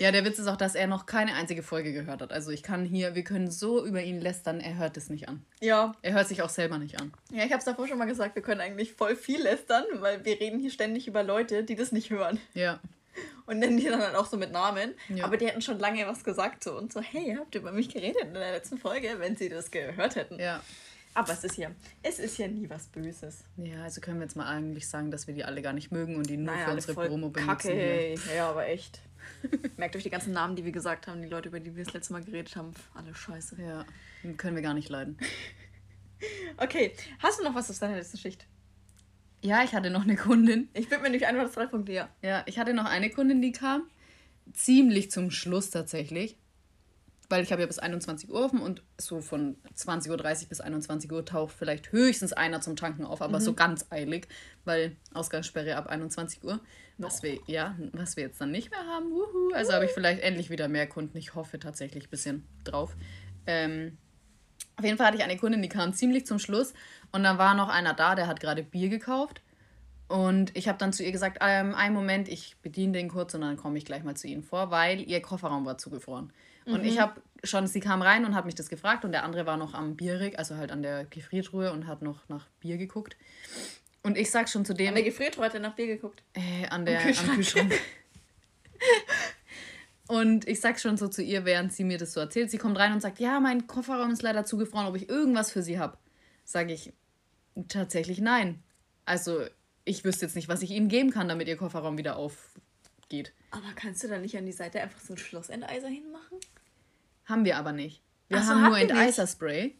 Ja, 0.00 0.10
der 0.10 0.24
Witz 0.24 0.38
ist 0.38 0.48
auch, 0.48 0.56
dass 0.56 0.74
er 0.74 0.86
noch 0.86 1.06
keine 1.06 1.34
einzige 1.34 1.62
Folge 1.62 1.92
gehört 1.92 2.20
hat. 2.20 2.32
Also 2.32 2.50
ich 2.50 2.62
kann 2.62 2.84
hier, 2.84 3.14
wir 3.14 3.24
können 3.24 3.50
so 3.50 3.86
über 3.86 4.02
ihn 4.02 4.20
lästern, 4.20 4.60
er 4.60 4.76
hört 4.76 4.96
es 4.96 5.08
nicht 5.10 5.28
an. 5.28 5.44
Ja. 5.60 5.94
Er 6.02 6.14
hört 6.14 6.28
sich 6.28 6.42
auch 6.42 6.48
selber 6.48 6.78
nicht 6.78 7.00
an. 7.00 7.12
Ja, 7.30 7.44
ich 7.44 7.52
habe 7.52 7.58
es 7.58 7.64
davor 7.64 7.86
schon 7.86 7.98
mal 7.98 8.06
gesagt, 8.06 8.34
wir 8.34 8.42
können 8.42 8.60
eigentlich 8.60 8.92
voll 8.92 9.16
viel 9.16 9.42
lästern, 9.42 9.84
weil 9.94 10.24
wir 10.24 10.40
reden 10.40 10.58
hier 10.58 10.70
ständig 10.70 11.06
über 11.06 11.22
Leute, 11.22 11.62
die 11.62 11.76
das 11.76 11.92
nicht 11.92 12.10
hören. 12.10 12.40
Ja. 12.54 12.80
Und 13.46 13.60
nennen 13.60 13.78
die 13.78 13.84
dann 13.84 14.02
halt 14.02 14.16
auch 14.16 14.26
so 14.26 14.36
mit 14.36 14.52
Namen. 14.52 14.94
Ja. 15.08 15.24
Aber 15.24 15.36
die 15.36 15.46
hätten 15.46 15.62
schon 15.62 15.78
lange 15.78 16.06
was 16.06 16.24
gesagt 16.24 16.64
so 16.64 16.76
und 16.76 16.92
so, 16.92 17.00
hey, 17.00 17.36
habt 17.38 17.54
ihr 17.54 17.60
über 17.60 17.72
mich 17.72 17.88
geredet 17.88 18.22
in 18.22 18.34
der 18.34 18.52
letzten 18.52 18.78
Folge, 18.78 19.14
wenn 19.18 19.36
sie 19.36 19.48
das 19.48 19.70
gehört 19.70 20.16
hätten. 20.16 20.38
Ja. 20.38 20.60
Aber 21.16 21.32
es 21.32 21.44
ist 21.44 21.56
ja, 21.56 21.70
es 22.02 22.18
ist 22.18 22.36
ja 22.36 22.46
nie 22.46 22.68
was 22.68 22.88
Böses. 22.88 23.44
Ja, 23.56 23.82
also 23.82 24.02
können 24.02 24.18
wir 24.18 24.24
jetzt 24.24 24.36
mal 24.36 24.46
eigentlich 24.46 24.86
sagen, 24.86 25.10
dass 25.10 25.26
wir 25.26 25.32
die 25.32 25.44
alle 25.44 25.62
gar 25.62 25.72
nicht 25.72 25.90
mögen 25.90 26.16
und 26.16 26.28
die 26.28 26.36
nur 26.36 26.54
naja, 26.54 26.66
für 26.66 26.72
unsere 26.72 26.94
Promo 26.94 27.30
benutzen. 27.30 27.46
Kacke, 27.46 27.72
hey. 27.72 28.18
ja, 28.36 28.50
aber 28.50 28.66
echt. 28.66 29.00
Merkt 29.78 29.96
euch 29.96 30.02
die 30.02 30.10
ganzen 30.10 30.34
Namen, 30.34 30.56
die 30.56 30.64
wir 30.66 30.72
gesagt 30.72 31.06
haben, 31.06 31.22
die 31.22 31.28
Leute, 31.28 31.48
über 31.48 31.58
die 31.58 31.74
wir 31.74 31.84
das 31.84 31.94
letzte 31.94 32.12
Mal 32.12 32.22
geredet 32.22 32.54
haben. 32.54 32.74
Alle 32.94 33.14
scheiße. 33.14 33.56
Ja, 33.62 33.86
können 34.36 34.56
wir 34.56 34.62
gar 34.62 34.74
nicht 34.74 34.90
leiden. 34.90 35.16
okay, 36.58 36.92
hast 37.20 37.40
du 37.40 37.44
noch 37.44 37.54
was 37.54 37.70
aus 37.70 37.78
deiner 37.78 37.96
letzten 37.96 38.18
Schicht? 38.18 38.46
Ja, 39.40 39.64
ich 39.64 39.74
hatte 39.74 39.88
noch 39.88 40.02
eine 40.02 40.16
Kundin. 40.16 40.68
Ich 40.74 40.90
bin 40.90 41.00
mir 41.00 41.08
nicht 41.08 41.24
einfach 41.24 41.44
das 41.44 41.52
drei 41.52 41.66
Punkte, 41.66 41.92
ja. 41.92 42.10
Ja, 42.20 42.42
ich 42.44 42.58
hatte 42.58 42.74
noch 42.74 42.84
eine 42.84 43.08
Kundin, 43.08 43.40
die 43.40 43.52
kam. 43.52 43.88
Ziemlich 44.52 45.10
zum 45.10 45.30
Schluss 45.30 45.70
tatsächlich. 45.70 46.36
Weil 47.28 47.42
ich 47.42 47.50
habe 47.50 47.62
ja 47.62 47.66
bis 47.66 47.78
21 47.78 48.30
Uhr 48.30 48.44
offen 48.44 48.60
und 48.60 48.82
so 48.98 49.20
von 49.20 49.56
20.30 49.76 50.10
Uhr 50.10 50.48
bis 50.48 50.60
21 50.60 51.10
Uhr 51.10 51.24
taucht 51.24 51.54
vielleicht 51.56 51.90
höchstens 51.90 52.32
einer 52.32 52.60
zum 52.60 52.76
Tanken 52.76 53.04
auf, 53.04 53.20
aber 53.20 53.40
mhm. 53.40 53.42
so 53.42 53.54
ganz 53.54 53.86
eilig, 53.90 54.28
weil 54.64 54.96
Ausgangssperre 55.12 55.76
ab 55.76 55.88
21 55.88 56.44
Uhr. 56.44 56.60
Was 56.98 57.22
wir, 57.22 57.38
ja, 57.46 57.76
was 57.92 58.16
wir 58.16 58.24
jetzt 58.24 58.40
dann 58.40 58.50
nicht 58.50 58.70
mehr 58.70 58.86
haben. 58.86 59.10
Wuhu. 59.10 59.52
Also 59.54 59.72
habe 59.72 59.84
ich 59.84 59.90
vielleicht 59.90 60.22
endlich 60.22 60.48
wieder 60.48 60.68
mehr 60.68 60.86
Kunden. 60.86 61.18
Ich 61.18 61.34
hoffe 61.34 61.58
tatsächlich 61.58 62.06
ein 62.06 62.10
bisschen 62.10 62.46
drauf. 62.64 62.96
Ähm, 63.46 63.98
auf 64.76 64.84
jeden 64.84 64.96
Fall 64.96 65.08
hatte 65.08 65.16
ich 65.16 65.24
eine 65.24 65.36
Kundin, 65.36 65.62
die 65.62 65.68
kam 65.68 65.92
ziemlich 65.92 66.26
zum 66.26 66.38
Schluss. 66.38 66.72
Und 67.12 67.22
dann 67.22 67.38
war 67.38 67.54
noch 67.54 67.68
einer 67.68 67.94
da, 67.94 68.14
der 68.14 68.26
hat 68.26 68.40
gerade 68.40 68.62
Bier 68.62 68.88
gekauft. 68.88 69.42
Und 70.08 70.56
ich 70.56 70.68
habe 70.68 70.78
dann 70.78 70.92
zu 70.92 71.02
ihr 71.02 71.12
gesagt, 71.12 71.38
ähm, 71.40 71.74
einen 71.74 71.94
Moment, 71.94 72.28
ich 72.28 72.56
bediene 72.62 72.92
den 72.92 73.08
kurz 73.08 73.34
und 73.34 73.40
dann 73.40 73.56
komme 73.56 73.76
ich 73.78 73.84
gleich 73.84 74.04
mal 74.04 74.16
zu 74.16 74.28
Ihnen 74.28 74.44
vor, 74.44 74.70
weil 74.70 75.00
ihr 75.00 75.20
Kofferraum 75.20 75.64
war 75.66 75.78
zugefroren. 75.78 76.32
Mhm. 76.66 76.74
Und 76.74 76.84
ich 76.84 76.96
mhm. 76.96 77.00
habe 77.00 77.22
schon, 77.44 77.66
sie 77.66 77.80
kam 77.80 78.02
rein 78.02 78.24
und 78.24 78.34
hat 78.34 78.44
mich 78.44 78.54
das 78.54 78.68
gefragt 78.68 79.04
und 79.04 79.12
der 79.12 79.24
andere 79.24 79.46
war 79.46 79.56
noch 79.56 79.74
am 79.74 79.96
Bierrig, 79.96 80.38
also 80.38 80.56
halt 80.56 80.70
an 80.70 80.82
der 80.82 81.04
Gefriertruhe 81.04 81.72
und 81.72 81.86
hat 81.86 82.02
noch 82.02 82.28
nach 82.28 82.46
Bier 82.60 82.76
geguckt. 82.76 83.16
Und 84.02 84.16
ich 84.16 84.30
sag 84.30 84.48
schon 84.48 84.64
zu 84.64 84.74
dem. 84.74 84.88
An 84.88 84.94
der 84.94 85.02
Gefriertruhe 85.02 85.46
hat 85.46 85.54
er 85.54 85.60
nach 85.60 85.74
Bier 85.74 85.86
geguckt. 85.86 86.22
Äh, 86.34 86.68
an 86.68 86.86
der, 86.86 86.98
am 86.98 87.06
Kühlschrank. 87.06 87.28
Am 87.28 87.36
Kühlschrank. 87.36 87.74
und 90.06 90.46
ich 90.46 90.60
sag 90.60 90.78
schon 90.78 90.96
so 90.96 91.08
zu 91.08 91.22
ihr, 91.22 91.44
während 91.44 91.72
sie 91.72 91.82
mir 91.82 91.98
das 91.98 92.12
so 92.12 92.20
erzählt. 92.20 92.50
Sie 92.50 92.58
kommt 92.58 92.78
rein 92.78 92.92
und 92.92 93.00
sagt: 93.00 93.18
Ja, 93.18 93.40
mein 93.40 93.66
Kofferraum 93.66 94.12
ist 94.12 94.22
leider 94.22 94.44
zugefroren, 94.44 94.86
ob 94.86 94.94
ich 94.94 95.08
irgendwas 95.08 95.50
für 95.50 95.62
sie 95.62 95.80
habe. 95.80 95.98
Sage 96.44 96.72
ich: 96.72 96.92
Tatsächlich 97.68 98.20
nein. 98.20 98.62
Also, 99.06 99.44
ich 99.84 100.04
wüsste 100.04 100.26
jetzt 100.26 100.36
nicht, 100.36 100.48
was 100.48 100.62
ich 100.62 100.70
ihnen 100.70 100.88
geben 100.88 101.10
kann, 101.10 101.28
damit 101.28 101.48
ihr 101.48 101.56
Kofferraum 101.56 101.98
wieder 101.98 102.16
auf 102.16 102.54
geht. 103.08 103.32
Aber 103.50 103.72
kannst 103.74 104.04
du 104.04 104.08
da 104.08 104.18
nicht 104.18 104.36
an 104.36 104.46
die 104.46 104.52
Seite 104.52 104.80
einfach 104.80 105.00
so 105.00 105.14
ein 105.14 105.18
Schlossenteiser 105.18 105.88
hinmachen? 105.88 106.38
Haben 107.26 107.44
wir 107.44 107.56
aber 107.56 107.72
nicht. 107.72 108.02
Wir 108.28 108.42
so, 108.42 108.48
haben 108.48 108.62
nur? 108.62 108.78
Enteiser-Spray. 108.78 109.76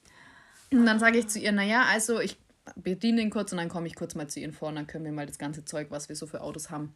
Und 0.73 0.87
dann 0.87 0.99
sage 0.99 1.19
ich 1.19 1.29
zu 1.29 1.39
ihr, 1.39 1.53
naja, 1.53 1.85
also 1.89 2.21
ich 2.21 2.39
bediene 2.75 3.19
den 3.19 3.31
kurz 3.31 3.53
und 3.53 3.59
dann 3.59 3.69
komme 3.69 3.87
ich 3.87 3.95
kurz 3.95 4.15
mal 4.15 4.29
zu 4.29 4.41
Ihnen 4.41 4.53
vor 4.53 4.69
und 4.69 4.75
dann 4.75 4.87
können 4.87 5.05
wir 5.05 5.13
mal 5.13 5.27
das 5.27 5.39
ganze 5.39 5.65
Zeug, 5.65 5.89
was 5.91 6.09
wir 6.09 6.17
so 6.17 6.27
für 6.27 6.41
Autos 6.41 6.71
haben. 6.71 6.95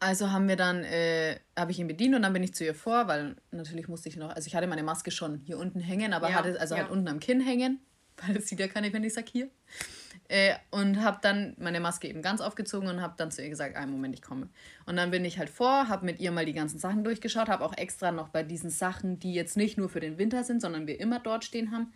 Also 0.00 0.32
haben 0.32 0.48
wir 0.48 0.56
dann, 0.56 0.84
äh, 0.84 1.38
habe 1.56 1.70
ich 1.70 1.78
ihn 1.78 1.86
bedient 1.86 2.14
und 2.14 2.22
dann 2.22 2.32
bin 2.32 2.42
ich 2.42 2.54
zu 2.54 2.64
ihr 2.64 2.74
vor, 2.74 3.06
weil 3.08 3.36
natürlich 3.50 3.88
musste 3.88 4.08
ich 4.08 4.16
noch, 4.16 4.30
also 4.30 4.46
ich 4.46 4.54
hatte 4.54 4.66
meine 4.66 4.82
Maske 4.82 5.10
schon 5.10 5.40
hier 5.44 5.58
unten 5.58 5.80
hängen, 5.80 6.12
aber 6.12 6.30
Ja, 6.30 6.36
hatte, 6.36 6.60
also 6.60 6.74
ja. 6.74 6.82
halt 6.82 6.90
unten 6.90 7.08
am 7.08 7.20
Kinn 7.20 7.40
hängen, 7.40 7.80
weil 8.16 8.34
das 8.34 8.48
sieht 8.48 8.60
ja 8.60 8.68
keiner, 8.68 8.92
wenn 8.92 9.04
ich 9.04 9.14
sag 9.14 9.28
hier. 9.28 9.48
Äh, 10.28 10.54
und 10.70 11.02
habe 11.02 11.18
dann 11.20 11.54
meine 11.58 11.80
Maske 11.80 12.08
eben 12.08 12.22
ganz 12.22 12.40
aufgezogen 12.40 12.88
und 12.88 13.02
habe 13.02 13.14
dann 13.16 13.30
zu 13.30 13.42
ihr 13.42 13.50
gesagt, 13.50 13.76
einen 13.76 13.92
Moment, 13.92 14.14
ich 14.14 14.22
komme. 14.22 14.48
Und 14.86 14.96
dann 14.96 15.10
bin 15.10 15.24
ich 15.24 15.38
halt 15.38 15.50
vor, 15.50 15.88
habe 15.88 16.06
mit 16.06 16.18
ihr 16.18 16.32
mal 16.32 16.46
die 16.46 16.54
ganzen 16.54 16.78
Sachen 16.78 17.04
durchgeschaut, 17.04 17.48
habe 17.48 17.64
auch 17.64 17.76
extra 17.76 18.10
noch 18.10 18.28
bei 18.28 18.42
diesen 18.42 18.70
Sachen, 18.70 19.18
die 19.18 19.34
jetzt 19.34 19.56
nicht 19.56 19.76
nur 19.76 19.88
für 19.88 20.00
den 20.00 20.18
Winter 20.18 20.44
sind, 20.44 20.62
sondern 20.62 20.86
wir 20.86 20.98
immer 20.98 21.20
dort 21.20 21.44
stehen 21.44 21.72
haben, 21.72 21.92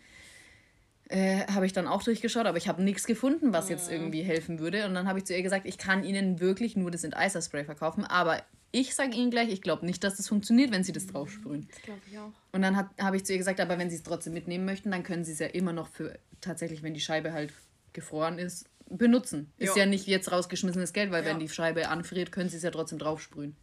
äh, 1.09 1.47
habe 1.47 1.65
ich 1.65 1.73
dann 1.73 1.87
auch 1.87 2.03
durchgeschaut, 2.03 2.45
aber 2.45 2.57
ich 2.57 2.67
habe 2.67 2.83
nichts 2.83 3.07
gefunden, 3.07 3.51
was 3.51 3.67
jetzt 3.67 3.91
irgendwie 3.91 4.21
helfen 4.21 4.59
würde. 4.59 4.85
Und 4.85 4.93
dann 4.93 5.07
habe 5.07 5.17
ich 5.17 5.25
zu 5.25 5.35
ihr 5.35 5.41
gesagt, 5.41 5.65
ich 5.65 5.79
kann 5.79 6.03
Ihnen 6.03 6.39
wirklich 6.39 6.75
nur 6.75 6.91
das 6.91 7.03
Enteiser-Spray 7.03 7.65
verkaufen, 7.65 8.05
aber 8.05 8.43
ich 8.71 8.93
sage 8.93 9.15
Ihnen 9.15 9.31
gleich, 9.31 9.49
ich 9.49 9.63
glaube 9.63 9.85
nicht, 9.85 10.03
dass 10.03 10.17
das 10.17 10.27
funktioniert, 10.27 10.71
wenn 10.71 10.83
Sie 10.83 10.91
das 10.91 11.07
draufsprühen. 11.07 11.67
Das 11.67 11.81
glaube 11.81 12.01
ich 12.09 12.19
auch. 12.19 12.31
Und 12.51 12.61
dann 12.61 12.77
habe 12.99 13.17
ich 13.17 13.25
zu 13.25 13.33
ihr 13.33 13.39
gesagt, 13.39 13.59
aber 13.59 13.79
wenn 13.79 13.89
Sie 13.89 13.95
es 13.95 14.03
trotzdem 14.03 14.33
mitnehmen 14.33 14.65
möchten, 14.65 14.91
dann 14.91 15.01
können 15.01 15.23
Sie 15.23 15.31
es 15.31 15.39
ja 15.39 15.47
immer 15.47 15.73
noch 15.73 15.87
für 15.87 16.19
tatsächlich, 16.41 16.83
wenn 16.83 16.93
die 16.93 16.99
Scheibe 16.99 17.33
halt 17.33 17.51
gefroren 17.93 18.39
ist, 18.39 18.65
benutzen. 18.89 19.51
Ist 19.57 19.75
Ja. 19.75 19.83
ja 19.83 19.85
nicht 19.89 20.07
jetzt 20.07 20.31
rausgeschmissenes 20.31 20.93
Geld, 20.93 21.11
weil 21.11 21.23
Ja. 21.23 21.29
wenn 21.29 21.39
die 21.39 21.49
Scheibe 21.49 21.89
anfriert, 21.89 22.31
können 22.31 22.49
Sie 22.49 22.57
es 22.57 22.63
ja 22.63 22.71
trotzdem 22.71 22.97
draufsprühen. 22.99 23.55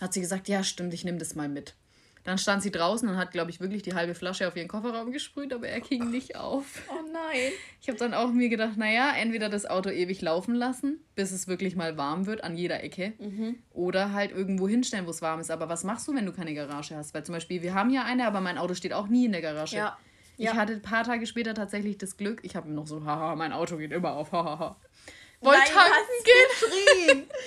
Hat 0.00 0.14
sie 0.14 0.20
gesagt, 0.20 0.48
ja 0.48 0.62
stimmt, 0.64 0.94
ich 0.94 1.04
nehme 1.04 1.18
das 1.18 1.34
mal 1.34 1.48
mit. 1.48 1.74
Dann 2.24 2.36
stand 2.36 2.62
sie 2.62 2.70
draußen 2.70 3.08
und 3.08 3.16
hat, 3.16 3.30
glaube 3.32 3.50
ich, 3.50 3.60
wirklich 3.60 3.82
die 3.82 3.94
halbe 3.94 4.14
Flasche 4.14 4.46
auf 4.46 4.54
ihren 4.54 4.68
Kofferraum 4.68 5.10
gesprüht, 5.10 5.54
aber 5.54 5.68
er 5.68 5.80
ging 5.80 6.10
nicht 6.10 6.36
auf. 6.36 6.82
Oh 6.90 7.02
nein. 7.10 7.50
Ich 7.80 7.88
habe 7.88 7.98
dann 7.98 8.12
auch 8.12 8.30
mir 8.30 8.50
gedacht, 8.50 8.76
naja, 8.76 9.14
entweder 9.16 9.48
das 9.48 9.64
Auto 9.64 9.88
ewig 9.88 10.20
laufen 10.20 10.54
lassen, 10.54 11.00
bis 11.14 11.32
es 11.32 11.48
wirklich 11.48 11.76
mal 11.76 11.96
warm 11.96 12.26
wird 12.26 12.44
an 12.44 12.56
jeder 12.58 12.82
Ecke, 12.84 13.14
Mhm. 13.18 13.56
oder 13.72 14.12
halt 14.12 14.32
irgendwo 14.32 14.68
hinstellen, 14.68 15.06
wo 15.06 15.10
es 15.10 15.22
warm 15.22 15.40
ist. 15.40 15.50
Aber 15.50 15.70
was 15.70 15.82
machst 15.82 16.06
du, 16.08 16.14
wenn 16.14 16.26
du 16.26 16.32
keine 16.32 16.52
Garage 16.54 16.94
hast? 16.94 17.14
Weil 17.14 17.24
zum 17.24 17.32
Beispiel, 17.34 17.62
wir 17.62 17.72
haben 17.74 17.88
ja 17.90 18.04
eine, 18.04 18.26
aber 18.26 18.42
mein 18.42 18.58
Auto 18.58 18.74
steht 18.74 18.92
auch 18.92 19.08
nie 19.08 19.24
in 19.24 19.32
der 19.32 19.40
Garage. 19.42 19.76
Ja. 19.76 19.98
Ich 20.40 20.46
Ja. 20.46 20.54
hatte 20.54 20.72
ein 20.72 20.80
paar 20.80 21.04
Tage 21.04 21.26
später 21.26 21.52
tatsächlich 21.52 21.98
das 21.98 22.16
Glück, 22.16 22.40
ich 22.44 22.56
habe 22.56 22.70
noch 22.70 22.86
so, 22.86 23.04
haha, 23.04 23.36
mein 23.36 23.52
Auto 23.52 23.76
geht 23.76 23.92
immer 23.92 24.12
auf, 24.12 24.32
hahaha. 24.32 24.74
Wollte 25.42 25.60
Nein, 25.60 25.68
tanken 25.74 26.24
gehen. 26.24 27.28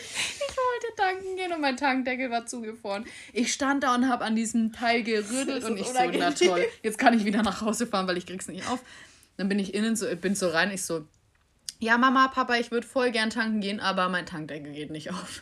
Ich 0.46 0.58
wollte 0.58 0.96
tanken 0.96 1.36
gehen 1.36 1.52
und 1.54 1.62
mein 1.62 1.76
Tankdeckel 1.76 2.30
war 2.30 2.46
zugefroren. 2.46 3.06
Ich 3.34 3.52
stand 3.52 3.84
da 3.84 3.96
und 3.96 4.08
habe 4.10 4.24
an 4.24 4.36
diesem 4.36 4.72
Teil 4.74 5.02
gerüttelt 5.02 5.64
und 5.64 5.78
ich 5.78 5.88
so, 5.88 5.94
na 5.96 6.02
unangenehm. 6.04 6.36
toll, 6.36 6.68
jetzt 6.84 7.00
kann 7.00 7.16
ich 7.18 7.26
wieder 7.26 7.42
nach 7.42 7.62
Hause 7.62 7.88
fahren, 7.88 8.08
weil 8.08 8.18
ich 8.18 8.28
krieg's 8.28 8.48
nicht 8.48 8.68
auf. 8.70 8.80
Dann 9.38 9.50
bin 9.50 9.58
ich 9.58 9.74
innen 9.74 9.96
so, 9.96 10.06
bin 10.16 10.36
so 10.36 10.50
rein, 10.50 10.70
ich 10.70 10.84
so, 10.84 11.08
ja 11.80 11.98
Mama, 11.98 12.28
Papa, 12.28 12.56
ich 12.58 12.70
würde 12.70 12.86
voll 12.86 13.10
gern 13.10 13.32
tanken 13.32 13.60
gehen, 13.62 13.80
aber 13.80 14.08
mein 14.10 14.28
Tankdeckel 14.28 14.72
geht 14.72 14.92
nicht 14.92 15.10
auf. 15.10 15.42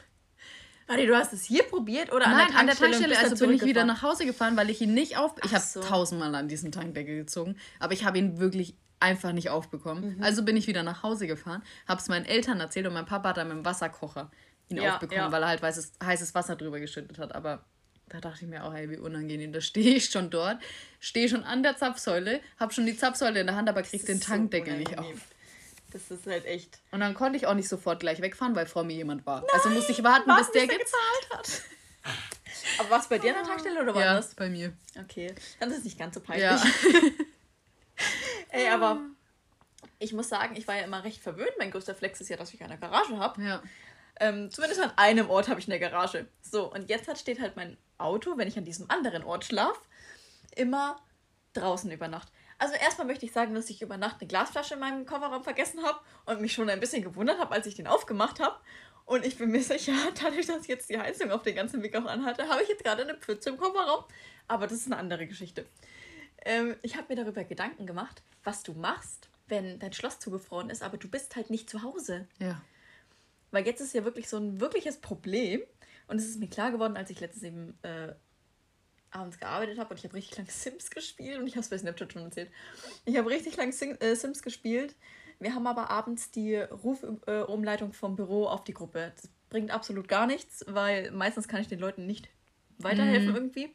Warte, 0.91 1.08
du 1.08 1.15
hast 1.15 1.32
es 1.32 1.43
hier 1.43 1.63
probiert 1.63 2.12
oder 2.12 2.27
Nein, 2.27 2.34
an 2.34 2.38
der 2.38 2.47
Tankstelle? 2.47 2.67
und 2.67 2.77
Tankstelle, 2.77 3.10
bist 3.10 3.21
dann 3.23 3.32
also 3.32 3.47
bin 3.47 3.56
ich 3.56 3.63
wieder 3.63 3.86
nach 3.86 4.01
Hause 4.01 4.25
gefahren, 4.25 4.58
weil 4.58 4.69
ich 4.69 4.82
ihn 4.82 4.93
nicht 4.93 5.17
auf... 5.17 5.34
Ich 5.43 5.54
habe 5.54 5.63
so. 5.63 5.82
tausendmal 5.82 6.36
an 6.36 6.47
diesen 6.49 6.71
Tankdeckel 6.71 7.15
gezogen, 7.15 7.56
aber 7.80 7.93
ich 7.93 8.04
habe 8.04 8.17
ihn 8.17 8.39
wirklich 8.39 8.75
einfach 8.99 9.32
nicht 9.32 9.49
aufbekommen. 9.49 10.17
Mhm. 10.17 10.23
Also 10.23 10.43
bin 10.43 10.58
ich 10.58 10.67
wieder 10.67 10.84
nach 10.84 11.01
Hause 11.04 11.27
gefahren, 11.27 11.63
habe 11.88 12.01
es 12.01 12.08
meinen 12.10 12.25
Eltern 12.25 12.60
erzählt 12.60 12.88
und 12.88 12.93
mein 12.93 13.06
Papa 13.06 13.30
hat 13.30 13.38
dann 13.38 13.47
mit 13.47 13.58
dem 13.58 13.65
Wasserkocher 13.65 14.32
ihn 14.69 14.77
Ja, 14.77 14.95
aufbekommen, 14.95 15.23
ja. 15.23 15.32
weil 15.32 15.43
er 15.43 15.49
halt 15.49 15.62
weißes, 15.62 15.93
heißes 16.04 16.36
Wasser 16.36 16.56
drüber 16.56 16.80
geschüttet 16.80 17.17
hat. 17.19 17.34
Aber 17.34 17.63
da 18.10 18.19
dachte 18.19 18.43
ich 18.43 18.49
mir 18.49 18.63
auch, 18.65 18.73
hey, 18.73 18.89
wie 18.89 18.97
unangenehm. 18.97 19.54
Da 19.54 19.62
stehe 19.62 19.95
ich 19.95 20.06
schon 20.10 20.30
dort, 20.30 20.60
stehe 20.99 21.30
schon 21.30 21.43
an 21.43 21.63
der 21.63 21.77
Zapfsäule, 21.77 22.41
habe 22.60 22.73
schon 22.73 22.86
die 22.86 22.97
Zapfsäule 22.97 23.39
in 23.39 23.47
der 23.47 23.56
Hand, 23.56 23.69
aber 23.69 23.82
krieg 23.82 24.01
Das 24.01 24.08
den 24.08 24.17
ist 24.17 24.25
so 24.25 24.32
Tankdeckel 24.34 24.77
nicht 24.77 24.97
auf. 24.97 25.06
Das 25.91 26.10
ist 26.10 26.25
halt 26.25 26.45
echt. 26.45 26.80
Und 26.91 26.99
dann 27.01 27.13
konnte 27.13 27.38
ich 27.38 27.47
auch 27.47 27.54
nicht 27.54 27.67
sofort 27.69 27.99
gleich 27.99 28.21
wegfahren, 28.21 28.56
weil 28.56 28.65
vor 28.65 28.84
mir 28.84 28.95
jemand 28.95 29.25
war. 29.25 29.45
also 29.54 29.69
musste 29.69 29.91
ich 29.91 30.04
warten, 30.04 30.27
warten, 30.30 30.43
bis 30.43 30.51
der 30.51 30.62
bis 30.62 30.69
der 30.69 30.77
gezahlt 30.80 31.30
hat. 31.32 31.62
Aber 32.80 32.89
war 32.91 32.99
es 32.99 33.08
bei 33.08 33.17
dir 33.19 33.30
an 33.32 33.36
der 33.38 33.43
Tankstelle 33.45 33.82
oder 33.82 33.93
war 33.95 34.01
Ja, 34.01 34.13
das? 34.15 34.34
bei 34.36 34.49
mir. 34.49 34.73
Okay, 34.99 35.34
dann 35.60 35.69
ist 35.71 35.80
es 35.80 35.84
nicht 35.84 35.99
ganz 35.99 36.15
so 36.15 36.21
peinlich. 36.21 36.43
Ja. 36.43 36.62
Ey, 38.49 38.67
aber 38.69 38.99
ich 39.99 40.13
muss 40.13 40.30
sagen, 40.30 40.56
ich 40.56 40.67
war 40.67 40.75
ja 40.75 40.84
immer 40.84 41.04
recht 41.04 41.21
verwöhnt. 41.21 41.51
Mein 41.60 41.71
größter 41.71 41.95
Flex 41.95 42.19
ist 42.21 42.30
ja, 42.30 42.38
dass 42.38 42.54
ich 42.54 42.63
eine 42.63 42.77
Garage 42.77 43.17
habe. 43.17 43.41
ja. 43.41 43.62
Ähm, 44.19 44.51
zumindest 44.51 44.80
an 44.82 44.91
einem 44.97 45.30
Ort 45.32 45.47
habe 45.47 45.60
ich 45.60 45.67
eine 45.67 45.80
Garage. 45.80 46.27
So, 46.41 46.71
und 46.71 46.89
jetzt 46.89 47.08
hat, 47.08 47.17
steht 47.17 47.39
halt 47.39 47.56
mein 47.56 47.75
Auto, 47.97 48.38
wenn 48.38 48.47
ich 48.47 48.56
an 48.58 48.65
diesem 48.65 48.88
anderen 48.91 49.23
Ort 49.23 49.45
schlafe, 49.45 49.80
immer 50.56 51.01
draußen 51.54 51.89
über 51.91 52.08
Nacht. 52.08 52.27
Also 52.62 52.76
erstmal 52.76 53.08
möchte 53.08 53.26
ich 53.26 53.32
sagen, 53.32 53.56
dass 53.56 53.71
ich 53.71 53.82
über 53.82 53.97
Nacht 53.97 54.17
eine 54.19 54.28
Glasflasche 54.28 54.76
in 54.76 54.82
meinem 54.82 55.08
Kofferraum 55.08 55.43
vergessen 55.43 55.82
habe 55.84 56.00
und 56.28 56.41
mich 56.41 56.54
schon 56.54 56.69
ein 56.69 56.80
bisschen 56.80 57.02
gewundert 57.02 57.39
habe, 57.39 57.56
als 57.56 57.65
ich 57.65 57.74
den 57.74 57.88
aufgemacht 57.88 58.39
habe. 58.39 58.56
Und 59.06 59.26
ich 59.26 59.39
bin 59.39 59.50
mir 59.50 59.63
sicher, 59.63 59.93
dadurch, 60.21 60.45
dass 60.45 60.62
ich 60.62 60.67
jetzt 60.67 60.88
die 60.88 61.00
Heizung 61.00 61.32
auf 61.32 61.41
den 61.41 61.56
ganzen 61.56 61.82
Weg 61.82 61.95
auch 61.95 62.06
anhatte, 62.06 62.47
habe 62.47 62.62
ich 62.62 62.69
jetzt 62.69 62.84
gerade 62.84 63.02
eine 63.02 63.15
Pfütze 63.15 63.50
im 63.50 63.58
Kofferraum. 63.58 64.04
Aber 64.47 64.67
das 64.67 64.78
ist 64.78 64.86
eine 64.86 64.97
andere 64.97 65.26
Geschichte. 65.26 65.65
Ähm, 66.45 66.76
ich 66.84 66.97
habe 66.97 67.08
mir 67.10 67.24
darüber 67.24 67.43
Gedanken 67.43 67.88
gemacht, 67.88 68.21
was 68.43 68.62
du 68.62 68.74
machst, 68.74 69.30
wenn 69.47 69.80
dein 69.80 69.93
Schloss 69.93 70.19
zugefroren 70.19 70.69
ist, 70.69 70.84
aber 70.84 70.97
du 70.97 71.10
bist 71.10 71.36
halt 71.36 71.50
nicht 71.50 71.67
zu 71.67 71.82
Hause. 71.82 72.28
Ja. 72.38 72.62
Weil 73.50 73.65
jetzt 73.65 73.82
ist 73.82 73.95
ja 73.95 74.06
wirklich 74.06 74.30
so 74.30 74.38
ein 74.38 74.62
wirkliches 74.62 74.97
Problem. 74.97 75.63
Und 76.06 76.17
es 76.17 76.26
ist 76.26 76.39
mir 76.39 76.47
klar 76.47 76.69
geworden, 76.69 76.95
als 76.95 77.10
ich 77.10 77.21
letztens 77.21 77.41
eben 77.41 77.80
äh, 77.82 78.13
abends 79.12 79.39
gearbeitet 79.39 79.80
habe 79.80 79.91
und 79.91 79.97
ich 79.97 80.04
habe 80.04 80.15
richtig 80.15 80.38
lang 80.38 80.47
Sims 80.47 80.89
gespielt 80.89 81.39
und 81.39 81.47
ich 81.47 81.54
habe 81.54 81.62
es 81.62 81.69
bei 81.69 81.78
Snapchat 81.78 82.13
schon 82.13 82.24
erzählt. 82.24 82.50
Ich 83.06 83.17
habe 83.17 83.30
richtig 83.30 83.58
lang 83.58 83.71
Sing 83.71 83.95
äh, 83.95 84.15
Sims 84.15 84.41
gespielt. 84.41 84.95
Wir 85.39 85.56
haben 85.56 85.67
aber 85.67 85.89
abends 85.89 86.32
die 86.32 86.56
Rufumleitung 86.56 87.93
vom 87.93 88.15
Büro 88.15 88.45
auf 88.45 88.63
die 88.63 88.74
Gruppe. 88.74 89.12
Das 89.15 89.30
bringt 89.50 89.71
absolut 89.71 90.08
gar 90.08 90.28
nichts, 90.28 90.63
weil 90.67 91.12
meistens 91.12 91.47
kann 91.47 91.62
ich 91.62 91.67
den 91.67 91.80
Leuten 91.80 92.06
nicht 92.06 92.30
weiterhelfen 92.78 93.36
irgendwie. 93.36 93.71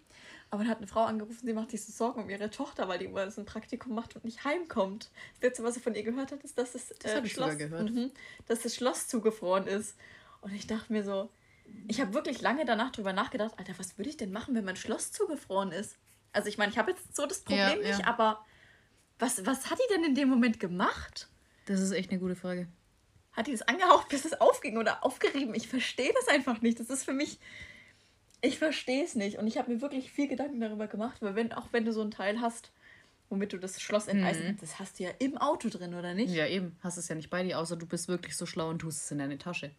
Aber 0.50 0.62
dann 0.62 0.70
hat 0.70 0.78
eine 0.78 0.86
Frau 0.86 1.04
angerufen, 1.04 1.44
sie 1.44 1.52
macht 1.52 1.72
sich 1.72 1.84
so 1.84 1.90
Sorgen 1.90 2.22
um 2.22 2.30
ihre 2.30 2.50
Tochter, 2.50 2.86
weil 2.86 3.00
die 3.00 3.10
wohl 3.10 3.20
ein 3.20 3.44
Praktikum 3.44 3.94
macht 3.94 4.14
und 4.14 4.24
nicht 4.24 4.44
heimkommt. 4.44 5.10
Das 5.34 5.42
letzte, 5.42 5.64
was 5.64 5.74
sie 5.74 5.80
von 5.80 5.94
ihr 5.94 6.04
gehört 6.04 6.30
hat, 6.30 6.44
ist, 6.44 6.56
dass 6.56 6.72
das, 6.72 6.94
Das 7.00 7.12
äh, 7.12 7.20
ich 7.24 7.32
Schloss, 7.32 7.58
gehört. 7.58 7.90
Mhm, 7.90 8.12
dass 8.46 8.60
das 8.60 8.74
Schloss 8.74 9.08
zugefroren 9.08 9.66
ist. 9.66 9.96
Und 10.42 10.54
ich 10.54 10.68
dachte 10.68 10.92
mir 10.92 11.02
so, 11.02 11.28
ich 11.88 12.00
habe 12.00 12.14
wirklich 12.14 12.40
lange 12.40 12.64
danach 12.64 12.90
drüber 12.92 13.12
nachgedacht, 13.12 13.58
Alter, 13.58 13.74
was 13.78 13.96
würde 13.98 14.10
ich 14.10 14.16
denn 14.16 14.32
machen, 14.32 14.54
wenn 14.54 14.64
mein 14.64 14.76
Schloss 14.76 15.12
zugefroren 15.12 15.72
ist? 15.72 15.96
Also 16.32 16.48
ich 16.48 16.58
meine, 16.58 16.72
ich 16.72 16.78
habe 16.78 16.90
jetzt 16.90 17.16
so 17.16 17.26
das 17.26 17.40
Problem 17.40 17.82
Ja, 17.82 17.88
nicht, 17.88 18.00
ja. 18.00 18.06
aber 18.06 18.44
was, 19.18 19.44
was 19.46 19.70
hat 19.70 19.78
die 19.78 19.94
denn 19.94 20.04
in 20.04 20.14
dem 20.14 20.28
Moment 20.28 20.60
gemacht? 20.60 21.28
Das 21.66 21.80
ist 21.80 21.92
echt 21.92 22.10
eine 22.10 22.20
gute 22.20 22.36
Frage. 22.36 22.68
Hat 23.32 23.46
die 23.46 23.52
das 23.52 23.62
angehaucht, 23.62 24.08
bis 24.08 24.24
es 24.24 24.40
aufging 24.40 24.78
oder 24.78 25.04
aufgerieben? 25.04 25.54
Ich 25.54 25.68
verstehe 25.68 26.12
das 26.14 26.28
einfach 26.28 26.62
nicht. 26.62 26.80
Das 26.80 26.90
ist 26.90 27.04
für 27.04 27.12
mich, 27.12 27.38
ich 28.40 28.58
verstehe 28.58 29.04
es 29.04 29.14
nicht. 29.14 29.38
Und 29.38 29.46
ich 29.46 29.58
habe 29.58 29.72
mir 29.72 29.80
wirklich 29.80 30.10
viel 30.10 30.28
Gedanken 30.28 30.60
darüber 30.60 30.86
gemacht, 30.86 31.20
weil 31.20 31.34
wenn, 31.34 31.52
auch 31.52 31.68
wenn 31.72 31.84
du 31.84 31.92
so 31.92 32.02
ein 32.02 32.10
Teil 32.10 32.40
hast, 32.40 32.72
womit 33.28 33.52
du 33.52 33.58
das 33.58 33.80
Schloss 33.80 34.06
enteisen 34.06 34.44
kannst, 34.46 34.62
das 34.62 34.78
hast 34.78 34.98
du 34.98 35.04
ja 35.04 35.10
im 35.18 35.36
Auto 35.36 35.68
drin, 35.68 35.94
oder 35.94 36.14
nicht? 36.14 36.32
Ja, 36.32 36.46
eben. 36.46 36.76
Hast 36.82 36.96
es 36.96 37.08
ja 37.08 37.14
nicht 37.14 37.28
bei 37.28 37.42
dir, 37.42 37.58
außer 37.58 37.76
du 37.76 37.86
bist 37.86 38.08
wirklich 38.08 38.36
so 38.36 38.46
schlau 38.46 38.70
und 38.70 38.78
tust 38.78 39.04
es 39.04 39.10
in 39.10 39.18
deine 39.18 39.38
Tasche. 39.38 39.70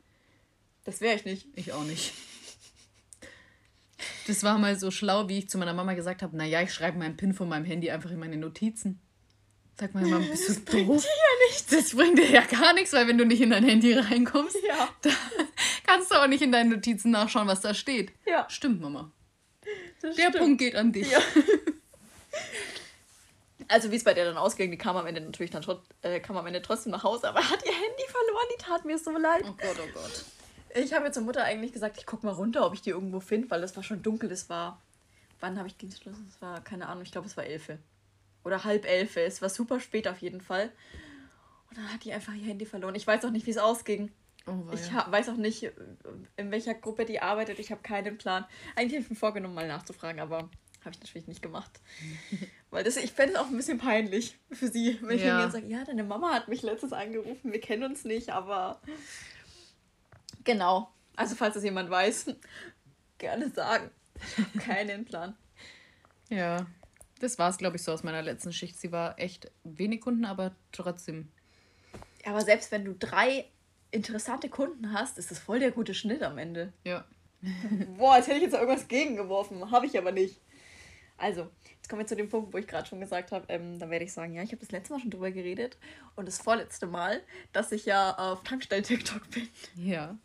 Das 0.88 1.02
wäre 1.02 1.18
ich 1.18 1.26
nicht. 1.26 1.48
Ich 1.56 1.74
auch 1.74 1.84
nicht. 1.84 2.14
Das 4.26 4.44
war 4.44 4.58
mal 4.58 4.80
so 4.80 4.90
schlau, 4.90 5.28
wie 5.28 5.40
ich 5.40 5.50
zu 5.50 5.58
meiner 5.58 5.74
Mama 5.74 5.96
gesagt 5.96 6.22
habe, 6.22 6.36
naja, 6.38 6.62
ich 6.62 6.74
schreibe 6.74 6.98
meinen 6.98 7.18
PIN 7.18 7.34
von 7.34 7.50
meinem 7.50 7.66
Handy 7.66 7.92
einfach 7.92 8.10
in 8.10 8.20
meine 8.20 8.38
Notizen. 8.38 9.02
Sag 9.78 9.94
mal, 9.94 10.06
Mama, 10.06 10.26
bist 10.26 10.48
du 10.50 10.86
doof? 10.86 11.04
Ja, 11.04 11.48
nichts. 11.50 11.66
Das 11.68 11.92
bringt 11.94 12.18
dir 12.18 12.30
ja 12.32 12.42
gar 12.46 12.72
nichts, 12.74 12.94
weil 12.94 13.06
wenn 13.10 13.18
du 13.18 13.26
nicht 13.26 13.42
in 13.42 13.50
dein 13.50 13.66
Handy 13.66 13.94
reinkommst, 13.94 14.56
Ja. 14.66 14.90
kannst 15.86 16.10
du 16.10 16.16
auch 16.16 16.28
nicht 16.28 16.42
in 16.42 16.54
deinen 16.54 16.70
Notizen 16.70 17.12
nachschauen, 17.12 17.48
was 17.48 17.60
da 17.60 17.74
steht. 17.74 18.14
Ja, 18.26 18.50
Stimmt, 18.50 18.80
Mama. 18.80 19.12
das 20.02 20.16
Der 20.16 20.30
stimmt. 20.30 20.38
Punkt 20.38 20.60
geht 20.60 20.76
an 20.76 20.94
dich. 20.94 21.12
Ja. 21.12 21.20
Also 23.70 23.92
wie 23.92 23.98
es 23.98 24.06
bei 24.06 24.14
der 24.14 24.24
dann 24.24 24.38
ausging, 24.38 24.72
die 24.72 24.78
kam 24.78 24.96
am 24.96 25.06
Ende 25.08 25.20
natürlich 25.20 25.52
dann 25.52 25.66
äh, 26.02 26.22
kam 26.22 26.38
am 26.38 26.46
Ende 26.48 26.62
trotzdem 26.62 26.94
nach 26.94 27.04
Hause, 27.04 27.28
aber 27.28 27.40
hat 27.40 27.66
ihr 27.66 27.74
Handy 27.74 28.04
verloren, 28.08 28.46
die 28.58 28.64
tat 28.64 28.86
mir 28.86 28.98
so 28.98 29.12
leid. 29.12 29.44
Oh 29.44 29.52
Gott, 29.58 29.76
oh 29.84 29.88
Gott. 29.94 30.26
Ich 30.84 30.94
habe 30.94 31.06
jetzt 31.06 31.16
zur 31.16 31.24
Mutter 31.24 31.44
eigentlich 31.44 31.74
gesagt, 31.74 31.98
ich 31.98 32.06
guck 32.06 32.24
mal 32.24 32.32
runter, 32.34 32.66
ob 32.66 32.74
ich 32.74 32.82
die 32.82 32.92
irgendwo 32.92 33.20
finde, 33.20 33.50
weil 33.50 33.64
es 33.64 33.76
war 33.76 33.84
schon 33.84 34.02
dunkel, 34.04 34.32
es 34.32 34.50
war. 34.50 34.82
Wann 35.40 35.58
habe 35.58 35.68
ich 35.68 35.78
Dienstschluss? 35.78 36.16
Es 36.30 36.42
war, 36.42 36.62
keine 36.64 36.88
Ahnung, 36.88 37.04
ich 37.04 37.12
glaube, 37.12 37.28
es 37.28 37.38
war 37.38 37.46
elfe. 37.46 37.78
Oder 38.44 38.64
halb 38.64 38.86
elfe. 38.86 39.22
Es 39.22 39.42
war 39.42 39.50
super 39.50 39.80
spät 39.80 40.08
auf 40.08 40.18
jeden 40.20 40.42
Fall. 40.42 40.72
Und 41.70 41.78
dann 41.78 41.94
hat 41.94 42.04
die 42.04 42.14
einfach 42.14 42.34
ihr 42.34 42.46
Handy 42.46 42.66
verloren. 42.66 42.96
Ich 42.96 43.06
weiß 43.06 43.24
auch 43.26 43.30
nicht, 43.32 43.46
wie 43.46 43.52
es 43.52 43.58
ausging. 43.58 44.12
Oh, 44.48 44.64
Ich 44.74 44.90
weiß 45.12 45.30
auch 45.30 45.36
nicht, 45.36 45.70
in 46.38 46.52
welcher 46.52 46.74
Gruppe 46.74 47.06
die 47.06 47.20
arbeitet. 47.22 47.60
Ich 47.60 47.70
habe 47.72 47.82
keinen 47.82 48.18
Plan. 48.18 48.46
Eigentlich 48.76 48.94
habe 48.94 49.04
ich 49.04 49.10
mir 49.10 49.16
vorgenommen, 49.18 49.54
mal 49.54 49.68
nachzufragen, 49.68 50.22
aber 50.22 50.38
habe 50.86 50.92
ich 50.92 51.00
natürlich 51.02 51.28
nicht 51.28 51.42
gemacht. 51.42 51.82
Weil 52.72 52.84
das, 52.86 52.96
ich 52.98 53.12
fände 53.12 53.34
es 53.34 53.40
auch 53.40 53.48
ein 53.48 53.58
bisschen 53.58 53.78
peinlich 53.78 54.38
für 54.52 54.70
sie, 54.70 54.98
wenn 55.02 55.18
ich 55.18 55.24
Ja. 55.24 55.30
hingehe 55.32 55.46
und 55.48 55.52
sage, 55.52 55.68
ja, 55.68 55.84
deine 55.84 56.04
Mama 56.06 56.34
hat 56.34 56.48
mich 56.48 56.62
letztens 56.62 56.94
angerufen, 56.94 57.52
wir 57.52 57.60
kennen 57.62 57.84
uns 57.84 58.06
nicht, 58.06 58.30
aber 58.30 58.80
genau. 60.48 60.92
Also, 61.16 61.36
falls 61.36 61.54
das 61.54 61.64
jemand 61.64 61.92
weiß, 61.92 62.34
gerne 63.20 63.50
sagen. 63.52 63.92
Ich 64.16 64.38
habe 64.38 64.58
keinen 64.58 65.06
Plan. 65.06 65.36
Ja, 66.30 66.66
das 67.20 67.38
war 67.38 67.50
es, 67.50 67.58
glaube 67.58 67.76
ich, 67.76 67.84
so 67.84 67.92
aus 67.92 68.04
meiner 68.04 68.24
letzten 68.24 68.52
Schicht. 68.52 68.80
Sie 68.80 68.92
war 68.92 69.20
echt 69.20 69.52
wenig 69.64 70.02
Kunden, 70.02 70.26
aber 70.26 70.56
trotzdem. 70.72 71.32
Aber 72.26 72.42
selbst 72.42 72.72
wenn 72.72 72.86
du 72.86 72.94
drei 72.94 73.46
interessante 73.92 74.50
Kunden 74.50 74.94
hast, 74.94 75.18
ist 75.18 75.32
das 75.32 75.40
voll 75.40 75.60
der 75.60 75.72
gute 75.72 75.94
Schnitt 75.94 76.24
am 76.24 76.38
Ende. 76.38 76.74
Ja. 76.84 77.06
Boah, 77.98 78.14
als 78.14 78.28
hätte 78.28 78.38
ich 78.38 78.44
jetzt 78.44 78.56
irgendwas 78.56 78.88
gegengeworfen. 78.88 79.72
Habe 79.72 79.86
ich 79.86 79.98
aber 79.98 80.12
nicht. 80.12 80.42
Also, 81.18 81.50
jetzt 81.72 81.90
kommen 81.90 82.02
wir 82.02 82.08
zu 82.08 82.16
dem 82.16 82.30
Punkt, 82.30 82.54
wo 82.54 82.58
ich 82.58 82.68
gerade 82.68 82.88
schon 82.88 83.00
gesagt 83.00 83.32
habe, 83.32 83.46
ähm, 83.50 83.80
da 83.80 83.90
werde 83.90 84.06
ich 84.06 84.14
sagen, 84.14 84.34
ja, 84.34 84.44
ich 84.44 84.52
habe 84.52 84.60
das 84.60 84.72
letzte 84.72 84.94
Mal 84.94 85.00
schon 85.00 85.10
drüber 85.10 85.32
geredet 85.32 85.78
und 86.16 86.28
das 86.28 86.40
vorletzte 86.40 86.86
Mal, 86.86 87.22
dass 87.54 87.72
ich 87.72 87.86
ja 87.86 88.16
auf 88.18 88.44
Tankstellen-TikTok 88.44 89.30
bin. 89.32 89.50
Ja. 89.76 90.18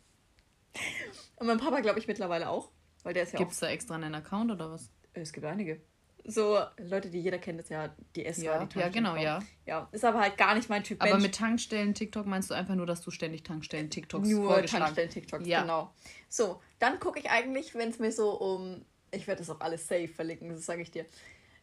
Und 1.37 1.47
mein 1.47 1.57
Papa, 1.57 1.79
glaube 1.81 1.99
ich, 1.99 2.07
mittlerweile 2.07 2.49
auch, 2.49 2.69
weil 3.03 3.13
der 3.13 3.23
ist 3.23 3.33
ja 3.33 3.39
Gibt 3.39 3.51
es 3.51 3.59
da 3.59 3.69
extra 3.69 3.95
einen 3.95 4.15
Account 4.15 4.51
oder 4.51 4.71
was? 4.71 4.85
auch... 4.85 4.89
Es 5.13 5.31
gibt 5.31 5.45
einige. 5.45 5.81
So 6.25 6.57
Leute, 6.77 7.09
die 7.09 7.19
jeder 7.19 7.37
kennt, 7.37 7.59
ist 7.59 7.69
ja 7.69 7.93
die 8.15 8.23
SWA, 8.31 8.43
Ja, 8.43 8.65
die 8.65 8.79
ja, 8.79 8.89
genau, 8.89 9.17
ja. 9.17 9.39
Ja, 9.65 9.89
ist 9.91 10.05
aber 10.05 10.21
halt 10.21 10.37
gar 10.37 10.55
nicht 10.55 10.69
mein 10.69 10.83
Typ 10.83 11.01
Aber 11.01 11.11
Mensch. 11.11 11.23
mit 11.23 11.35
Tankstellen-TikTok 11.35 12.25
meinst 12.25 12.49
du 12.49 12.53
einfach 12.53 12.75
nur, 12.75 12.85
dass 12.85 13.01
du 13.01 13.11
ständig 13.11 13.43
Tankstellen-TikToks 13.43 14.29
Nur 14.29 14.45
vorgeschlagen 14.53 14.85
Tankstellen-TikToks, 14.85 15.45
Ja. 15.45 15.61
genau. 15.61 15.93
So, 16.29 16.61
dann 16.79 16.99
gucke 17.01 17.19
ich 17.19 17.29
eigentlich, 17.29 17.75
wenn 17.75 17.89
es 17.89 17.99
mir 17.99 18.11
so 18.13 18.39
um, 18.39 18.85
ich 19.11 19.27
werde 19.27 19.39
das 19.39 19.49
auch 19.49 19.59
alles 19.59 19.85
safe 19.85 20.07
verlinken, 20.07 20.47
das 20.49 20.65
sage 20.65 20.81
ich 20.81 20.91
dir, 20.91 21.05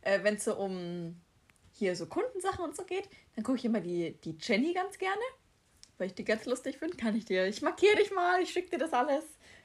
äh, 0.03 0.23
wenn 0.23 0.35
es 0.35 0.45
so 0.45 0.55
um 0.57 1.19
hier 1.73 1.97
so 1.97 2.05
Kundensachen 2.05 2.63
und 2.63 2.77
so 2.77 2.85
geht, 2.85 3.09
dann 3.37 3.45
gucke 3.45 3.57
ich 3.57 3.65
immer 3.65 3.81
die, 3.81 4.13
die 4.25 4.37
Jenny 4.39 4.75
ganz 4.75 4.99
gerne, 4.99 5.23
weil 6.01 6.09
ich 6.09 6.15
die 6.15 6.25
ganz 6.25 6.47
lustig 6.47 6.79
finde. 6.79 6.97
Kann 6.97 7.15
ich 7.17 7.25
dir, 7.27 7.47
ich 7.47 7.63
markiere 7.63 7.97
dich 7.97 8.11
mal, 8.11 8.41
ich 8.43 8.51
schicke 8.51 8.71
dir 8.71 8.79
das 8.79 8.93
alles. 8.93 9.25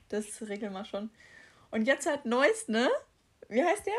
Das 0.10 0.42
regeln 0.42 0.74
wir 0.74 0.86
schon. 0.86 1.10
Und 1.72 1.84
jetzt 1.88 2.06
halt 2.06 2.26
neuest, 2.26 2.70
ne? 2.70 2.90
Wie 3.50 3.64
heißt 3.64 3.86
der? 3.86 3.94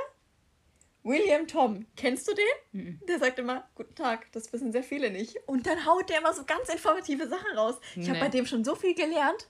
William 1.03 1.47
Tom. 1.47 1.87
Kennst 1.97 2.29
du 2.29 2.33
den? 2.35 3.01
Der 3.09 3.19
sagt 3.19 3.39
immer, 3.39 3.69
guten 3.77 3.95
Tag, 3.95 4.31
das 4.33 4.53
wissen 4.53 4.73
sehr 4.73 4.83
viele 4.83 5.11
nicht. 5.11 5.37
Und 5.47 5.67
dann 5.67 5.87
haut 5.87 6.09
der 6.11 6.19
immer 6.19 6.35
so 6.35 6.45
ganz 6.45 6.69
informative 6.69 7.29
Sachen 7.29 7.57
raus. 7.57 7.77
Ich 7.95 8.09
habe 8.09 8.19
Nee. 8.19 8.25
bei 8.25 8.29
dem 8.29 8.45
schon 8.47 8.65
so 8.65 8.75
viel 8.75 8.95
gelernt. 8.95 9.49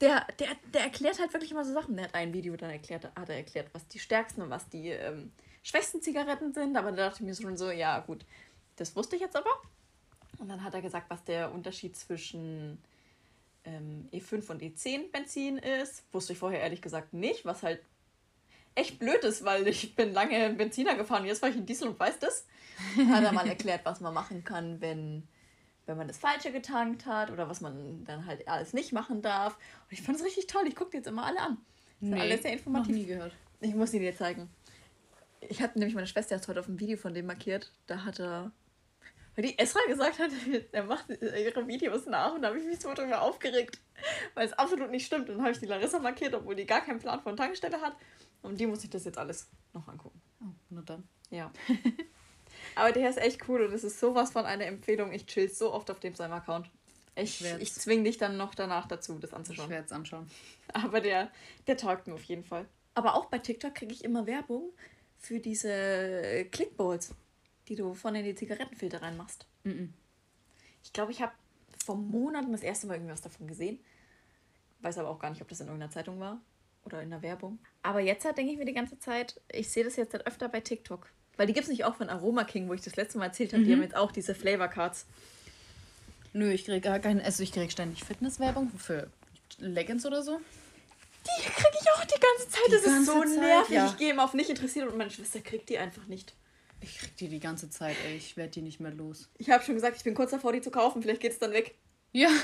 Der, 0.00 0.26
der, 0.38 0.48
der 0.72 0.82
erklärt 0.82 1.18
halt 1.20 1.32
wirklich 1.32 1.50
immer 1.52 1.64
so 1.64 1.72
Sachen. 1.72 1.96
Der 1.96 2.06
hat 2.06 2.14
ein 2.14 2.32
Video 2.32 2.56
dann 2.56 2.70
erklärt, 2.70 3.04
hat 3.04 3.28
er 3.28 3.36
erklärt, 3.36 3.68
was 3.72 3.86
die 3.88 3.98
stärksten 3.98 4.42
und 4.42 4.50
was 4.50 4.68
die 4.70 4.88
ähm, 4.88 5.32
schwächsten 5.62 6.00
Zigaretten 6.02 6.52
sind. 6.54 6.76
Aber 6.76 6.90
da 6.92 7.08
dachte 7.08 7.22
ich 7.22 7.26
mir 7.26 7.34
schon 7.34 7.56
so, 7.58 7.70
ja 7.70 8.00
gut, 8.00 8.24
das 8.76 8.96
wusste 8.96 9.16
ich 9.16 9.22
jetzt 9.22 9.36
aber. 9.36 9.50
Und 10.44 10.50
dann 10.50 10.62
hat 10.62 10.74
er 10.74 10.82
gesagt, 10.82 11.08
was 11.08 11.24
der 11.24 11.54
Unterschied 11.54 11.96
zwischen 11.96 12.76
ähm, 13.64 14.10
E5 14.12 14.50
und 14.50 14.60
E10 14.60 15.10
Benzin 15.10 15.56
ist. 15.56 16.04
Wusste 16.12 16.34
ich 16.34 16.38
vorher 16.38 16.60
ehrlich 16.60 16.82
gesagt 16.82 17.14
nicht, 17.14 17.46
was 17.46 17.62
halt 17.62 17.80
echt 18.74 18.98
blöd 18.98 19.24
ist, 19.24 19.42
weil 19.42 19.66
ich 19.66 19.96
bin 19.96 20.12
lange 20.12 20.44
in 20.44 20.58
Benziner 20.58 20.96
gefahren 20.96 21.24
jetzt 21.24 21.38
fahre 21.38 21.52
ich 21.52 21.56
in 21.56 21.64
Diesel 21.64 21.88
und 21.88 21.98
weiß 21.98 22.18
das. 22.18 22.44
Hat 23.08 23.24
er 23.24 23.32
mal 23.32 23.48
erklärt, 23.48 23.86
was 23.86 24.00
man 24.00 24.12
machen 24.12 24.44
kann, 24.44 24.82
wenn, 24.82 25.26
wenn 25.86 25.96
man 25.96 26.08
das 26.08 26.18
Falsche 26.18 26.52
getankt 26.52 27.06
hat 27.06 27.30
oder 27.30 27.48
was 27.48 27.62
man 27.62 28.04
dann 28.04 28.26
halt 28.26 28.46
alles 28.46 28.74
nicht 28.74 28.92
machen 28.92 29.22
darf. 29.22 29.54
Und 29.54 29.92
ich 29.92 30.02
fand 30.02 30.18
es 30.18 30.26
richtig 30.26 30.46
toll. 30.46 30.64
Ich 30.68 30.76
gucke 30.76 30.94
jetzt 30.94 31.06
immer 31.06 31.24
alle 31.24 31.40
an. 31.40 31.56
Das 32.02 32.10
ist 32.10 32.20
alles 32.20 32.42
sehr 32.42 32.50
noch 32.50 32.58
informativ. 32.58 32.94
nie 32.94 33.06
gehört. 33.06 33.32
Ich 33.62 33.74
muss 33.74 33.92
sie 33.92 33.98
dir 33.98 34.14
zeigen. 34.14 34.50
Ich 35.40 35.62
hatte 35.62 35.78
nämlich 35.78 35.94
meine 35.94 36.06
Schwester 36.06 36.34
erst 36.34 36.48
heute 36.48 36.60
auf 36.60 36.68
ein 36.68 36.78
Video 36.78 36.98
von 36.98 37.14
dem 37.14 37.24
markiert. 37.24 37.72
Da 37.86 38.04
hat 38.04 38.20
er. 38.20 38.52
Weil 39.36 39.44
die 39.46 39.58
Esra 39.58 39.80
gesagt 39.88 40.18
hat, 40.18 40.30
er 40.72 40.84
macht 40.84 41.08
ihre 41.10 41.66
Videos 41.66 42.06
nach 42.06 42.34
und 42.34 42.42
da 42.42 42.48
habe 42.48 42.58
ich 42.58 42.64
mich 42.64 42.80
so 42.80 42.92
drüber 42.94 43.22
aufgeregt. 43.22 43.80
Weil 44.34 44.46
es 44.46 44.52
absolut 44.52 44.90
nicht 44.90 45.06
stimmt. 45.06 45.28
Und 45.28 45.36
dann 45.36 45.42
habe 45.42 45.52
ich 45.52 45.58
die 45.58 45.66
Larissa 45.66 45.98
markiert, 45.98 46.34
obwohl 46.34 46.54
die 46.54 46.66
gar 46.66 46.82
keinen 46.82 46.98
Plan 47.00 47.20
von 47.20 47.36
Tankstelle 47.36 47.80
hat. 47.80 47.96
Und 48.42 48.58
die 48.60 48.66
muss 48.66 48.84
ich 48.84 48.90
das 48.90 49.04
jetzt 49.04 49.18
alles 49.18 49.48
noch 49.72 49.88
angucken. 49.88 50.20
Oh, 50.40 50.52
na 50.70 50.82
dann. 50.82 51.08
Ja. 51.30 51.50
Aber 52.76 52.92
der 52.92 53.08
ist 53.08 53.18
echt 53.18 53.48
cool 53.48 53.62
und 53.62 53.72
es 53.72 53.84
ist 53.84 54.00
sowas 54.00 54.32
von 54.32 54.46
einer 54.46 54.66
Empfehlung. 54.66 55.12
Ich 55.12 55.26
chill 55.26 55.48
so 55.48 55.72
oft 55.72 55.90
auf 55.90 56.00
dem 56.00 56.14
seinem 56.14 56.32
Account. 56.32 56.70
Ich, 57.16 57.44
Ich 57.44 57.52
ich 57.60 57.72
zwing 57.72 58.02
dich 58.04 58.18
dann 58.18 58.36
noch 58.36 58.54
danach 58.54 58.86
dazu, 58.88 59.18
das 59.18 59.30
Ich 59.30 59.36
anzuschauen. 59.36 59.70
werde 59.70 59.86
es 59.86 59.92
anschauen. 59.92 60.28
Aber 60.72 61.00
der, 61.00 61.30
der 61.66 61.76
taugt 61.76 62.06
mir 62.06 62.14
auf 62.14 62.24
jeden 62.24 62.44
Fall. 62.44 62.66
Aber 62.94 63.14
auch 63.14 63.26
bei 63.26 63.38
TikTok 63.38 63.74
kriege 63.74 63.92
ich 63.92 64.04
immer 64.04 64.26
Werbung 64.26 64.72
für 65.18 65.40
diese 65.40 66.46
Clickballs, 66.50 67.14
die 67.68 67.76
du 67.76 67.94
vorne 67.94 68.20
in 68.20 68.24
die 68.26 68.34
Zigarettenfilter 68.34 69.02
reinmachst. 69.02 69.46
Mhm. 69.64 69.92
Ich 70.82 70.92
glaube, 70.92 71.12
ich 71.12 71.22
habe 71.22 71.32
vor 71.84 71.96
Monaten 71.96 72.52
das 72.52 72.62
erste 72.62 72.86
Mal 72.86 72.94
irgendwas 72.94 73.22
davon 73.22 73.46
gesehen. 73.46 73.78
Weiß 74.80 74.98
aber 74.98 75.08
auch 75.08 75.18
gar 75.18 75.30
nicht, 75.30 75.40
ob 75.42 75.48
das 75.48 75.60
in 75.60 75.66
irgendeiner 75.66 75.92
Zeitung 75.92 76.20
war 76.20 76.40
oder 76.84 77.02
in 77.02 77.10
der 77.10 77.22
Werbung. 77.22 77.58
Aber 77.82 78.00
jetzt 78.00 78.24
halt 78.24 78.36
denke 78.36 78.52
ich 78.52 78.58
mir 78.58 78.66
die 78.66 78.74
ganze 78.74 78.98
Zeit, 78.98 79.40
ich 79.50 79.70
sehe 79.70 79.84
das 79.84 79.96
jetzt 79.96 80.12
halt 80.12 80.26
öfter 80.26 80.48
bei 80.48 80.60
TikTok. 80.60 81.08
Weil 81.36 81.46
die 81.46 81.52
gibt 81.52 81.64
es 81.64 81.70
nicht 81.70 81.84
auch 81.84 81.96
von 81.96 82.08
Aroma 82.08 82.44
King, 82.44 82.68
wo 82.68 82.74
ich 82.74 82.82
das 82.82 82.96
letzte 82.96 83.18
Mal 83.18 83.26
erzählt 83.26 83.52
habe. 83.52 83.64
Die 83.64 83.72
haben 83.72 83.82
jetzt 83.82 83.96
auch 83.96 84.12
diese 84.12 84.34
Flavor 84.34 84.68
Cards. 84.68 85.06
Nö, 86.32 86.50
ich 86.50 86.64
kriege 86.64 86.80
gar 86.80 86.98
keinen. 87.00 87.20
Also, 87.20 87.42
ich 87.42 87.52
kriege 87.52 87.70
ständig 87.70 88.04
Fitnesswerbung 88.04 88.70
für 88.78 89.10
Leggings 89.58 90.06
oder 90.06 90.22
so. 90.22 90.40
Die 91.24 91.42
kriege 91.48 91.76
ich 91.80 91.90
auch 91.92 92.04
die 92.04 92.20
ganze 92.20 92.48
Zeit. 92.50 92.62
Die 92.68 92.70
das 92.72 92.80
ist 92.82 92.86
ganze 92.86 93.04
so 93.12 93.20
Zeit, 93.20 93.40
nervig. 93.40 93.74
ja. 93.74 93.86
Ich 93.86 93.96
gehe 93.96 94.10
immer 94.10 94.24
auf 94.24 94.34
nicht 94.34 94.50
interessiert 94.50 94.88
und 94.88 94.96
meine 94.96 95.10
Schwester 95.10 95.40
kriegt 95.40 95.68
die 95.70 95.78
einfach 95.78 96.06
nicht. 96.06 96.34
Ich 96.80 96.98
krieg 96.98 97.16
die 97.16 97.28
die 97.28 97.40
ganze 97.40 97.70
Zeit, 97.70 97.96
ey. 98.06 98.16
Ich 98.16 98.36
werde 98.36 98.50
die 98.50 98.62
nicht 98.62 98.80
mehr 98.80 98.92
los. 98.92 99.30
Ich 99.38 99.50
habe 99.50 99.64
schon 99.64 99.74
gesagt, 99.74 99.96
ich 99.96 100.04
bin 100.04 100.14
kurz 100.14 100.32
davor, 100.32 100.52
die 100.52 100.60
zu 100.60 100.70
kaufen. 100.70 101.02
Vielleicht 101.02 101.20
geht 101.20 101.32
es 101.32 101.38
dann 101.38 101.52
weg. 101.52 101.74
Ja. 102.12 102.28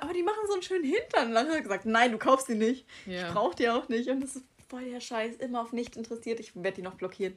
Aber 0.00 0.12
die 0.12 0.22
machen 0.22 0.38
so 0.46 0.54
einen 0.54 0.62
schönen 0.62 0.84
Hintern. 0.84 1.34
Dann 1.34 1.46
hat 1.46 1.54
er 1.54 1.60
gesagt, 1.60 1.86
nein, 1.86 2.12
du 2.12 2.18
kaufst 2.18 2.48
die 2.48 2.54
nicht. 2.54 2.86
Ja. 3.06 3.28
Ich 3.28 3.34
brauche 3.34 3.54
die 3.54 3.68
auch 3.68 3.88
nicht. 3.88 4.08
Und 4.08 4.20
das 4.20 4.36
ist 4.36 4.44
voll 4.68 4.84
der 4.84 5.00
Scheiß. 5.00 5.36
Immer 5.36 5.62
auf 5.62 5.72
nicht 5.72 5.96
interessiert. 5.96 6.40
Ich 6.40 6.54
werde 6.56 6.76
die 6.76 6.82
noch 6.82 6.94
blockieren. 6.94 7.34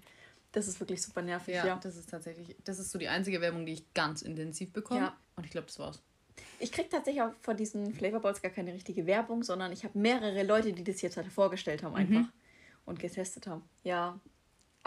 Das 0.54 0.67
ist 0.67 0.80
wirklich 0.80 1.02
super 1.02 1.21
nervig, 1.21 1.56
Ja, 1.56 1.67
ja. 1.67 1.80
das 1.84 1.97
ist 1.97 2.10
tatsächlich. 2.10 2.56
Das 2.63 2.80
ist 2.80 2.91
so 2.91 2.97
die 2.97 3.10
einzige 3.10 3.41
Werbung, 3.41 3.65
die 3.65 3.73
ich 3.73 3.93
ganz 3.93 4.21
intensiv 4.21 4.71
bekomme. 4.71 5.02
Ja. 5.02 5.17
Und 5.36 5.45
ich 5.45 5.52
glaube, 5.52 5.67
das 5.67 5.78
war's. 5.78 6.02
Ich 6.60 6.71
kriege 6.71 6.89
tatsächlich 6.89 7.21
auch 7.21 7.34
von 7.41 7.58
diesen 7.58 7.93
Flavorballs 7.93 8.41
gar 8.41 8.52
keine 8.52 8.73
richtige 8.73 9.06
Werbung, 9.06 9.43
sondern 9.43 9.71
ich 9.71 9.84
habe 9.84 9.97
mehrere 10.00 10.43
Leute, 10.43 10.73
die 10.73 10.84
das 10.84 11.02
jetzt 11.02 11.17
halt 11.17 11.28
vorgestellt 11.28 11.84
haben 11.84 11.95
einfach 11.95 12.32
und 12.86 13.00
getestet 13.00 13.45
haben. 13.47 13.63
Ja. 13.84 14.19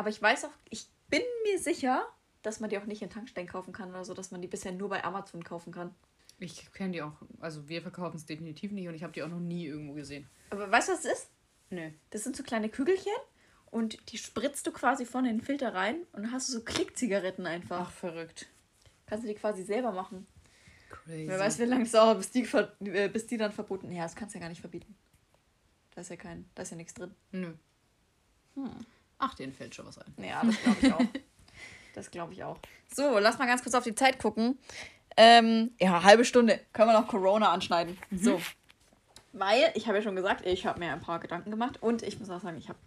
Aber 0.01 0.09
ich 0.09 0.23
weiß 0.23 0.47
auch, 0.47 0.53
ich 0.71 0.87
bin 1.11 1.21
mir 1.45 1.59
sicher, 1.59 2.09
dass 2.41 2.59
man 2.59 2.71
die 2.71 2.79
auch 2.79 2.87
nicht 2.87 3.03
in 3.03 3.11
Tankstellen 3.11 3.47
kaufen 3.47 3.75
kann 3.75 3.91
oder 3.91 4.03
so, 4.03 4.15
dass 4.15 4.31
man 4.31 4.41
die 4.41 4.49
bisher 4.49 4.73
nur 4.73 4.89
bei 4.89 5.05
Amazon 5.05 5.45
kaufen 5.45 5.75
kann. 5.75 5.95
Ich 6.39 6.73
kenne 6.73 6.93
die 6.93 7.03
auch. 7.03 7.21
Also, 7.39 7.69
wir 7.69 7.83
verkaufen 7.83 8.17
es 8.17 8.25
definitiv 8.25 8.73
nicht 8.73 8.89
und 8.89 8.95
ich 8.95 9.03
habe 9.03 9.13
die 9.13 9.23
auch 9.23 9.29
noch 9.29 9.41
nie 9.41 9.67
irgendwo 9.67 9.93
gesehen. 9.93 10.27
Aber 10.49 10.71
weißt 10.71 10.89
du, 10.89 10.93
was 10.95 11.05
es 11.05 11.13
ist? 11.13 11.31
Nö. 11.69 11.91
Das 12.09 12.25
sind 12.25 12.35
so 12.35 12.43
kleine 12.43 12.71
Kügelchen 12.71 13.13
und 13.67 14.11
die 14.11 14.17
spritzt 14.17 14.67
du 14.67 14.73
quasi 14.73 15.05
vorne 15.05 15.29
in 15.29 15.37
den 15.37 15.45
Filter 15.45 15.75
rein 15.75 15.97
und 16.13 16.23
dann 16.23 16.33
hast 16.33 16.49
du 16.49 16.55
so 16.55 16.63
Klickzigaretten 16.63 17.47
einfach. 17.47 17.89
Ach, 17.89 17.93
verrückt. 17.93 18.49
Kannst 19.05 19.25
du 19.25 19.29
die 19.29 19.35
quasi 19.35 19.65
selber 19.65 19.93
machen. 19.93 20.27
Crazy. 20.89 21.29
Wer 21.29 21.39
weiß, 21.39 21.59
wie 21.59 21.65
lange 21.65 21.85
es 21.85 21.93
dauert, 21.93 22.17
bis 22.17 22.31
die, 22.31 22.49
äh, 22.87 23.11
bis 23.13 23.27
die 23.27 23.37
dann 23.37 23.53
verboten 23.53 23.93
Ja, 23.93 24.05
das 24.05 24.17
kannst 24.17 24.35
du 24.35 24.39
ja 24.39 24.45
gar 24.45 24.49
nicht 24.49 24.63
verbieten. 24.63 24.97
Da 25.95 26.01
ist 26.01 26.09
ja 26.09 26.17
kein, 26.17 26.49
da 26.55 26.63
ist 26.63 26.71
ja 26.71 26.79
nichts 26.79 26.95
drin. 26.95 27.15
Nö. 27.33 27.53
Hm. 28.55 28.87
Ach, 29.21 29.35
denen 29.35 29.53
fällt 29.53 29.75
schon 29.75 29.87
was 29.87 29.99
ein. 29.99 30.13
Ja, 30.19 30.43
das 30.45 30.61
glaube 30.63 30.79
ich 30.81 30.93
auch. 30.93 31.21
das 31.95 32.11
glaube 32.11 32.33
ich 32.33 32.43
auch. 32.43 32.59
So, 32.93 33.19
lass 33.19 33.39
mal 33.39 33.47
ganz 33.47 33.63
kurz 33.63 33.75
auf 33.75 33.85
die 33.85 33.95
Zeit 33.95 34.19
gucken. 34.19 34.59
Ähm, 35.17 35.73
ja, 35.79 36.03
halbe 36.03 36.25
Stunde. 36.25 36.59
Können 36.73 36.89
wir 36.89 36.99
noch 36.99 37.07
Corona 37.07 37.53
anschneiden. 37.53 37.99
So. 38.11 38.41
Weil, 39.33 39.71
ich 39.75 39.87
habe 39.87 39.99
ja 39.99 40.03
schon 40.03 40.17
gesagt, 40.17 40.45
ich 40.47 40.67
habe 40.67 40.81
mir 40.81 40.93
ein 40.93 41.01
paar 41.01 41.21
Gedanken 41.21 41.51
gemacht 41.51 41.83
und 41.83 42.03
ich 42.03 42.19
muss 42.19 42.31
auch 42.31 42.41
sagen, 42.41 42.57
ich 42.57 42.69
habe 42.69 42.79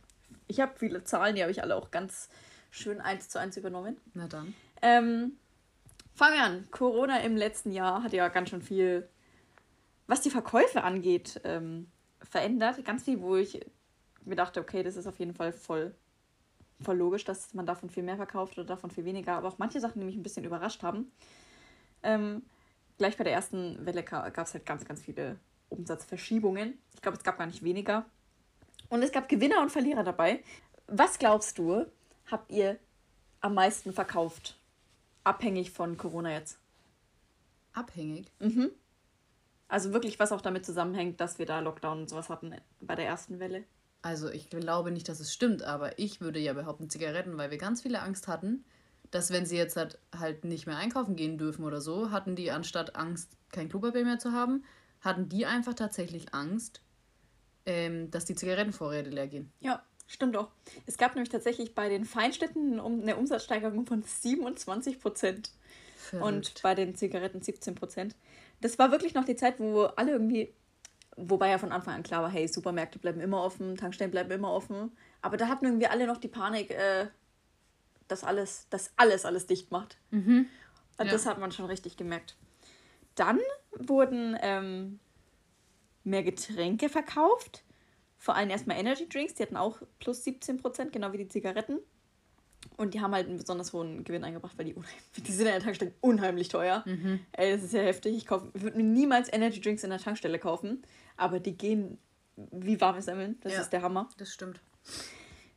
ich 0.47 0.59
hab 0.59 0.79
viele 0.79 1.03
Zahlen, 1.03 1.35
die 1.35 1.41
habe 1.41 1.51
ich 1.51 1.61
alle 1.61 1.75
auch 1.75 1.91
ganz 1.91 2.29
schön 2.69 2.99
eins 2.99 3.29
zu 3.29 3.39
eins 3.39 3.55
übernommen. 3.55 3.97
Na 4.13 4.27
dann. 4.27 4.53
Ähm, 4.81 5.37
fangen 6.15 6.33
wir 6.33 6.43
an. 6.43 6.67
Corona 6.71 7.19
im 7.19 7.37
letzten 7.37 7.71
Jahr 7.71 8.03
hat 8.03 8.13
ja 8.13 8.27
ganz 8.27 8.49
schön 8.49 8.61
viel, 8.61 9.07
was 10.07 10.21
die 10.21 10.31
Verkäufe 10.31 10.83
angeht, 10.83 11.39
ähm, 11.43 11.91
verändert. 12.21 12.83
Ganz 12.83 13.03
viel, 13.03 13.21
wo 13.21 13.35
ich 13.35 13.59
mir 14.25 14.35
dachte, 14.35 14.59
okay, 14.59 14.83
das 14.83 14.97
ist 14.97 15.07
auf 15.07 15.19
jeden 15.19 15.33
Fall 15.33 15.53
voll, 15.53 15.95
voll 16.83 16.97
logisch, 16.97 17.25
dass 17.25 17.53
man 17.53 17.65
davon 17.65 17.89
viel 17.89 18.03
mehr 18.03 18.17
verkauft 18.17 18.57
oder 18.57 18.67
davon 18.67 18.91
viel 18.91 19.05
weniger. 19.05 19.35
Aber 19.35 19.47
auch 19.47 19.57
manche 19.57 19.79
Sachen, 19.79 19.99
die 19.99 20.05
mich 20.05 20.15
ein 20.15 20.23
bisschen 20.23 20.45
überrascht 20.45 20.83
haben. 20.83 21.11
Ähm, 22.03 22.43
gleich 22.97 23.17
bei 23.17 23.23
der 23.23 23.33
ersten 23.33 23.85
Welle 23.85 24.03
gab 24.03 24.37
es 24.37 24.53
halt 24.53 24.65
ganz, 24.65 24.85
ganz 24.85 25.01
viele 25.01 25.37
Umsatzverschiebungen. 25.69 26.77
Ich 26.93 27.01
glaube, 27.01 27.17
es 27.17 27.23
gab 27.23 27.37
gar 27.37 27.47
nicht 27.47 27.63
weniger. 27.63 28.05
Und 28.89 29.01
es 29.01 29.11
gab 29.11 29.27
Gewinner 29.29 29.61
und 29.61 29.71
Verlierer 29.71 30.03
dabei. 30.03 30.43
Was 30.87 31.17
glaubst 31.17 31.57
du, 31.57 31.85
habt 32.29 32.51
ihr 32.51 32.77
am 33.41 33.55
meisten 33.55 33.93
verkauft? 33.93 34.59
Abhängig 35.23 35.71
von 35.71 35.97
Corona 35.97 36.31
jetzt. 36.31 36.59
Abhängig. 37.73 38.27
Mhm. 38.39 38.71
Also 39.67 39.93
wirklich, 39.93 40.19
was 40.19 40.31
auch 40.31 40.41
damit 40.41 40.65
zusammenhängt, 40.65 41.19
dass 41.19 41.39
wir 41.39 41.45
da 41.45 41.59
Lockdown 41.59 42.01
und 42.01 42.09
sowas 42.09 42.29
hatten 42.29 42.53
bei 42.81 42.95
der 42.95 43.07
ersten 43.07 43.39
Welle. 43.39 43.63
Also 44.03 44.29
ich 44.29 44.49
glaube 44.49 44.91
nicht, 44.91 45.09
dass 45.09 45.19
es 45.19 45.33
stimmt, 45.33 45.63
aber 45.63 45.97
ich 45.97 46.21
würde 46.21 46.37
ja 46.37 46.53
behaupten 46.53 46.89
Zigaretten, 46.89 47.37
weil 47.37 47.49
wir 47.49 47.57
ganz 47.57 47.81
viele 47.81 48.01
Angst 48.01 48.27
hatten, 48.27 48.63
dass 49.11 49.31
wenn 49.31 49.45
sie 49.45 49.57
jetzt 49.57 49.77
halt, 49.77 49.97
halt 50.17 50.43
nicht 50.43 50.67
mehr 50.67 50.77
einkaufen 50.77 51.15
gehen 51.15 51.37
dürfen 51.37 51.63
oder 51.63 51.81
so, 51.81 52.11
hatten 52.11 52.35
die 52.35 52.51
anstatt 52.51 52.95
Angst, 52.95 53.31
kein 53.51 53.69
Klopapier 53.69 54.03
mehr 54.03 54.19
zu 54.19 54.33
haben, 54.33 54.65
hatten 55.01 55.29
die 55.29 55.45
einfach 55.45 55.73
tatsächlich 55.73 56.33
Angst, 56.33 56.81
ähm, 57.65 58.11
dass 58.11 58.25
die 58.25 58.35
Zigarettenvorräte 58.35 59.09
leer 59.09 59.27
gehen. 59.27 59.51
Ja, 59.61 59.81
stimmt 60.05 60.35
auch. 60.35 60.49
Es 60.85 60.97
gab 60.97 61.15
nämlich 61.15 61.29
tatsächlich 61.29 61.73
bei 61.73 61.87
den 61.87 62.03
Feinschnitten 62.03 62.79
um 62.79 63.01
eine 63.01 63.15
Umsatzsteigerung 63.15 63.85
von 63.85 64.03
27 64.03 64.99
Prozent 64.99 65.51
und 66.19 66.61
bei 66.61 66.75
den 66.75 66.95
Zigaretten 66.95 67.41
17 67.41 67.75
Prozent. 67.75 68.15
Das 68.61 68.77
war 68.79 68.91
wirklich 68.91 69.13
noch 69.13 69.25
die 69.25 69.35
Zeit, 69.35 69.59
wo 69.59 69.83
alle 69.83 70.11
irgendwie, 70.11 70.53
wobei 71.15 71.49
ja 71.49 71.57
von 71.57 71.71
Anfang 71.71 71.95
an 71.95 72.03
klar 72.03 72.23
war, 72.23 72.29
hey, 72.29 72.47
Supermärkte 72.47 72.99
bleiben 72.99 73.19
immer 73.21 73.43
offen, 73.43 73.75
Tankstellen 73.77 74.11
bleiben 74.11 74.31
immer 74.31 74.51
offen. 74.51 74.91
Aber 75.21 75.37
da 75.37 75.47
hatten 75.47 75.65
irgendwie 75.65 75.87
alle 75.87 76.07
noch 76.07 76.17
die 76.17 76.27
Panik, 76.27 76.71
äh, 76.71 77.07
dass 78.07 78.23
alles, 78.23 78.67
dass 78.69 78.91
alles, 78.97 79.25
alles 79.25 79.45
dicht 79.47 79.71
macht. 79.71 79.97
Mhm. 80.11 80.47
Und 80.97 81.05
Ja. 81.05 81.11
Das 81.11 81.25
hat 81.25 81.39
man 81.39 81.51
schon 81.51 81.65
richtig 81.65 81.97
gemerkt. 81.97 82.35
Dann 83.15 83.39
wurden 83.71 84.37
ähm, 84.41 84.99
mehr 86.03 86.23
Getränke 86.23 86.89
verkauft. 86.89 87.63
Vor 88.17 88.35
allem 88.35 88.49
erstmal 88.49 88.77
Energy 88.77 89.07
Drinks, 89.09 89.33
die 89.35 89.43
hatten 89.43 89.57
auch 89.57 89.81
plus 89.99 90.23
17 90.23 90.57
Prozent, 90.57 90.93
genau 90.93 91.11
wie 91.13 91.17
die 91.17 91.27
Zigaretten. 91.27 91.79
Und 92.77 92.93
die 92.93 93.01
haben 93.01 93.13
halt 93.13 93.27
einen 93.27 93.37
besonders 93.37 93.73
hohen 93.73 94.03
Gewinn 94.05 94.23
eingebracht, 94.23 94.57
weil 94.57 94.65
die, 94.65 94.75
die 95.17 95.31
sind 95.31 95.47
in 95.47 95.51
der 95.53 95.61
Tankstelle 95.61 95.93
unheimlich 96.01 96.47
teuer. 96.47 96.83
Ey, 97.33 97.51
das 97.53 97.63
ist 97.63 97.73
ja 97.73 97.81
heftig. 97.81 98.15
Ich 98.15 98.25
kauf- 98.25 98.47
würde 98.53 98.77
mir 98.77 98.83
niemals 98.83 99.31
Energy 99.31 99.59
Drinks 99.61 99.83
in 99.83 99.89
der 99.89 99.99
Tankstelle 99.99 100.39
kaufen, 100.39 100.81
aber 101.17 101.39
die 101.39 101.57
gehen 101.57 101.97
wie 102.35 102.81
warme 102.81 103.01
Semmeln. 103.01 103.37
Das 103.41 103.53
Ja. 103.53 103.61
ist 103.61 103.69
der 103.69 103.81
Hammer. 103.81 104.09
Das 104.17 104.33
stimmt. 104.33 104.61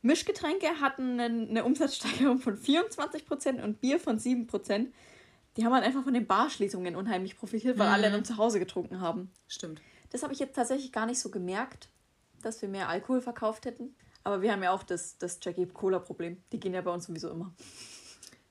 Mischgetränke 0.02 0.80
hatten 0.80 1.18
eine, 1.18 1.64
Umsatzsteigerung 1.64 2.38
von 2.38 2.56
24% 2.56 3.62
und 3.62 3.80
Bier 3.80 3.98
von 3.98 4.18
7%. 4.18 4.92
Die 5.56 5.64
haben 5.64 5.72
halt 5.72 5.84
einfach 5.84 6.04
von 6.04 6.12
den 6.14 6.26
Barschließungen 6.26 6.96
unheimlich 6.96 7.36
profitiert, 7.36 7.78
weil 7.78 7.88
alle 7.88 8.10
dann 8.10 8.24
zu 8.24 8.36
Hause 8.36 8.58
getrunken 8.58 9.00
haben. 9.00 9.30
Stimmt. 9.48 9.80
Das 10.10 10.22
habe 10.22 10.32
ich 10.32 10.38
jetzt 10.38 10.54
tatsächlich 10.54 10.92
gar 10.92 11.06
nicht 11.06 11.18
so 11.18 11.30
gemerkt, 11.30 11.88
dass 12.42 12.60
wir 12.60 12.68
mehr 12.68 12.88
Alkohol 12.88 13.20
verkauft 13.20 13.64
hätten. 13.64 13.96
Aber 14.22 14.42
wir 14.42 14.52
haben 14.52 14.62
ja 14.62 14.72
auch 14.72 14.82
das, 14.82 15.18
das 15.18 15.38
Jackie 15.42 15.66
Cola-Problem. 15.66 16.42
Die 16.52 16.60
gehen 16.60 16.74
ja 16.74 16.82
bei 16.82 16.90
uns 16.92 17.06
sowieso 17.06 17.30
immer. 17.30 17.54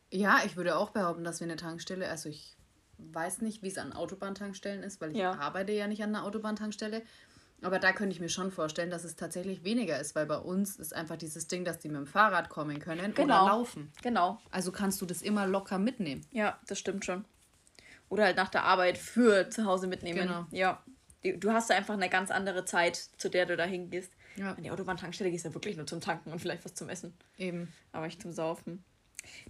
Ja, 0.10 0.40
ich 0.46 0.56
würde 0.58 0.78
auch 0.78 0.90
behaupten, 0.92 1.24
dass 1.24 1.40
wir 1.42 1.46
eine 1.46 1.58
Tankstelle, 1.58 2.10
also 2.10 2.30
ich 2.30 2.55
weiß 2.98 3.42
nicht, 3.42 3.62
wie 3.64 3.68
es 3.68 3.78
an 3.78 3.94
Autobahntankstellen 3.94 4.84
ist, 4.84 5.02
weil 5.02 5.12
ich 5.12 5.18
Ja. 5.18 5.34
arbeite 5.40 5.72
ja 5.72 5.88
nicht 5.88 6.04
an 6.04 6.16
einer 6.16 6.26
Autobahntankstelle. 6.26 7.02
Aber 7.62 7.80
da 7.80 7.94
könnte 7.94 8.14
ich 8.14 8.20
mir 8.20 8.30
schon 8.30 8.52
vorstellen, 8.52 8.90
dass 8.90 9.04
es 9.06 9.16
tatsächlich 9.16 9.64
weniger 9.64 10.00
ist, 10.00 10.14
weil 10.14 10.26
bei 10.26 10.38
uns 10.38 10.76
ist 10.76 10.94
einfach 10.94 11.16
dieses 11.18 11.48
Ding, 11.48 11.64
dass 11.64 11.80
die 11.80 11.88
mit 11.88 11.98
dem 11.98 12.06
Fahrrad 12.08 12.50
kommen 12.50 12.80
können 12.80 13.14
Genau. 13.14 13.44
oder 13.46 13.52
laufen. 13.54 13.92
Genau. 14.04 14.40
Also 14.52 14.72
kannst 14.72 15.02
du 15.02 15.06
das 15.06 15.22
immer 15.22 15.48
locker 15.48 15.80
mitnehmen. 15.80 16.26
Ja, 16.32 16.60
das 16.68 16.78
stimmt 16.80 17.06
schon. 17.06 17.26
Oder 18.10 18.26
halt 18.26 18.36
nach 18.38 18.50
der 18.50 18.64
Arbeit 18.66 18.98
für 18.98 19.50
zu 19.50 19.66
Hause 19.66 19.88
mitnehmen. 19.88 20.20
Genau. 20.20 20.46
Ja. 20.52 20.84
Du 21.24 21.52
hast 21.54 21.70
da 21.72 21.76
einfach 21.76 21.96
eine 21.96 22.10
ganz 22.10 22.30
andere 22.30 22.66
Zeit, 22.66 22.98
zu 23.18 23.30
der 23.30 23.46
du 23.48 23.58
da 23.58 23.64
hingehst. 23.64 24.12
Ja. 24.36 24.52
An 24.54 24.62
die 24.62 24.70
Autobahntankstelle 24.70 25.32
gehst 25.32 25.46
du 25.46 25.50
ja 25.50 25.56
wirklich 25.56 25.76
nur 25.78 25.88
zum 25.88 26.02
Tanken 26.02 26.32
und 26.32 26.40
vielleicht 26.40 26.66
was 26.66 26.76
zum 26.76 26.90
Essen. 26.90 27.14
Eben. 27.38 27.74
aber 27.94 28.06
nicht 28.06 28.22
zum 28.22 28.32
Saufen. 28.34 28.84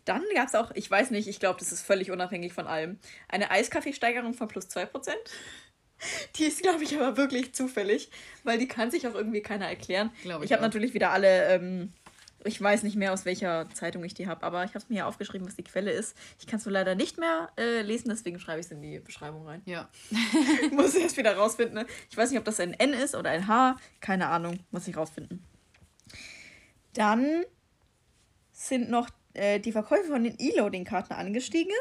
Dann 0.05 0.23
gab 0.33 0.47
es 0.47 0.55
auch, 0.55 0.71
ich 0.75 0.89
weiß 0.89 1.11
nicht, 1.11 1.27
ich 1.27 1.39
glaube, 1.39 1.59
das 1.59 1.71
ist 1.71 1.81
völlig 1.81 2.11
unabhängig 2.11 2.53
von 2.53 2.67
allem, 2.67 2.99
eine 3.27 3.51
Eiskaffeesteigerung 3.51 4.33
von 4.33 4.47
plus 4.47 4.67
2%. 4.67 4.88
Die 6.35 6.43
ist, 6.43 6.61
glaube 6.61 6.83
ich, 6.83 6.95
aber 6.95 7.17
wirklich 7.17 7.53
zufällig, 7.53 8.09
weil 8.43 8.57
die 8.57 8.67
kann 8.67 8.91
sich 8.91 9.07
auch 9.07 9.15
irgendwie 9.15 9.41
keiner 9.41 9.67
erklären. 9.67 10.11
Glaub 10.23 10.39
ich 10.39 10.45
ich 10.45 10.53
habe 10.53 10.61
natürlich 10.61 10.93
wieder 10.93 11.11
alle, 11.11 11.45
ähm, 11.45 11.93
ich 12.43 12.61
weiß 12.61 12.83
nicht 12.83 12.95
mehr, 12.95 13.11
aus 13.11 13.25
welcher 13.25 13.67
Zeitung 13.73 14.03
ich 14.03 14.13
die 14.13 14.27
habe, 14.27 14.43
aber 14.43 14.63
ich 14.63 14.71
habe 14.71 14.79
es 14.79 14.89
mir 14.89 14.95
hier 14.95 15.07
aufgeschrieben, 15.07 15.47
was 15.47 15.55
die 15.55 15.63
Quelle 15.63 15.91
ist. 15.91 16.15
Ich 16.39 16.47
kann 16.47 16.59
es 16.59 16.65
nur 16.65 16.73
leider 16.73 16.95
nicht 16.95 17.17
mehr 17.17 17.49
äh, 17.57 17.81
lesen, 17.81 18.09
deswegen 18.09 18.39
schreibe 18.39 18.59
ich 18.59 18.67
es 18.67 18.71
in 18.71 18.81
die 18.81 18.99
Beschreibung 18.99 19.45
rein. 19.47 19.61
Ja. 19.65 19.89
Ich 20.61 20.71
muss 20.71 20.95
erst 20.95 21.17
wieder 21.17 21.35
rausfinden. 21.35 21.75
Ne? 21.75 21.85
Ich 22.09 22.17
weiß 22.17 22.29
nicht, 22.29 22.39
ob 22.39 22.45
das 22.45 22.59
ein 22.59 22.73
N 22.73 22.93
ist 22.93 23.15
oder 23.15 23.29
ein 23.31 23.47
H. 23.47 23.77
Keine 23.99 24.27
Ahnung. 24.27 24.59
Muss 24.71 24.88
ich 24.88 24.95
rausfinden. 24.95 25.43
Dann 26.93 27.43
sind 28.51 28.89
noch 28.89 29.09
äh, 29.35 29.59
die 29.59 29.71
Verkäufe 29.71 30.05
von 30.09 30.23
den 30.23 30.35
E-Loading-Karten 30.39 31.13
angestiegen. 31.13 31.73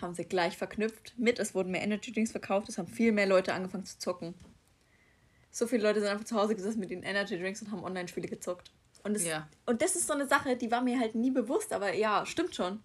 Haben 0.00 0.14
sie 0.14 0.24
gleich 0.24 0.56
verknüpft 0.56 1.14
mit, 1.16 1.38
es 1.38 1.54
wurden 1.54 1.70
mehr 1.70 1.82
Energy 1.82 2.12
Drinks 2.12 2.32
verkauft, 2.32 2.68
es 2.68 2.78
haben 2.78 2.88
viel 2.88 3.12
mehr 3.12 3.26
Leute 3.26 3.54
angefangen 3.54 3.84
zu 3.84 3.98
zocken. 3.98 4.34
So 5.50 5.66
viele 5.66 5.82
Leute 5.82 6.00
sind 6.00 6.08
einfach 6.08 6.24
zu 6.24 6.34
Hause 6.36 6.54
gesessen 6.54 6.80
mit 6.80 6.90
den 6.90 7.02
Energy 7.02 7.38
Drinks 7.38 7.60
und 7.62 7.70
haben 7.70 7.84
Online-Spiele 7.84 8.26
gezockt. 8.28 8.72
Und 9.04 9.14
das, 9.14 9.24
Ja. 9.24 9.48
und 9.66 9.82
das 9.82 9.96
ist 9.96 10.06
so 10.06 10.14
eine 10.14 10.26
Sache, 10.26 10.56
die 10.56 10.70
war 10.70 10.80
mir 10.82 10.98
halt 10.98 11.14
nie 11.14 11.30
bewusst, 11.30 11.72
aber 11.72 11.92
ja, 11.92 12.24
stimmt 12.26 12.54
schon. 12.54 12.80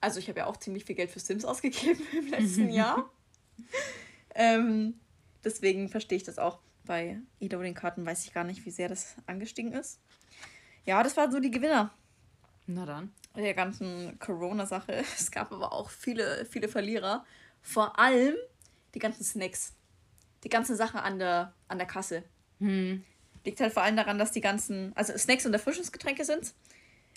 Also 0.00 0.18
ich 0.18 0.28
habe 0.28 0.40
ja 0.40 0.46
auch 0.46 0.56
ziemlich 0.58 0.84
viel 0.84 0.94
Geld 0.96 1.10
für 1.10 1.20
Sims 1.20 1.44
ausgegeben 1.44 2.00
im 2.12 2.26
letzten 2.28 2.70
Jahr. 2.70 3.10
Ähm, 4.34 5.00
deswegen 5.44 5.88
verstehe 5.88 6.16
ich 6.16 6.24
das 6.24 6.38
auch. 6.38 6.58
Bei 6.84 7.20
E-Loading-Karten 7.40 8.04
weiß 8.04 8.24
ich 8.24 8.32
gar 8.32 8.44
nicht, 8.44 8.64
wie 8.64 8.70
sehr 8.70 8.88
das 8.88 9.14
angestiegen 9.26 9.72
ist. 9.72 10.00
Ja, 10.84 11.02
das 11.02 11.16
waren 11.16 11.30
so 11.30 11.38
die 11.40 11.50
Gewinner 11.50 11.92
Na 12.66 12.86
dann. 12.86 13.12
der 13.36 13.54
ganzen 13.54 14.18
Corona-Sache. 14.18 15.02
Es 15.18 15.30
gab 15.30 15.52
aber 15.52 15.72
auch 15.72 15.90
viele, 15.90 16.44
viele 16.46 16.68
Verlierer. 16.68 17.24
Vor 17.60 17.98
allem 17.98 18.34
die 18.94 18.98
ganzen 18.98 19.24
Snacks. 19.24 19.74
Die 20.44 20.48
ganze 20.48 20.74
Sache 20.76 21.02
an 21.02 21.18
der, 21.18 21.54
an 21.68 21.78
der 21.78 21.86
Kasse. 21.86 22.22
Hm. 22.58 23.04
Liegt 23.44 23.60
halt 23.60 23.72
vor 23.72 23.82
allem 23.82 23.96
daran, 23.96 24.18
dass 24.18 24.32
die 24.32 24.40
ganzen, 24.40 24.92
also 24.96 25.16
Snacks 25.16 25.46
und 25.46 25.52
Erfrischungsgetränke 25.52 26.24
sind. 26.24 26.54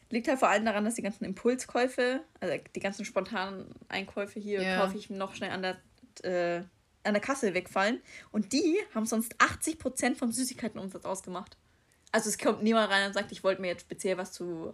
Liegt 0.09 0.27
halt 0.27 0.39
vor 0.39 0.49
allem 0.49 0.65
daran, 0.65 0.85
dass 0.85 0.95
die 0.95 1.01
ganzen 1.01 1.25
Impulskäufe, 1.25 2.21
also 2.39 2.55
die 2.75 2.79
ganzen 2.79 3.05
spontanen 3.05 3.67
Einkäufe 3.89 4.39
hier, 4.39 4.61
Ja. 4.61 4.77
kaufe 4.79 4.97
ich 4.97 5.09
noch 5.09 5.35
schnell 5.35 5.51
an 5.51 5.61
der, 5.63 5.77
äh, 6.23 6.63
an 7.03 7.13
der 7.13 7.21
Kasse 7.21 7.53
wegfallen. 7.53 8.01
Und 8.31 8.53
die 8.53 8.77
haben 8.93 9.05
sonst 9.05 9.35
80% 9.39 10.15
vom 10.15 10.31
Süßigkeitenumsatz 10.31 11.05
ausgemacht. 11.05 11.57
Also 12.11 12.29
es 12.29 12.37
kommt 12.37 12.63
niemand 12.63 12.89
rein 12.91 13.07
und 13.07 13.13
sagt, 13.13 13.31
ich 13.31 13.43
wollte 13.43 13.61
mir 13.61 13.67
jetzt 13.67 13.81
speziell 13.81 14.17
was 14.17 14.31
zu 14.31 14.73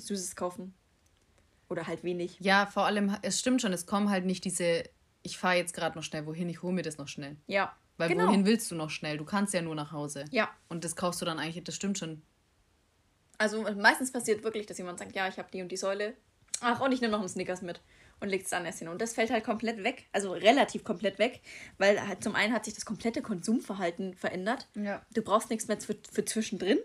Süßes 0.00 0.36
kaufen. 0.36 0.74
Oder 1.68 1.86
halt 1.86 2.02
wenig. 2.02 2.38
Ja, 2.40 2.66
vor 2.66 2.86
allem, 2.86 3.16
es 3.22 3.38
stimmt 3.38 3.62
schon, 3.62 3.72
es 3.72 3.86
kommen 3.86 4.10
halt 4.10 4.26
nicht 4.26 4.44
diese, 4.44 4.84
ich 5.22 5.38
fahre 5.38 5.56
jetzt 5.56 5.72
gerade 5.72 5.96
noch 5.96 6.02
schnell 6.02 6.26
wohin, 6.26 6.48
ich 6.48 6.62
hole 6.62 6.72
mir 6.72 6.82
das 6.82 6.98
noch 6.98 7.08
schnell. 7.08 7.36
Ja. 7.46 7.76
Weil 7.96 8.08
genau. 8.08 8.28
wohin 8.28 8.46
willst 8.46 8.70
du 8.70 8.74
noch 8.74 8.90
schnell? 8.90 9.18
Du 9.18 9.24
kannst 9.24 9.54
ja 9.54 9.62
nur 9.62 9.74
nach 9.74 9.92
Hause. 9.92 10.24
Ja. 10.30 10.48
Und 10.68 10.84
das 10.84 10.96
kaufst 10.96 11.20
du 11.20 11.26
dann 11.26 11.38
eigentlich, 11.38 11.62
das 11.62 11.76
stimmt 11.76 11.98
schon. 11.98 12.22
Also 13.38 13.62
meistens 13.74 14.10
passiert 14.10 14.42
wirklich, 14.42 14.66
dass 14.66 14.78
jemand 14.78 14.98
sagt, 14.98 15.14
ja, 15.14 15.28
ich 15.28 15.38
habe 15.38 15.48
die 15.52 15.62
und 15.62 15.70
die 15.70 15.76
Säule. 15.76 16.14
Ach, 16.60 16.80
und 16.80 16.92
ich 16.92 17.00
nehme 17.00 17.12
noch 17.12 17.20
einen 17.20 17.28
Snickers 17.28 17.62
mit 17.62 17.80
und 18.20 18.28
legt 18.28 18.44
es 18.44 18.50
dann 18.50 18.64
erst 18.64 18.78
hin. 18.78 18.88
Und 18.88 19.00
das 19.00 19.14
fällt 19.14 19.30
halt 19.30 19.44
komplett 19.44 19.82
weg, 19.82 20.06
also 20.12 20.32
relativ 20.32 20.84
komplett 20.84 21.18
weg, 21.18 21.40
weil 21.78 22.06
halt 22.06 22.22
zum 22.22 22.34
einen 22.34 22.52
hat 22.52 22.64
sich 22.64 22.74
das 22.74 22.84
komplette 22.84 23.22
Konsumverhalten 23.22 24.14
verändert. 24.14 24.68
Ja. 24.74 25.02
Du 25.14 25.22
brauchst 25.22 25.50
nichts 25.50 25.68
mehr 25.68 25.80
für, 25.80 25.96
für 26.10 26.24
zwischendrin, 26.24 26.78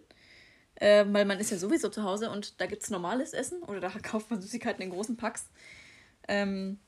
äh, 0.76 1.06
weil 1.08 1.26
man 1.26 1.40
ist 1.40 1.52
ja 1.52 1.58
sowieso 1.58 1.90
zu 1.90 2.04
Hause 2.04 2.30
und 2.32 2.60
da 2.60 2.66
gibt 2.66 2.84
es 2.84 2.90
normales 2.90 3.34
Essen 3.34 3.62
oder 3.64 3.80
da 3.80 3.90
kauft 4.04 4.30
man 4.30 4.42
Süßigkeiten 4.42 4.82
in 4.82 4.90
großen 4.92 5.18
Packs. 5.18 5.50
Ähm, 6.28 6.80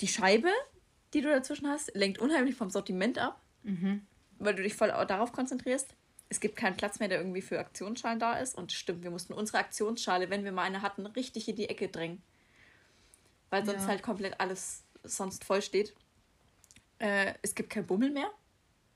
die 0.00 0.08
Scheibe, 0.08 0.50
die 1.14 1.20
du 1.22 1.28
dazwischen 1.28 1.68
hast, 1.68 1.94
lenkt 1.94 2.18
unheimlich 2.18 2.54
vom 2.54 2.70
Sortiment 2.70 3.18
ab, 3.18 3.40
weil 4.38 4.54
du 4.54 4.62
dich 4.62 4.74
voll 4.74 4.88
darauf 4.88 5.32
konzentrierst. 5.32 5.88
Es 6.28 6.40
gibt 6.40 6.56
keinen 6.56 6.76
Platz 6.76 6.98
mehr, 6.98 7.08
der 7.08 7.18
irgendwie 7.18 7.40
für 7.40 7.58
Aktionsschalen 7.58 8.18
da 8.18 8.34
ist. 8.34 8.54
Und 8.56 8.72
stimmt, 8.72 9.02
wir 9.04 9.10
mussten 9.10 9.32
unsere 9.32 9.58
Aktionsschale, 9.58 10.28
wenn 10.28 10.44
wir 10.44 10.52
mal 10.52 10.64
eine 10.64 10.82
hatten, 10.82 11.06
richtig 11.06 11.48
in 11.48 11.56
die 11.56 11.68
Ecke 11.68 11.88
drängen. 11.88 12.20
Weil 13.50 13.64
sonst 13.64 13.82
Ja. 13.82 13.88
halt 13.88 14.02
komplett 14.02 14.38
alles 14.40 14.82
sonst 15.04 15.44
voll 15.44 15.62
steht. 15.62 15.94
Äh, 16.98 17.34
es 17.42 17.54
gibt 17.54 17.70
kein 17.70 17.86
Bummel 17.86 18.10
mehr. 18.10 18.30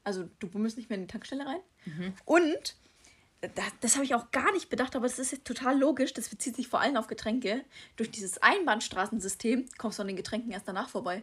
Also 0.02 0.28
du 0.40 0.48
bummelst 0.48 0.76
nicht 0.76 0.90
mehr 0.90 0.98
in 0.98 1.06
die 1.06 1.12
Tankstelle 1.12 1.46
rein. 1.46 1.60
Und 2.24 2.76
das, 3.40 3.64
das 3.80 3.94
habe 3.94 4.04
ich 4.04 4.14
auch 4.14 4.30
gar 4.32 4.52
nicht 4.52 4.68
bedacht, 4.68 4.94
aber 4.96 5.06
das 5.06 5.18
ist 5.18 5.32
jetzt 5.32 5.46
total 5.46 5.78
logisch. 5.78 6.12
Das 6.12 6.28
bezieht 6.28 6.56
sich 6.56 6.68
vor 6.68 6.80
allem 6.80 6.96
auf 6.96 7.06
Getränke. 7.06 7.64
Durch 7.96 8.10
dieses 8.10 8.38
Einbahnstraßensystem 8.42 9.66
kommst 9.78 9.98
du 9.98 10.02
an 10.02 10.08
den 10.08 10.16
Getränken 10.16 10.50
erst 10.52 10.68
danach 10.68 10.88
vorbei. 10.88 11.22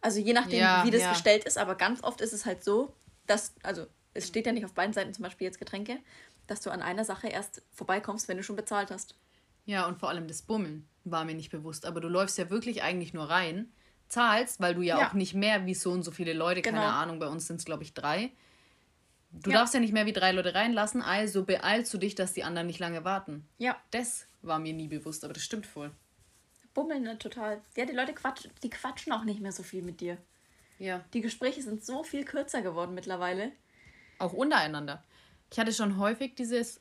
Also 0.00 0.20
je 0.20 0.32
nachdem, 0.32 0.58
Ja, 0.58 0.84
wie 0.84 0.90
das 0.90 1.02
ja. 1.02 1.12
gestellt 1.12 1.44
ist, 1.44 1.58
aber 1.58 1.76
ganz 1.76 2.02
oft 2.02 2.20
ist 2.20 2.32
es 2.32 2.44
halt 2.44 2.64
so, 2.64 2.92
dass, 3.26 3.54
also 3.62 3.86
es 4.14 4.26
steht 4.26 4.46
ja 4.46 4.52
nicht 4.52 4.64
auf 4.64 4.74
beiden 4.74 4.92
Seiten 4.92 5.14
zum 5.14 5.22
Beispiel 5.22 5.46
jetzt 5.46 5.58
Getränke, 5.58 5.98
dass 6.46 6.60
du 6.60 6.70
an 6.70 6.82
einer 6.82 7.04
Sache 7.04 7.28
erst 7.28 7.62
vorbeikommst, 7.70 8.28
wenn 8.28 8.36
du 8.36 8.42
schon 8.42 8.56
bezahlt 8.56 8.90
hast. 8.90 9.14
Ja, 9.64 9.86
und 9.86 10.00
vor 10.00 10.08
allem 10.08 10.26
das 10.26 10.42
Bummeln 10.42 10.88
war 11.04 11.24
mir 11.24 11.34
nicht 11.34 11.50
bewusst. 11.50 11.86
Aber 11.86 12.00
du 12.00 12.08
läufst 12.08 12.36
ja 12.36 12.50
wirklich 12.50 12.82
eigentlich 12.82 13.14
nur 13.14 13.30
rein, 13.30 13.72
zahlst, 14.08 14.60
weil 14.60 14.74
du 14.74 14.82
ja, 14.82 14.98
Ja. 14.98 15.08
auch 15.08 15.12
nicht 15.14 15.34
mehr 15.34 15.64
wie 15.66 15.74
so 15.74 15.92
und 15.92 16.02
so 16.02 16.10
viele 16.10 16.32
Leute, 16.32 16.60
Genau. 16.62 16.80
keine 16.80 16.92
Ahnung, 16.92 17.18
bei 17.20 17.28
uns 17.28 17.46
sind 17.46 17.56
es, 17.60 17.64
glaube 17.64 17.84
ich, 17.84 17.94
drei. 17.94 18.32
Du 19.32 19.50
Ja. 19.50 19.58
darfst 19.58 19.72
ja 19.74 19.80
nicht 19.80 19.92
mehr 19.92 20.06
wie 20.06 20.12
drei 20.12 20.32
Leute 20.32 20.54
reinlassen, 20.54 21.00
also 21.02 21.44
beeilst 21.44 21.92
du 21.94 21.98
dich, 21.98 22.14
dass 22.14 22.32
die 22.34 22.44
anderen 22.44 22.66
nicht 22.66 22.78
lange 22.78 23.04
warten. 23.04 23.46
Ja, 23.58 23.76
Das 23.90 24.26
war 24.42 24.58
mir 24.58 24.72
nie 24.74 24.88
bewusst, 24.88 25.24
aber 25.24 25.32
das 25.32 25.42
stimmt 25.42 25.66
voll. 25.66 25.90
bummeln 26.74 27.02
ne, 27.02 27.18
total. 27.18 27.60
Ja, 27.76 27.84
die 27.84 27.92
Leute 27.92 28.12
quatschen, 28.14 28.50
die 28.62 28.70
quatschen 28.70 29.12
auch 29.12 29.24
nicht 29.24 29.40
mehr 29.40 29.52
so 29.52 29.62
viel 29.62 29.82
mit 29.82 30.00
dir. 30.00 30.16
Ja. 30.78 31.04
Die 31.12 31.20
Gespräche 31.20 31.62
sind 31.62 31.84
so 31.84 32.02
viel 32.02 32.24
kürzer 32.24 32.62
geworden 32.62 32.94
mittlerweile. 32.94 33.52
Auch 34.18 34.32
untereinander. 34.32 35.02
Ich 35.50 35.58
hatte 35.58 35.72
schon 35.72 35.98
häufig 35.98 36.34
dieses 36.34 36.78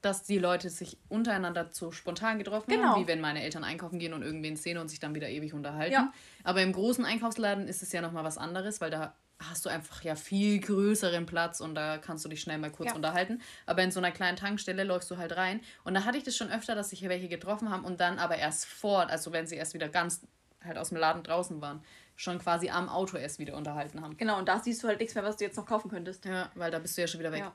dass 0.00 0.22
die 0.22 0.38
Leute 0.38 0.70
sich 0.70 0.96
untereinander 1.08 1.70
so 1.72 1.90
spontan 1.90 2.38
getroffen 2.38 2.70
Genau. 2.70 2.90
haben, 2.94 3.02
wie 3.02 3.08
wenn 3.08 3.20
meine 3.20 3.42
Eltern 3.42 3.64
einkaufen 3.64 3.98
gehen 3.98 4.12
und 4.12 4.22
irgendwen 4.22 4.54
sehen 4.54 4.78
und 4.78 4.86
sich 4.88 5.00
dann 5.00 5.12
wieder 5.16 5.28
ewig 5.28 5.54
unterhalten. 5.54 5.92
Ja. 5.92 6.12
Aber 6.44 6.62
im 6.62 6.72
großen 6.72 7.04
Einkaufsladen 7.04 7.66
ist 7.66 7.82
es 7.82 7.90
ja 7.90 8.00
nochmal 8.00 8.22
was 8.22 8.38
anderes, 8.38 8.80
weil 8.80 8.90
da 8.92 9.16
hast 9.40 9.64
du 9.64 9.68
einfach 9.70 10.02
ja 10.02 10.16
viel 10.16 10.58
größeren 10.60 11.24
Platz 11.26 11.60
und 11.60 11.74
da 11.76 11.98
kannst 11.98 12.24
du 12.24 12.28
dich 12.28 12.40
schnell 12.40 12.58
mal 12.58 12.70
kurz 12.70 12.90
Ja. 12.90 12.96
unterhalten. 12.96 13.40
Aber 13.66 13.82
in 13.82 13.90
so 13.92 14.00
einer 14.00 14.10
kleinen 14.10 14.36
Tankstelle 14.36 14.82
läufst 14.84 15.10
du 15.10 15.16
halt 15.16 15.36
rein. 15.36 15.60
Und 15.84 15.94
da 15.94 16.04
hatte 16.04 16.18
ich 16.18 16.24
das 16.24 16.36
schon 16.36 16.50
öfter, 16.50 16.74
dass 16.74 16.90
sich 16.90 16.98
hier 16.98 17.08
welche 17.08 17.28
getroffen 17.28 17.70
haben 17.70 17.84
und 17.84 18.00
dann 18.00 18.18
aber 18.18 18.36
erst 18.36 18.66
fort, 18.66 19.10
also 19.10 19.30
wenn 19.32 19.46
sie 19.46 19.54
erst 19.56 19.74
wieder 19.74 19.88
ganz 19.88 20.22
halt 20.64 20.76
aus 20.76 20.88
dem 20.88 20.98
Laden 20.98 21.22
draußen 21.22 21.60
waren, 21.60 21.82
schon 22.16 22.40
quasi 22.40 22.68
am 22.70 22.88
Auto 22.88 23.16
erst 23.16 23.38
wieder 23.38 23.56
unterhalten 23.56 24.00
haben. 24.02 24.16
Genau, 24.16 24.38
und 24.40 24.48
da 24.48 24.58
siehst 24.58 24.82
du 24.82 24.88
halt 24.88 24.98
nichts 24.98 25.14
mehr, 25.14 25.22
was 25.22 25.36
du 25.36 25.44
jetzt 25.44 25.56
noch 25.56 25.66
kaufen 25.66 25.88
könntest. 25.88 26.24
Ja, 26.24 26.50
weil 26.56 26.72
da 26.72 26.80
bist 26.80 26.96
du 26.96 27.02
ja 27.02 27.06
schon 27.06 27.20
wieder 27.20 27.30
weg. 27.30 27.40
Ja. 27.40 27.52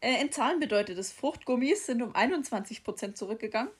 Äh, 0.00 0.20
in 0.20 0.30
Zahlen 0.30 0.60
bedeutet 0.60 0.98
es, 0.98 1.10
Fruchtgummis 1.10 1.86
sind 1.86 2.02
um 2.02 2.12
21% 2.14 3.14
zurückgegangen. 3.14 3.72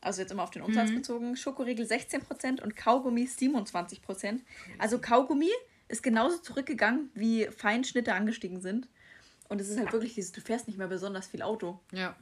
Also 0.00 0.22
jetzt 0.22 0.30
immer 0.32 0.42
auf 0.44 0.50
den 0.50 0.62
Umsatz 0.62 0.88
Mhm. 0.88 0.94
bezogen. 0.94 1.36
Schokoriegel 1.36 1.84
16% 1.84 2.62
und 2.62 2.74
Kaugummis 2.76 3.36
27%. 3.36 4.42
Also 4.78 4.98
Kaugummi 4.98 5.50
ist 5.90 6.02
genauso 6.02 6.38
zurückgegangen, 6.38 7.10
wie 7.14 7.46
Feinschnitte 7.46 8.14
angestiegen 8.14 8.60
sind. 8.60 8.88
Und 9.48 9.60
es 9.60 9.68
ist 9.68 9.78
halt 9.78 9.92
wirklich 9.92 10.14
dieses, 10.14 10.32
du 10.32 10.40
fährst 10.40 10.68
nicht 10.68 10.78
mehr 10.78 10.86
besonders 10.86 11.26
viel 11.26 11.42
Auto. 11.42 11.80
Ja. 11.92 12.14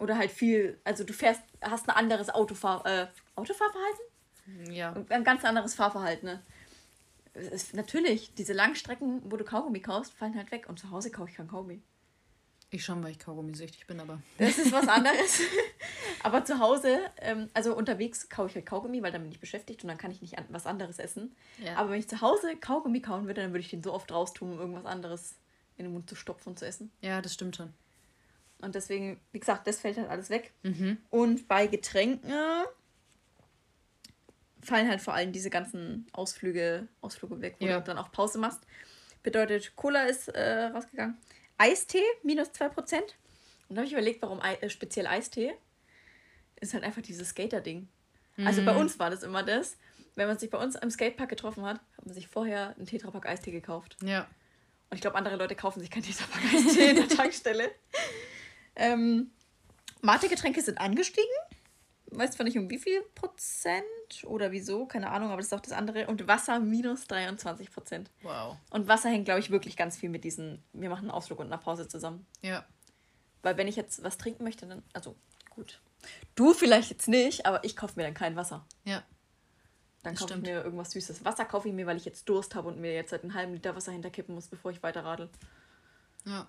Oder 0.00 0.18
halt 0.18 0.30
viel, 0.30 0.78
also 0.84 1.04
du 1.04 1.12
fährst, 1.12 1.42
hast 1.60 1.88
ein 1.88 1.94
anderes 1.94 2.30
Autofahr, 2.30 2.84
äh, 2.86 3.06
Autofahrverhalten? 3.36 4.72
Ja. 4.72 4.94
Ein 5.10 5.24
ganz 5.24 5.44
anderes 5.44 5.74
Fahrverhalten. 5.74 6.26
Ne? 6.26 6.42
Es 7.34 7.48
ist, 7.48 7.74
natürlich, 7.74 8.34
diese 8.34 8.52
Langstrecken, 8.52 9.22
wo 9.30 9.36
du 9.36 9.44
Kaugummi 9.44 9.80
kaufst, 9.80 10.12
fallen 10.14 10.34
halt 10.34 10.50
weg. 10.50 10.68
Und 10.68 10.78
zu 10.78 10.90
Hause 10.90 11.10
kaufe 11.10 11.30
ich 11.30 11.36
kein 11.36 11.48
Kaugummi. 11.48 11.80
Ich 12.70 12.84
schon, 12.84 13.02
weil 13.02 13.12
ich 13.12 13.18
Kaugummi-süchtig 13.18 13.86
bin, 13.86 13.98
aber. 13.98 14.20
Das 14.36 14.58
ist 14.58 14.72
was 14.72 14.86
anderes. 14.88 15.40
Aber 16.22 16.44
zu 16.44 16.58
Hause, 16.58 16.98
ähm, 17.18 17.48
also 17.54 17.74
unterwegs 17.74 18.28
kaufe 18.28 18.50
ich 18.50 18.54
halt 18.56 18.66
Kaugummi, 18.66 19.02
weil 19.02 19.10
dann 19.12 19.22
bin 19.22 19.32
ich 19.32 19.40
beschäftigt 19.40 19.82
und 19.82 19.88
dann 19.88 19.96
kann 19.96 20.10
ich 20.10 20.20
nicht 20.20 20.36
an, 20.36 20.44
was 20.50 20.66
anderes 20.66 20.98
essen. 20.98 21.34
Ja. 21.64 21.76
Aber 21.76 21.90
wenn 21.90 21.98
ich 22.00 22.08
zu 22.08 22.20
Hause 22.20 22.56
Kaugummi 22.56 23.00
kauen 23.00 23.26
würde, 23.26 23.40
dann 23.40 23.52
würde 23.52 23.60
ich 23.60 23.70
den 23.70 23.82
so 23.82 23.92
oft 23.94 24.12
raustun, 24.12 24.52
um 24.52 24.58
irgendwas 24.58 24.84
anderes 24.84 25.36
in 25.78 25.84
den 25.84 25.92
Mund 25.94 26.08
zu 26.10 26.14
stopfen 26.16 26.50
und 26.50 26.58
zu 26.58 26.66
essen. 26.66 26.90
Ja, 27.00 27.22
das 27.22 27.32
stimmt 27.32 27.56
schon. 27.56 27.72
Und 28.60 28.74
deswegen, 28.74 29.18
wie 29.32 29.38
gesagt, 29.40 29.66
das 29.66 29.80
fällt 29.80 29.96
halt 29.96 30.10
alles 30.10 30.28
weg. 30.28 30.52
Mhm. 30.64 30.98
Und 31.08 31.48
bei 31.48 31.68
Getränken 31.68 32.30
fallen 34.62 34.88
halt 34.88 35.00
vor 35.00 35.14
allem 35.14 35.32
diese 35.32 35.48
ganzen 35.50 36.06
Ausflüge, 36.12 36.88
Ausflüge 37.00 37.40
weg, 37.40 37.56
wo 37.60 37.66
Ja. 37.66 37.78
du 37.78 37.84
dann 37.86 37.98
auch 37.98 38.10
Pause 38.12 38.38
machst. 38.38 38.60
Bedeutet, 39.22 39.74
Cola 39.76 40.02
ist 40.04 40.28
äh, 40.28 40.64
rausgegangen. 40.66 41.16
Eistee, 41.58 42.02
minus 42.22 42.48
2%. 42.50 42.70
Und 42.72 43.10
da 43.68 43.76
habe 43.76 43.86
ich 43.86 43.92
überlegt, 43.92 44.22
warum 44.22 44.40
äh, 44.40 44.70
speziell 44.70 45.06
Eistee. 45.06 45.54
Ist 46.60 46.74
halt 46.74 46.82
einfach 46.82 47.02
dieses 47.02 47.28
Skater-Ding. 47.28 47.88
Also 48.44 48.64
bei 48.64 48.74
uns 48.74 48.98
war 48.98 49.10
das 49.10 49.22
immer 49.24 49.42
das. 49.42 49.76
Wenn 50.14 50.28
man 50.28 50.38
sich 50.38 50.48
bei 50.50 50.58
uns 50.58 50.76
im 50.76 50.90
Skatepark 50.90 51.28
getroffen 51.28 51.64
hat, 51.64 51.80
hat 51.96 52.06
man 52.06 52.14
sich 52.14 52.28
vorher 52.28 52.74
einen 52.76 52.86
Tetrapack 52.86 53.26
Eistee 53.26 53.50
gekauft. 53.50 53.96
Ja. 54.02 54.28
Und 54.90 54.96
ich 54.96 55.00
glaube, 55.00 55.16
andere 55.16 55.36
Leute 55.36 55.54
kaufen 55.54 55.80
sich 55.80 55.90
keinen 55.90 56.04
Tetrapack 56.04 56.42
Eistee 56.54 56.90
in 56.90 56.96
der 56.96 57.08
Tankstelle. 57.16 57.70
Ähm, 58.76 59.32
Mate-Getränke 60.02 60.62
sind 60.62 60.78
angestiegen. 60.78 61.28
Weiß 62.06 62.32
zwar 62.32 62.44
nicht 62.44 62.58
um 62.58 62.70
wie 62.70 62.78
viel 62.78 63.02
Prozent 63.14 63.84
oder 64.24 64.50
wieso, 64.52 64.86
keine 64.86 65.10
Ahnung, 65.10 65.28
aber 65.28 65.38
das 65.38 65.46
ist 65.46 65.52
auch 65.52 65.60
das 65.60 65.72
andere. 65.72 66.06
Und 66.06 66.26
Wasser 66.26 66.60
minus 66.60 67.06
23 67.06 67.70
Prozent. 67.70 68.10
Wow. 68.22 68.56
Und 68.70 68.88
Wasser 68.88 69.08
hängt, 69.08 69.24
glaube 69.24 69.40
ich, 69.40 69.50
wirklich 69.50 69.76
ganz 69.76 69.96
viel 69.96 70.08
mit 70.08 70.24
diesen, 70.24 70.62
wir 70.72 70.88
machen 70.88 71.02
einen 71.02 71.10
Ausflug 71.10 71.38
und 71.40 71.46
eine 71.46 71.58
Pause 71.58 71.88
zusammen. 71.88 72.26
Ja. 72.42 72.64
Weil 73.42 73.56
wenn 73.56 73.68
ich 73.68 73.76
jetzt 73.76 74.02
was 74.02 74.18
trinken 74.18 74.44
möchte, 74.44 74.66
dann, 74.66 74.82
also 74.92 75.16
gut. 75.50 75.80
Du 76.34 76.54
vielleicht 76.54 76.90
jetzt 76.90 77.08
nicht, 77.08 77.46
aber 77.46 77.64
ich 77.64 77.76
kaufe 77.76 77.94
mir 77.96 78.04
dann 78.04 78.14
kein 78.14 78.36
Wasser. 78.36 78.66
Ja. 78.84 79.02
Dann 80.02 80.14
kaufe 80.14 80.34
ich 80.34 80.40
mir 80.42 80.62
irgendwas 80.62 80.92
Süßes. 80.92 81.24
Wasser 81.24 81.44
kaufe 81.44 81.68
ich 81.68 81.74
mir, 81.74 81.86
weil 81.86 81.96
ich 81.96 82.04
jetzt 82.04 82.28
Durst 82.28 82.54
habe 82.54 82.68
und 82.68 82.80
mir 82.80 82.94
jetzt 82.94 83.12
halt 83.12 83.22
einen 83.24 83.34
halben 83.34 83.54
Liter 83.54 83.74
Wasser 83.74 83.92
hinterkippen 83.92 84.34
muss, 84.34 84.46
bevor 84.46 84.70
ich 84.70 84.82
weiter 84.82 85.04
radel. 85.04 85.28
Ja. 86.24 86.48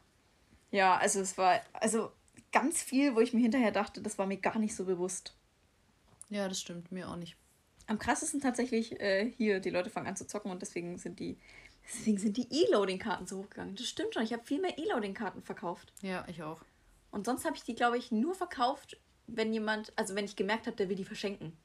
Ja, 0.72 0.98
also 0.98 1.20
es 1.20 1.38
war 1.38 1.60
also 1.74 2.12
ganz 2.52 2.82
viel, 2.82 3.16
wo 3.16 3.20
ich 3.20 3.34
mir 3.34 3.42
hinterher 3.42 3.72
dachte, 3.72 4.02
das 4.02 4.18
war 4.18 4.28
mir 4.28 4.38
gar 4.38 4.60
nicht 4.60 4.76
so 4.76 4.86
bewusst. 4.86 5.36
Ja, 6.30 6.48
das 6.48 6.60
stimmt. 6.60 6.92
Mir 6.92 7.10
auch 7.10 7.16
nicht. 7.16 7.36
Am 7.90 7.98
krassesten 7.98 8.40
tatsächlich 8.40 9.00
äh, 9.02 9.32
hier, 9.36 9.60
die 9.60 9.72
Leute 9.72 9.90
fangen 9.90 10.08
an 10.08 10.16
zu 10.16 10.28
zocken 10.28 10.52
und 10.52 10.62
deswegen 10.62 10.98
sind 11.00 11.20
die 11.20 11.38
deswegen 11.92 12.20
sind 12.20 12.38
die 12.38 12.48
E-Loading-Karten 12.52 13.26
so 13.26 13.40
hochgegangen. 13.40 13.76
Das 13.76 13.88
stimmt 13.88 14.14
schon, 14.14 14.22
ich 14.24 14.32
habe 14.32 14.44
viel 14.46 14.62
mehr 14.62 14.78
E-Loading-Karten 14.78 15.42
verkauft. 15.42 15.92
Ja, 16.02 16.24
ich 16.28 16.44
auch. 16.44 16.62
Und 17.10 17.26
sonst 17.26 17.46
habe 17.46 17.56
ich 17.56 17.64
die, 17.64 17.74
glaube 17.74 17.98
ich, 17.98 18.12
nur 18.12 18.36
verkauft, 18.36 19.00
wenn 19.26 19.52
jemand, 19.52 19.92
also 19.96 20.14
wenn 20.14 20.26
ich 20.26 20.36
gemerkt 20.36 20.68
habe, 20.68 20.78
der 20.78 20.88
will 20.88 20.96
die 20.96 21.04
verschenken. 21.04 21.58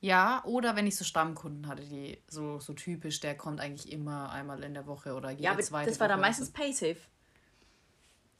Ja, 0.00 0.44
oder 0.44 0.76
wenn 0.76 0.86
ich 0.86 0.96
so 0.96 1.04
Stammkunden 1.04 1.66
hatte, 1.66 1.82
die 1.82 2.22
so, 2.28 2.60
so 2.60 2.74
typisch, 2.74 3.20
der 3.20 3.34
kommt 3.34 3.60
eigentlich 3.60 3.90
immer 3.90 4.30
einmal 4.30 4.62
in 4.62 4.74
der 4.74 4.86
Woche 4.86 5.14
oder 5.14 5.30
jede 5.30 5.44
Ja, 5.44 5.52
aber 5.52 5.62
zweite 5.62 5.90
das 5.90 5.98
war 5.98 6.08
dann 6.08 6.20
meistens 6.20 6.50
Paysafe. 6.50 7.00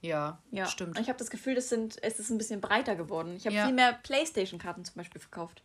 Ja, 0.01 0.43
Ja, 0.51 0.67
stimmt. 0.67 0.97
Und 0.97 1.03
ich 1.03 1.09
habe 1.09 1.19
das 1.19 1.31
Gefühl, 1.31 1.55
das 1.55 1.69
sind, 1.71 2.01
es 2.03 2.21
ist 2.21 2.31
ein 2.31 2.39
bisschen 2.39 2.61
breiter 2.61 2.95
geworden. 2.95 3.35
Ich 3.35 3.47
habe 3.47 3.57
Ja. 3.57 3.65
viel 3.65 3.75
mehr 3.75 3.95
Playstation-Karten 3.95 4.85
zum 4.85 4.95
Beispiel 4.95 5.21
verkauft. 5.21 5.63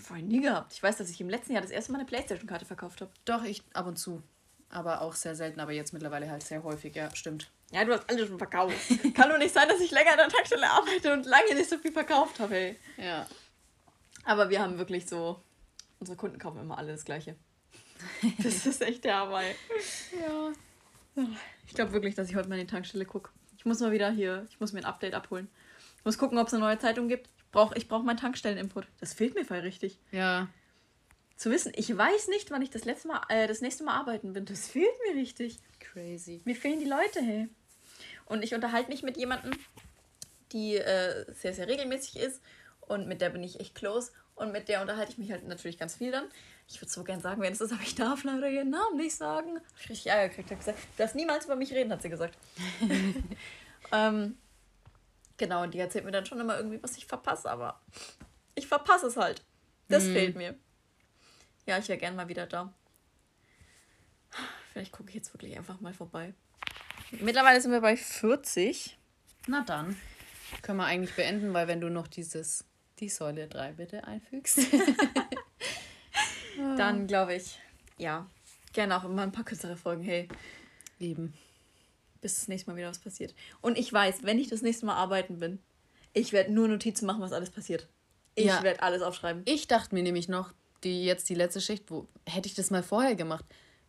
Vorher 0.00 0.24
nie 0.24 0.40
gehabt. 0.40 0.72
Ich 0.72 0.82
weiß, 0.82 0.96
dass 0.96 1.10
ich 1.10 1.20
im 1.20 1.28
letzten 1.28 1.52
Jahr 1.52 1.62
das 1.62 1.70
erste 1.70 1.92
Mal 1.92 1.98
eine 1.98 2.06
Playstation-Karte 2.06 2.64
verkauft 2.64 3.00
habe. 3.00 3.10
Doch, 3.24 3.44
ich 3.44 3.62
ab 3.74 3.86
und 3.86 3.98
zu. 3.98 4.22
Aber 4.68 5.02
auch 5.02 5.14
sehr 5.14 5.34
selten, 5.34 5.60
aber 5.60 5.72
jetzt 5.72 5.92
mittlerweile 5.92 6.30
halt 6.30 6.42
sehr 6.42 6.62
häufig. 6.62 6.94
Ja, 6.94 7.14
stimmt. 7.14 7.50
Ja, 7.72 7.84
du 7.84 7.92
hast 7.92 8.08
alle 8.08 8.26
schon 8.26 8.38
verkauft. 8.38 8.74
Kann 9.14 9.28
doch 9.28 9.38
nicht 9.38 9.52
sein, 9.52 9.68
dass 9.68 9.80
ich 9.80 9.90
länger 9.90 10.12
an 10.12 10.18
der 10.18 10.28
Tankstelle 10.28 10.68
arbeite 10.68 11.12
und 11.12 11.26
lange 11.26 11.54
nicht 11.54 11.68
so 11.68 11.78
viel 11.78 11.92
verkauft 11.92 12.40
habe, 12.40 12.56
ey. 12.56 12.78
Ja. 12.96 13.26
Aber 14.24 14.50
wir 14.50 14.60
haben 14.60 14.78
wirklich 14.78 15.06
so, 15.06 15.42
unsere 15.98 16.16
Kunden 16.16 16.38
kaufen 16.38 16.60
immer 16.60 16.78
alle 16.78 16.92
das 16.92 17.04
Gleiche. 17.04 17.36
Das 18.42 18.66
ist 18.66 18.82
echt 18.82 19.04
der 19.04 19.16
Hammer. 19.16 19.42
Ja. 19.42 20.52
Ich 21.66 21.74
glaube 21.74 21.92
wirklich, 21.92 22.14
dass 22.14 22.28
ich 22.28 22.34
heute 22.34 22.48
mal 22.48 22.58
in 22.58 22.66
die 22.66 22.70
Tankstelle 22.70 23.04
gucke. 23.04 23.30
Ich 23.56 23.64
muss 23.64 23.78
mal 23.78 23.92
wieder 23.92 24.10
hier, 24.10 24.46
ich 24.50 24.58
muss 24.58 24.72
mir 24.72 24.80
ein 24.80 24.84
Update 24.84 25.14
abholen. 25.14 25.48
Ich 25.98 26.04
muss 26.04 26.18
gucken, 26.18 26.38
ob 26.38 26.48
es 26.48 26.54
eine 26.54 26.64
neue 26.64 26.78
Zeitung 26.78 27.06
gibt. 27.06 27.28
Ich 27.52 27.54
brauche 27.54 27.76
ich 27.76 27.86
brauch 27.86 28.02
meinen 28.02 28.16
Tankstellen-Input. 28.16 28.86
Das 28.98 29.12
fehlt 29.12 29.34
mir 29.34 29.44
voll 29.44 29.58
richtig. 29.58 29.98
Ja. 30.10 30.48
Zu 31.36 31.50
wissen, 31.50 31.70
ich 31.76 31.94
weiß 31.94 32.28
nicht, 32.28 32.50
wann 32.50 32.62
ich 32.62 32.70
das 32.70 32.86
letzte 32.86 33.08
Mal, 33.08 33.20
äh, 33.28 33.46
das 33.46 33.60
nächste 33.60 33.84
Mal 33.84 33.94
arbeiten 33.94 34.32
bin. 34.32 34.46
Das 34.46 34.68
fehlt 34.68 34.88
mir 35.06 35.20
richtig. 35.20 35.58
Crazy. 35.78 36.40
Mir 36.46 36.56
fehlen 36.56 36.80
die 36.80 36.86
Leute, 36.86 37.20
hey. 37.20 37.50
Und 38.24 38.42
ich 38.42 38.54
unterhalte 38.54 38.90
mich 38.90 39.02
mit 39.02 39.18
jemandem, 39.18 39.52
die 40.52 40.76
äh, 40.76 41.30
sehr, 41.34 41.52
sehr 41.52 41.68
regelmäßig 41.68 42.16
ist. 42.16 42.40
Und 42.80 43.06
mit 43.06 43.20
der 43.20 43.28
bin 43.28 43.44
ich 43.44 43.60
echt 43.60 43.74
close. 43.74 44.12
Und 44.34 44.50
mit 44.50 44.70
der 44.70 44.80
unterhalte 44.80 45.12
ich 45.12 45.18
mich 45.18 45.30
halt 45.30 45.46
natürlich 45.46 45.76
ganz 45.76 45.96
viel 45.96 46.10
dann. 46.10 46.24
Ich 46.68 46.80
würde 46.80 46.90
so 46.90 47.04
gern 47.04 47.20
sagen, 47.20 47.42
wer 47.42 47.52
es 47.52 47.60
ist, 47.60 47.70
aber 47.70 47.82
ich 47.82 47.94
darf 47.94 48.24
leider 48.24 48.48
ihren 48.48 48.70
Namen 48.70 48.96
nicht 48.96 49.14
sagen. 49.14 49.56
Hab 49.56 49.78
ich 49.78 49.90
richtig 49.90 50.10
Ärger 50.10 50.30
gekriegt. 50.30 50.50
Hab 50.52 50.58
gesagt, 50.58 50.78
du 50.78 51.02
darfst 51.02 51.16
niemals 51.16 51.44
über 51.44 51.56
mich 51.56 51.70
reden, 51.74 51.92
hat 51.92 52.00
sie 52.00 52.08
gesagt. 52.08 52.38
ähm, 53.92 54.38
genau, 55.36 55.62
und 55.62 55.74
die 55.74 55.78
erzählt 55.78 56.04
mir 56.04 56.10
dann 56.10 56.26
schon 56.26 56.40
immer 56.40 56.56
irgendwie, 56.56 56.82
was 56.82 56.96
ich 56.96 57.06
verpasse, 57.06 57.50
aber 57.50 57.80
ich 58.54 58.66
verpasse 58.66 59.06
es 59.06 59.16
halt. 59.16 59.44
Das 59.88 60.04
fehlt 60.04 60.36
mir. 60.36 60.54
Ja, 61.66 61.78
ich 61.78 61.88
wäre 61.88 61.98
gern 61.98 62.16
mal 62.16 62.28
wieder 62.28 62.46
da. 62.46 62.72
Vielleicht 64.72 64.92
gucke 64.92 65.10
ich 65.10 65.16
jetzt 65.16 65.34
wirklich 65.34 65.56
einfach 65.56 65.80
mal 65.80 65.92
vorbei. 65.92 66.32
Mittlerweile 67.20 67.60
sind 67.60 67.72
wir 67.72 67.82
bei 67.82 67.96
40. 67.96 68.96
Na 69.48 69.62
dann. 69.62 69.96
Können 70.62 70.78
wir 70.78 70.86
eigentlich 70.86 71.14
beenden, 71.14 71.52
weil 71.52 71.68
wenn 71.68 71.80
du 71.80 71.90
noch 71.90 72.06
dieses, 72.06 72.64
die 73.00 73.10
Säule 73.10 73.48
3 73.48 73.72
bitte 73.72 74.04
einfügst. 74.04 74.60
Dann 76.76 77.06
glaube 77.06 77.34
ich, 77.34 77.58
ja, 77.98 78.26
gerne 78.72 78.96
auch 78.96 79.04
immer 79.04 79.22
ein 79.22 79.32
paar 79.32 79.44
kürzere 79.44 79.76
Folgen. 79.76 80.02
Hey, 80.02 80.28
Eben. 81.02 81.34
Bis 82.22 82.36
das 82.36 82.48
nächste 82.48 82.70
Mal 82.70 82.76
wieder 82.78 82.88
was 82.88 82.98
passiert. 83.00 83.34
Und 83.60 83.76
ich 83.76 83.92
weiß, 83.92 84.22
wenn 84.22 84.38
ich 84.38 84.48
das 84.48 84.62
nächste 84.62 84.86
Mal 84.86 84.94
arbeiten 84.94 85.38
bin, 85.38 85.58
ich 86.14 86.32
werde 86.32 86.52
nur 86.52 86.68
Notizen 86.68 87.04
machen, 87.04 87.20
was 87.20 87.32
alles 87.32 87.50
passiert. 87.50 87.88
Ich 88.34 88.46
Ja. 88.46 88.62
werde 88.62 88.82
alles 88.82 89.02
aufschreiben. 89.02 89.42
Ich 89.44 89.66
dachte 89.68 89.94
mir 89.94 90.02
nämlich 90.02 90.28
noch, 90.28 90.54
die 90.84 91.04
jetzt 91.04 91.28
die 91.28 91.34
letzte 91.34 91.60
Schicht, 91.60 91.90
wo 91.90 92.08
hätte 92.26 92.48
ich 92.48 92.54
das 92.54 92.70
mal 92.70 92.82
vorher 92.82 93.14
gemacht? 93.14 93.44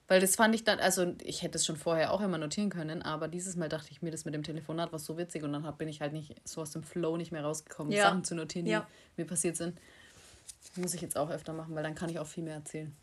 Weil 0.09 0.19
das 0.19 0.35
fand 0.35 0.53
ich 0.53 0.65
dann, 0.65 0.79
also 0.79 1.15
ich 1.23 1.43
hätte 1.43 1.57
es 1.57 1.65
schon 1.65 1.77
vorher 1.77 2.11
auch 2.11 2.19
immer 2.19 2.37
notieren 2.37 2.69
können, 2.69 3.01
aber 3.01 3.29
dieses 3.29 3.55
Mal 3.55 3.69
dachte 3.69 3.89
ich 3.91 4.01
mir, 4.01 4.11
das 4.11 4.25
mit 4.25 4.33
dem 4.33 4.43
Telefonat 4.43 4.91
war 4.91 4.99
so 4.99 5.17
witzig 5.17 5.43
und 5.43 5.53
dann 5.53 5.77
bin 5.77 5.87
ich 5.87 6.01
halt 6.01 6.11
nicht 6.11 6.35
so 6.43 6.61
aus 6.61 6.71
dem 6.71 6.83
Flow 6.83 7.15
nicht 7.15 7.31
mehr 7.31 7.43
rausgekommen, 7.43 7.93
Ja. 7.93 8.03
Sachen 8.09 8.23
zu 8.25 8.35
notieren, 8.35 8.65
die 8.65 8.71
Ja. 8.71 8.87
mir 9.15 9.25
passiert 9.25 9.55
sind. 9.55 9.79
Muss 10.75 10.93
ich 10.93 11.01
jetzt 11.01 11.17
auch 11.17 11.29
öfter 11.29 11.53
machen, 11.53 11.73
weil 11.75 11.83
dann 11.83 11.95
kann 11.95 12.09
ich 12.09 12.19
auch 12.19 12.27
viel 12.27 12.43
mehr 12.43 12.55
erzählen. 12.55 12.93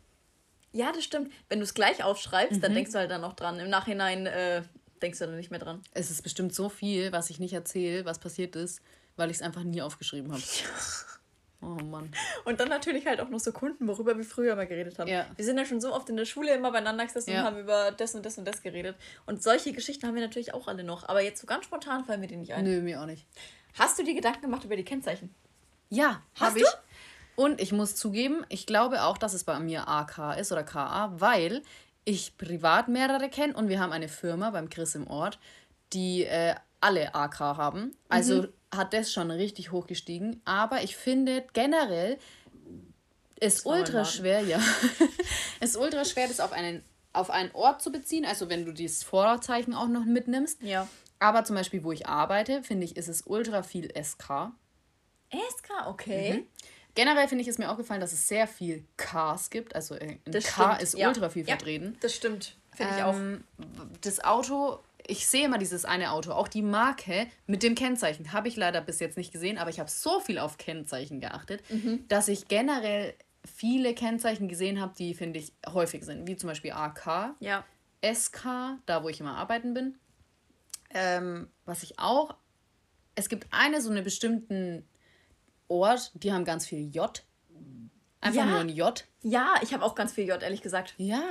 Ja, 0.73 0.91
das 0.93 1.03
stimmt. 1.03 1.33
Wenn 1.49 1.59
du 1.59 1.63
es 1.63 1.73
gleich 1.73 2.03
aufschreibst, 2.03 2.63
dann 2.63 2.73
denkst 2.73 2.91
du 2.91 2.99
halt 2.99 3.11
dann 3.11 3.21
noch 3.21 3.33
dran. 3.33 3.59
Im 3.59 3.69
Nachhinein 3.69 4.25
äh, 4.27 4.61
denkst 5.01 5.19
du 5.19 5.25
dann 5.25 5.35
nicht 5.37 5.51
mehr 5.51 5.59
dran. 5.59 5.81
Es 5.93 6.11
ist 6.11 6.21
bestimmt 6.21 6.53
so 6.53 6.69
viel, 6.69 7.11
was 7.11 7.29
ich 7.29 7.39
nicht 7.39 7.53
erzähle, 7.53 8.05
was 8.05 8.19
passiert 8.19 8.55
ist, 8.55 8.81
weil 9.15 9.29
ich 9.29 9.37
es 9.37 9.41
einfach 9.41 9.63
nie 9.63 9.81
aufgeschrieben 9.81 10.31
habe. 10.31 10.41
Oh 11.63 11.83
Mann. 11.83 12.11
Und 12.43 12.59
dann 12.59 12.69
natürlich 12.69 13.05
halt 13.05 13.21
auch 13.21 13.29
noch 13.29 13.39
so 13.39 13.51
Kunden, 13.51 13.87
worüber 13.87 14.17
wir 14.17 14.23
früher 14.23 14.55
mal 14.55 14.65
geredet 14.65 14.97
haben. 14.97 15.07
Ja. 15.07 15.27
Wir 15.35 15.45
sind 15.45 15.59
ja 15.59 15.65
schon 15.65 15.79
so 15.79 15.93
oft 15.93 16.09
in 16.09 16.17
der 16.17 16.25
Schule 16.25 16.55
immer 16.55 16.71
beieinander 16.71 17.05
gesessen 17.05 17.31
Ja. 17.31 17.41
und 17.41 17.45
haben 17.45 17.59
über 17.59 17.91
das 17.91 18.15
und 18.15 18.25
das 18.25 18.39
und 18.39 18.45
das 18.45 18.63
geredet. 18.63 18.95
Und 19.27 19.43
solche 19.43 19.71
Geschichten 19.71 20.07
haben 20.07 20.15
wir 20.15 20.23
natürlich 20.23 20.55
auch 20.55 20.67
alle 20.67 20.83
noch. 20.83 21.07
Aber 21.07 21.21
jetzt 21.21 21.39
so 21.39 21.45
ganz 21.45 21.65
spontan 21.65 22.03
fallen 22.03 22.19
mir 22.19 22.25
die 22.27 22.37
nicht 22.37 22.53
ein. 22.53 22.63
Nö, 22.63 22.81
mir 22.81 22.99
auch 22.99 23.05
nicht. 23.05 23.27
Hast 23.77 23.99
du 23.99 24.03
dir 24.03 24.15
Gedanken 24.15 24.41
gemacht 24.41 24.63
über 24.65 24.75
die 24.75 24.83
Kennzeichen? 24.83 25.33
Ja, 25.89 26.23
habe 26.39 26.59
ich. 26.59 26.65
Und 27.35 27.61
ich 27.61 27.71
muss 27.71 27.95
zugeben, 27.95 28.43
ich 28.49 28.65
glaube 28.65 29.03
auch, 29.03 29.17
dass 29.19 29.33
es 29.33 29.43
bei 29.43 29.59
mir 29.59 29.87
AK 29.87 30.37
ist 30.39 30.51
oder 30.51 30.63
KA, 30.63 31.13
weil 31.15 31.61
ich 32.05 32.37
privat 32.37 32.87
mehrere 32.87 33.29
kenne 33.29 33.53
und 33.53 33.69
wir 33.69 33.79
haben 33.79 33.91
eine 33.91 34.09
Firma 34.09 34.49
beim 34.51 34.69
Chris 34.69 34.95
im 34.95 35.07
Ort, 35.07 35.39
die 35.93 36.23
äh, 36.23 36.55
alle 36.79 37.13
AK 37.13 37.39
haben. 37.39 37.95
Also 38.09 38.47
hat 38.73 38.93
das 38.93 39.11
schon 39.11 39.31
richtig 39.31 39.71
hochgestiegen. 39.71 40.41
Aber 40.45 40.83
ich 40.83 40.95
finde 40.95 41.45
generell 41.53 42.17
ist 43.39 43.65
ultra 43.65 44.05
schwer, 44.05 44.41
ja. 44.41 44.59
ist 45.59 45.75
ultra 45.75 46.05
schwer, 46.05 46.27
das 46.27 46.39
auf 46.39 46.51
einen, 46.53 46.83
auf 47.11 47.29
einen 47.29 47.51
Ort 47.53 47.81
zu 47.81 47.91
beziehen. 47.91 48.25
Also 48.25 48.49
wenn 48.49 48.65
du 48.65 48.71
dieses 48.71 49.03
Vorzeichen 49.03 49.73
auch 49.73 49.87
noch 49.87 50.05
mitnimmst. 50.05 50.61
Ja. 50.61 50.87
Aber 51.19 51.43
zum 51.43 51.55
Beispiel, 51.55 51.83
wo 51.83 51.91
ich 51.91 52.07
arbeite, 52.07 52.63
finde 52.63 52.85
ich, 52.85 52.97
ist 52.97 53.07
es 53.07 53.23
ultra 53.25 53.61
viel 53.63 53.91
SK. 53.95 54.51
SK, 55.31 55.87
okay. 55.87 56.47
Generell 56.95 57.27
finde 57.27 57.41
ich 57.43 57.47
es 57.47 57.57
mir 57.57 57.71
auch 57.71 57.77
gefallen, 57.77 58.01
dass 58.01 58.11
es 58.13 58.27
sehr 58.27 58.47
viel 58.47 58.85
Ks 58.97 59.49
gibt. 59.49 59.75
Also 59.75 59.95
äh, 59.95 60.17
ein 60.25 60.31
Das 60.31 60.45
K 60.45 60.63
stimmt, 60.75 60.81
ist 60.83 60.97
ja. 60.97 61.07
ultra 61.07 61.29
viel 61.29 61.43
Ja, 61.47 61.55
vertreten. 61.55 61.97
Das 62.01 62.15
stimmt. 62.15 62.57
Finde 62.75 62.93
ich 62.97 63.03
auch. 63.03 63.15
Ähm, 63.15 63.43
Das 64.01 64.23
Auto, 64.23 64.79
ich 65.07 65.27
sehe 65.27 65.45
immer 65.45 65.57
dieses 65.57 65.85
eine 65.85 66.11
Auto, 66.11 66.31
auch 66.31 66.47
die 66.47 66.61
Marke 66.61 67.27
mit 67.47 67.63
dem 67.63 67.75
Kennzeichen 67.75 68.33
habe 68.33 68.47
ich 68.47 68.55
leider 68.55 68.81
bis 68.81 68.99
jetzt 68.99 69.17
nicht 69.17 69.31
gesehen, 69.31 69.57
aber 69.57 69.69
ich 69.69 69.79
habe 69.79 69.89
so 69.89 70.19
viel 70.19 70.37
auf 70.39 70.57
Kennzeichen 70.57 71.19
geachtet, 71.19 71.63
Mhm. 71.69 72.05
dass 72.07 72.27
ich 72.27 72.47
generell 72.47 73.13
viele 73.43 73.93
Kennzeichen 73.95 74.47
gesehen 74.47 74.79
habe, 74.79 74.93
die 74.97 75.13
finde 75.13 75.39
ich 75.39 75.51
häufig 75.67 76.03
sind, 76.05 76.27
wie 76.27 76.35
zum 76.37 76.47
Beispiel 76.47 76.71
AK, 76.73 77.35
Ja. 77.39 77.65
SK, 78.03 78.77
da 78.85 79.03
wo 79.03 79.09
ich 79.09 79.19
immer 79.19 79.35
arbeiten 79.37 79.73
bin. 79.73 79.97
Ähm, 80.93 81.47
was 81.65 81.83
ich 81.83 81.99
auch, 81.99 82.35
es 83.15 83.29
gibt 83.29 83.47
eine 83.51 83.81
so 83.81 83.89
einen 83.89 84.03
bestimmten 84.03 84.85
Ort, 85.71 86.11
die 86.15 86.31
haben 86.33 86.43
ganz 86.45 86.65
viel 86.67 86.93
J. 86.93 87.23
Einfach 88.19 88.41
Ja. 88.41 88.45
nur 88.45 88.59
ein 88.59 88.69
J. 88.69 89.05
Ja, 89.23 89.55
ich 89.63 89.73
habe 89.73 89.83
auch 89.83 89.95
ganz 89.95 90.11
viel 90.13 90.27
J, 90.27 90.41
ehrlich 90.43 90.61
gesagt. 90.61 90.93
Ja. 90.97 91.21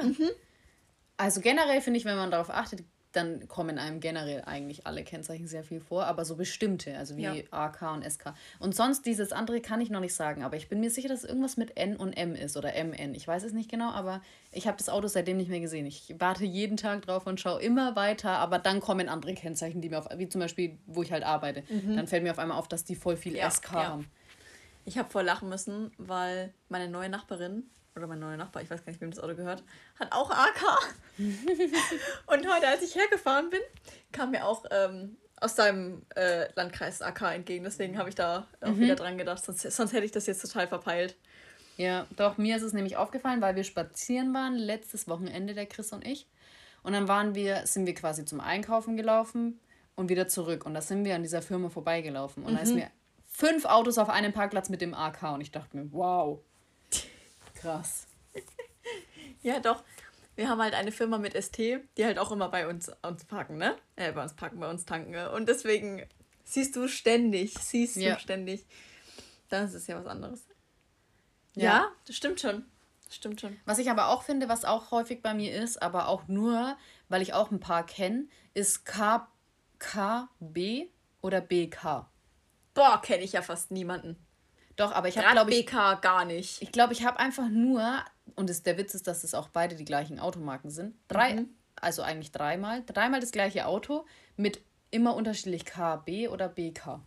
Also 1.16 1.40
generell 1.40 1.80
finde 1.80 1.98
ich, 1.98 2.04
wenn 2.04 2.16
man 2.16 2.30
darauf 2.30 2.50
achtet, 2.50 2.82
dann 3.12 3.48
kommen 3.48 3.76
einem 3.78 3.98
generell 3.98 4.42
eigentlich 4.46 4.86
alle 4.86 5.02
Kennzeichen 5.02 5.48
sehr 5.48 5.64
viel 5.64 5.80
vor, 5.80 6.04
aber 6.06 6.24
so 6.24 6.36
bestimmte, 6.36 6.96
also 6.96 7.16
wie 7.16 7.22
Ja. 7.22 7.34
AK 7.50 7.82
und 7.92 8.04
SK. 8.08 8.34
Und 8.60 8.74
sonst 8.76 9.04
dieses 9.04 9.32
andere 9.32 9.60
kann 9.60 9.80
ich 9.80 9.90
noch 9.90 9.98
nicht 9.98 10.14
sagen, 10.14 10.44
aber 10.44 10.56
ich 10.56 10.68
bin 10.68 10.78
mir 10.78 10.90
sicher, 10.90 11.08
dass 11.08 11.24
es 11.24 11.28
irgendwas 11.28 11.56
mit 11.56 11.76
N 11.76 11.96
und 11.96 12.12
M 12.12 12.36
ist 12.36 12.56
oder 12.56 12.72
MN. 12.72 13.14
Ich 13.16 13.26
weiß 13.26 13.42
es 13.42 13.52
nicht 13.52 13.68
genau, 13.68 13.90
aber 13.90 14.22
ich 14.52 14.68
habe 14.68 14.76
das 14.78 14.88
Auto 14.88 15.08
seitdem 15.08 15.38
nicht 15.38 15.50
mehr 15.50 15.58
gesehen. 15.58 15.86
Ich 15.86 16.14
warte 16.20 16.44
jeden 16.44 16.76
Tag 16.76 17.02
drauf 17.02 17.26
und 17.26 17.40
schaue 17.40 17.60
immer 17.60 17.96
weiter, 17.96 18.30
aber 18.38 18.60
dann 18.60 18.78
kommen 18.80 19.08
andere 19.08 19.34
Kennzeichen, 19.34 19.80
die 19.80 19.88
mir 19.88 19.98
auf, 19.98 20.08
wie 20.16 20.28
zum 20.28 20.40
Beispiel, 20.40 20.78
wo 20.86 21.02
ich 21.02 21.10
halt 21.10 21.24
arbeite. 21.24 21.64
Dann 21.68 22.06
fällt 22.06 22.22
mir 22.22 22.30
auf 22.30 22.38
einmal 22.38 22.58
auf, 22.58 22.68
dass 22.68 22.84
die 22.84 22.94
voll 22.94 23.16
viel 23.16 23.32
Mhm. 23.32 23.38
Ja, 23.38 23.50
SK 23.50 23.72
ja. 23.72 23.88
haben. 23.88 24.06
Ich 24.84 24.98
habe 24.98 25.10
voll 25.10 25.24
lachen 25.24 25.48
müssen, 25.48 25.92
weil 25.98 26.52
meine 26.68 26.88
neue 26.88 27.08
Nachbarin, 27.08 27.70
oder 27.96 28.06
mein 28.06 28.18
neuer 28.18 28.36
Nachbar, 28.36 28.62
ich 28.62 28.70
weiß 28.70 28.84
gar 28.84 28.92
nicht, 28.92 29.00
wem 29.00 29.10
das 29.10 29.20
Auto 29.20 29.34
gehört, 29.34 29.62
hat 29.98 30.12
auch 30.12 30.30
AK. 30.30 30.62
und 31.18 32.54
heute, 32.54 32.68
als 32.68 32.82
ich 32.82 32.94
hergefahren 32.94 33.50
bin, 33.50 33.60
kam 34.12 34.30
mir 34.30 34.46
auch 34.46 34.64
ähm, 34.70 35.16
aus 35.36 35.56
seinem 35.56 36.02
äh, 36.14 36.52
Landkreis 36.54 37.02
AK 37.02 37.34
entgegen. 37.34 37.64
Deswegen 37.64 37.98
habe 37.98 38.08
ich 38.08 38.14
da 38.14 38.46
auch 38.60 38.76
wieder 38.76 38.94
dran 38.94 39.18
gedacht. 39.18 39.44
Sonst, 39.44 39.62
sonst 39.62 39.92
hätte 39.92 40.04
ich 40.04 40.12
das 40.12 40.26
jetzt 40.26 40.42
total 40.42 40.68
verpeilt. 40.68 41.16
Ja, 41.76 42.06
doch, 42.16 42.36
mir 42.36 42.56
ist 42.56 42.62
es 42.62 42.72
nämlich 42.72 42.96
aufgefallen, 42.96 43.40
weil 43.40 43.56
wir 43.56 43.64
spazieren 43.64 44.34
waren, 44.34 44.54
letztes 44.54 45.08
Wochenende, 45.08 45.54
der 45.54 45.66
Chris 45.66 45.92
und 45.92 46.06
ich. 46.06 46.26
Und 46.82 46.92
dann 46.92 47.08
waren 47.08 47.34
wir, 47.34 47.66
sind 47.66 47.86
wir 47.86 47.94
quasi 47.94 48.24
zum 48.24 48.40
Einkaufen 48.40 48.96
gelaufen 48.96 49.58
und 49.96 50.08
wieder 50.08 50.28
zurück. 50.28 50.66
Und 50.66 50.74
da 50.74 50.82
sind 50.82 51.04
wir 51.04 51.14
an 51.14 51.22
dieser 51.22 51.42
Firma 51.42 51.70
vorbeigelaufen. 51.70 52.44
Und 52.44 52.54
da 52.54 52.60
ist 52.60 52.74
mir 52.74 52.90
fünf 53.40 53.64
Autos 53.64 53.96
auf 53.98 54.08
einem 54.10 54.32
Parkplatz 54.32 54.68
mit 54.68 54.80
dem 54.82 54.92
AK. 54.94 55.22
Und 55.34 55.40
ich 55.40 55.50
dachte 55.50 55.76
mir, 55.76 55.90
wow. 55.92 56.40
Krass. 57.54 58.06
Ja, 59.42 59.58
doch. 59.58 59.82
Wir 60.36 60.50
haben 60.50 60.60
halt 60.60 60.74
eine 60.74 60.92
Firma 60.92 61.16
mit 61.16 61.32
ST, 61.34 61.56
die 61.58 62.04
halt 62.04 62.18
auch 62.18 62.30
immer 62.30 62.50
bei 62.50 62.68
uns, 62.68 62.90
uns 63.02 63.24
parken, 63.24 63.56
ne? 63.56 63.74
Äh, 63.96 64.12
bei 64.12 64.22
uns 64.22 64.34
parken, 64.34 64.60
bei 64.60 64.68
uns 64.68 64.84
tanken. 64.84 65.12
ne? 65.12 65.30
Und 65.32 65.48
deswegen 65.48 66.06
siehst 66.44 66.76
du 66.76 66.88
ständig, 66.88 67.54
siehst 67.58 67.96
Ja. 67.96 68.14
du 68.16 68.20
ständig. 68.20 68.66
Das 69.48 69.72
ist 69.72 69.88
ja 69.88 69.98
was 69.98 70.06
anderes. 70.06 70.44
Ja. 71.54 71.64
Ja, 71.64 71.88
das 72.06 72.16
stimmt 72.16 72.38
schon. 72.38 72.66
Das 73.06 73.16
stimmt 73.16 73.40
schon. 73.40 73.58
Was 73.64 73.78
ich 73.78 73.90
aber 73.90 74.08
auch 74.08 74.22
finde, 74.22 74.50
was 74.50 74.66
auch 74.66 74.90
häufig 74.90 75.22
bei 75.22 75.32
mir 75.32 75.54
ist, 75.54 75.80
aber 75.80 76.08
auch 76.08 76.28
nur, 76.28 76.76
weil 77.08 77.22
ich 77.22 77.32
auch 77.32 77.50
ein 77.50 77.60
paar 77.60 77.86
kenne, 77.86 78.26
ist 78.52 78.84
K, 78.84 79.26
KB 79.78 80.90
oder 81.22 81.40
BK. 81.40 82.09
Boah, 82.74 83.00
kenne 83.02 83.22
ich 83.22 83.32
ja 83.32 83.42
fast 83.42 83.70
niemanden. 83.70 84.16
Doch, 84.76 84.92
aber 84.92 85.08
ich 85.08 85.18
habe, 85.18 85.30
glaube 85.32 85.50
ich, 85.50 85.66
BK 85.66 85.94
gar 85.96 86.24
nicht. 86.24 86.62
Ich 86.62 86.72
glaube, 86.72 86.92
ich 86.92 87.04
habe 87.04 87.18
einfach 87.18 87.48
nur, 87.48 88.02
und 88.36 88.48
es, 88.48 88.62
der 88.62 88.78
Witz 88.78 88.94
ist, 88.94 89.06
dass 89.06 89.24
es 89.24 89.34
auch 89.34 89.48
beide 89.48 89.74
die 89.74 89.84
gleichen 89.84 90.18
Automarken 90.18 90.70
sind. 90.70 90.94
Drei, 91.08 91.34
Mhm. 91.34 91.48
also 91.80 92.02
eigentlich 92.02 92.32
dreimal. 92.32 92.82
Dreimal 92.86 93.20
das 93.20 93.32
gleiche 93.32 93.66
Auto 93.66 94.06
mit 94.36 94.60
immer 94.90 95.14
unterschiedlich 95.16 95.64
KB 95.66 96.28
oder 96.28 96.48
BK. 96.48 97.00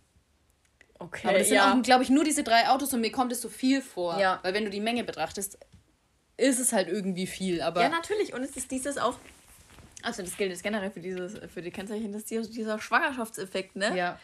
Okay, 1.00 1.26
Aber 1.28 1.38
das 1.38 1.48
sind 1.48 1.56
ja. 1.56 1.72
auch, 1.74 1.82
glaube 1.82 2.04
ich, 2.04 2.10
nur 2.10 2.22
diese 2.24 2.44
drei 2.44 2.68
Autos 2.68 2.92
und 2.94 3.00
mir 3.00 3.10
kommt 3.10 3.32
es 3.32 3.40
so 3.40 3.48
viel 3.48 3.82
vor. 3.82 4.18
Ja. 4.20 4.38
Weil 4.42 4.54
wenn 4.54 4.64
du 4.64 4.70
die 4.70 4.80
Menge 4.80 5.02
betrachtest, 5.02 5.58
ist 6.36 6.60
es 6.60 6.72
halt 6.72 6.88
irgendwie 6.88 7.26
viel. 7.26 7.60
Aber 7.60 7.82
ja, 7.82 7.88
natürlich. 7.88 8.32
Und 8.32 8.42
es 8.42 8.56
ist 8.56 8.70
dieses 8.70 8.96
auch. 8.98 9.18
Also, 10.02 10.22
das 10.22 10.36
gilt 10.36 10.50
jetzt 10.50 10.62
generell 10.62 10.90
für, 10.90 11.00
dieses, 11.00 11.38
für 11.52 11.62
die 11.62 11.70
Kennzeichen, 11.70 12.12
das 12.12 12.22
ist 12.22 12.30
dieser- 12.30 12.46
dieser 12.48 12.78
Schwangerschaftseffekt, 12.80 13.74
ne? 13.74 13.96
ja, 13.96 14.18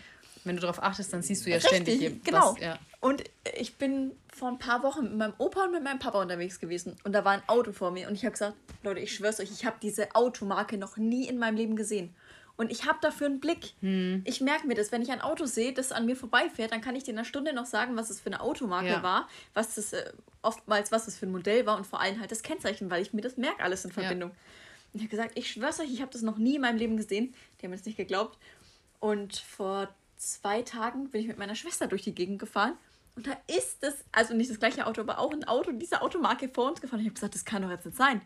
wenn 0.45 0.57
du 0.57 0.63
darauf 0.63 0.83
achtest, 0.83 1.13
dann 1.13 1.23
siehst 1.23 1.45
du 1.47 1.51
ja 1.51 1.57
Richtig, 1.57 1.71
ständig 1.95 2.25
genau. 2.25 2.55
Was, 2.55 2.61
ja. 2.61 2.79
Und 3.01 3.25
ich 3.59 3.77
bin 3.77 4.13
vor 4.29 4.49
ein 4.49 4.59
paar 4.59 4.83
Wochen 4.83 5.05
mit 5.05 5.17
meinem 5.17 5.35
Opa 5.39 5.65
und 5.65 5.73
mit 5.73 5.83
meinem 5.83 5.99
Papa 5.99 6.21
unterwegs 6.21 6.61
gewesen. 6.61 6.97
Und 7.05 7.13
da 7.13 7.25
war 7.25 7.33
ein 7.33 7.43
Auto 7.47 7.73
vor 7.73 7.91
mir. 7.91 8.09
Und 8.09 8.15
ich 8.15 8.25
habe 8.25 8.33
gesagt, 8.33 8.57
Leute, 8.83 9.01
ich 9.01 9.15
schwör's 9.15 9.41
euch, 9.41 9.51
ich 9.51 9.65
habe 9.65 9.77
diese 9.83 10.15
Automarke 10.15 10.79
noch 10.79 10.97
nie 10.97 11.27
in 11.27 11.39
meinem 11.39 11.57
Leben 11.57 11.77
gesehen. 11.77 12.15
Und 12.57 12.71
ich 12.71 12.85
habe 12.87 12.99
dafür 13.01 13.27
einen 13.27 13.41
Blick. 13.41 13.73
Hm. 13.81 14.21
Ich 14.27 14.43
merke 14.43 14.67
mir 14.67 14.75
das, 14.75 14.93
wenn 14.93 15.01
ich 15.01 15.11
ein 15.11 15.23
Auto 15.23 15.47
sehe, 15.47 15.73
das 15.73 15.93
an 15.93 16.05
mir 16.05 16.15
vorbeifährt, 16.15 16.73
dann 16.73 16.83
kann 16.83 16.95
ich 16.95 17.05
dir 17.05 17.13
in 17.13 17.19
einer 17.19 17.25
Stunde 17.25 17.55
noch 17.55 17.65
sagen, 17.65 17.97
was 17.97 18.11
es 18.11 18.21
für 18.21 18.27
eine 18.27 18.41
Automarke 18.43 18.89
Ja. 18.89 19.03
war, 19.03 19.29
was 19.55 19.77
das 19.77 19.95
äh, 19.95 20.13
oftmals, 20.43 20.93
was 20.93 21.07
das 21.07 21.17
für 21.17 21.25
ein 21.25 21.33
Modell 21.33 21.65
war 21.65 21.79
und 21.79 21.87
vor 21.87 22.01
allem 22.01 22.21
halt 22.21 22.31
das 22.31 22.43
Kennzeichen, 22.43 22.91
weil 22.91 23.01
ich 23.01 23.15
mir 23.15 23.23
das 23.23 23.39
merke 23.39 23.63
alles 23.63 23.87
in 23.87 23.93
Verbindung. 23.93 24.31
Und 24.31 24.37
ich 24.93 25.01
habe 25.03 25.09
gesagt, 25.09 25.39
ich 25.39 25.51
schwör's 25.51 25.81
euch, 25.81 25.91
ich 25.91 26.03
habe 26.03 26.13
das 26.13 26.21
noch 26.21 26.37
nie 26.37 26.57
in 26.57 26.61
meinem 26.61 26.77
Leben 26.77 26.99
gesehen. 26.99 27.35
Die 27.59 27.65
haben 27.65 27.71
mir 27.71 27.77
das 27.79 27.87
nicht 27.87 27.97
geglaubt. 27.97 28.39
Und 28.99 29.37
vor 29.37 29.89
zwei 30.21 30.63
Tagen 30.63 31.11
bin 31.11 31.23
ich 31.23 31.27
mit 31.29 31.39
meiner 31.39 31.55
Schwester 31.55 31.87
durch 31.87 32.03
die 32.03 32.15
Gegend 32.15 32.39
gefahren. 32.39 32.75
Und 33.17 33.27
da 33.27 33.33
ist 33.49 33.83
das, 33.83 33.95
also 34.13 34.35
nicht 34.35 34.51
das 34.51 34.61
gleiche 34.61 34.87
Auto, 34.87 35.01
aber 35.01 35.19
auch 35.19 35.33
ein 35.33 35.45
Auto 35.45 35.73
dieser 35.73 36.03
Automarke 36.03 36.49
vor 36.49 36.69
uns 36.69 36.81
gefahren. 36.81 37.01
Ich 37.01 37.07
habe 37.07 37.15
gesagt, 37.15 37.35
das 37.35 37.45
kann 37.45 37.63
doch 37.63 37.71
jetzt 37.71 37.85
nicht 37.87 37.97
sein. 37.97 38.21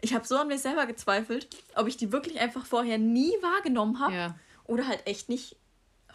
Ich 0.00 0.14
habe 0.14 0.26
so 0.26 0.36
an 0.36 0.48
mir 0.48 0.58
selber 0.58 0.86
gezweifelt, 0.86 1.48
ob 1.74 1.86
ich 1.86 1.96
die 1.96 2.12
wirklich 2.12 2.40
einfach 2.40 2.66
vorher 2.66 2.98
nie 2.98 3.30
wahrgenommen 3.42 4.00
habe 4.00 4.14
Ja. 4.14 4.38
oder 4.64 4.86
halt 4.86 5.06
echt 5.06 5.28
nicht 5.28 5.56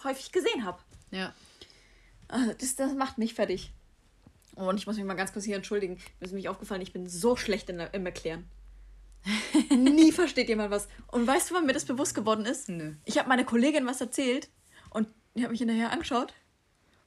häufig 0.03 0.31
gesehen 0.31 0.65
habe. 0.65 0.79
ja. 1.11 1.33
Also 2.29 2.51
das, 2.53 2.75
das 2.75 2.93
macht 2.93 3.19
mich 3.19 3.35
fertig. 3.35 3.71
Und 4.55 4.77
ich 4.77 4.87
muss 4.87 4.95
mich 4.95 5.05
mal 5.05 5.13
ganz 5.13 5.33
kurz 5.33 5.45
hier 5.45 5.55
entschuldigen. 5.55 5.95
Mir 6.19 6.25
ist 6.25 6.31
nämlich 6.31 6.49
aufgefallen, 6.49 6.81
ich 6.81 6.91
bin 6.93 7.07
so 7.07 7.35
schlecht 7.35 7.69
in, 7.69 7.79
im 7.79 8.05
Erklären. 8.07 8.49
Nie 9.69 10.11
versteht 10.11 10.49
jemand 10.49 10.71
was. 10.71 10.87
Und 11.11 11.27
weißt 11.27 11.51
du, 11.51 11.55
wann 11.55 11.65
mir 11.67 11.73
das 11.73 11.85
bewusst 11.85 12.15
geworden 12.15 12.45
ist? 12.45 12.69
Nö. 12.69 12.93
Ich 13.05 13.19
habe 13.19 13.29
meiner 13.29 13.43
Kollegin 13.43 13.85
was 13.85 14.01
erzählt 14.01 14.49
die 15.35 15.43
hat 15.43 15.51
mich 15.51 15.59
hinterher 15.59 15.91
angeschaut. 15.91 16.33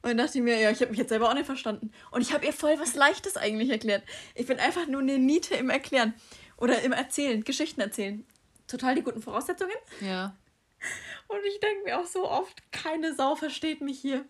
Und 0.01 0.09
dann 0.09 0.17
dachte 0.17 0.37
ich 0.37 0.43
mir, 0.43 0.59
ja, 0.59 0.69
ich 0.71 0.79
habe 0.79 0.91
mich 0.91 0.99
jetzt 0.99 1.09
selber 1.09 1.29
auch 1.29 1.33
nicht 1.33 1.45
verstanden. 1.45 1.91
Und 2.11 2.21
ich 2.21 2.33
habe 2.33 2.45
ihr 2.45 2.53
voll 2.53 2.79
was 2.79 2.95
Leichtes 2.95 3.35
eigentlich 3.35 3.69
erklärt. 3.69 4.03
Ich 4.35 4.45
bin 4.45 4.59
einfach 4.59 4.87
nur 4.87 5.01
eine 5.01 5.17
Niete 5.17 5.55
im 5.55 5.69
Erklären. 5.69 6.13
Oder 6.57 6.81
im 6.81 6.91
Erzählen, 6.91 7.43
Geschichten 7.43 7.81
erzählen. 7.81 8.25
Total 8.67 8.95
die 8.95 9.03
guten 9.03 9.21
Voraussetzungen. 9.21 9.75
Ja. 10.01 10.35
Und 11.27 11.39
ich 11.47 11.59
denke 11.59 11.83
mir 11.83 11.99
auch 11.99 12.05
so 12.05 12.29
oft, 12.29 12.71
keine 12.71 13.15
Sau 13.15 13.35
versteht 13.35 13.81
mich 13.81 13.99
hier. 13.99 14.25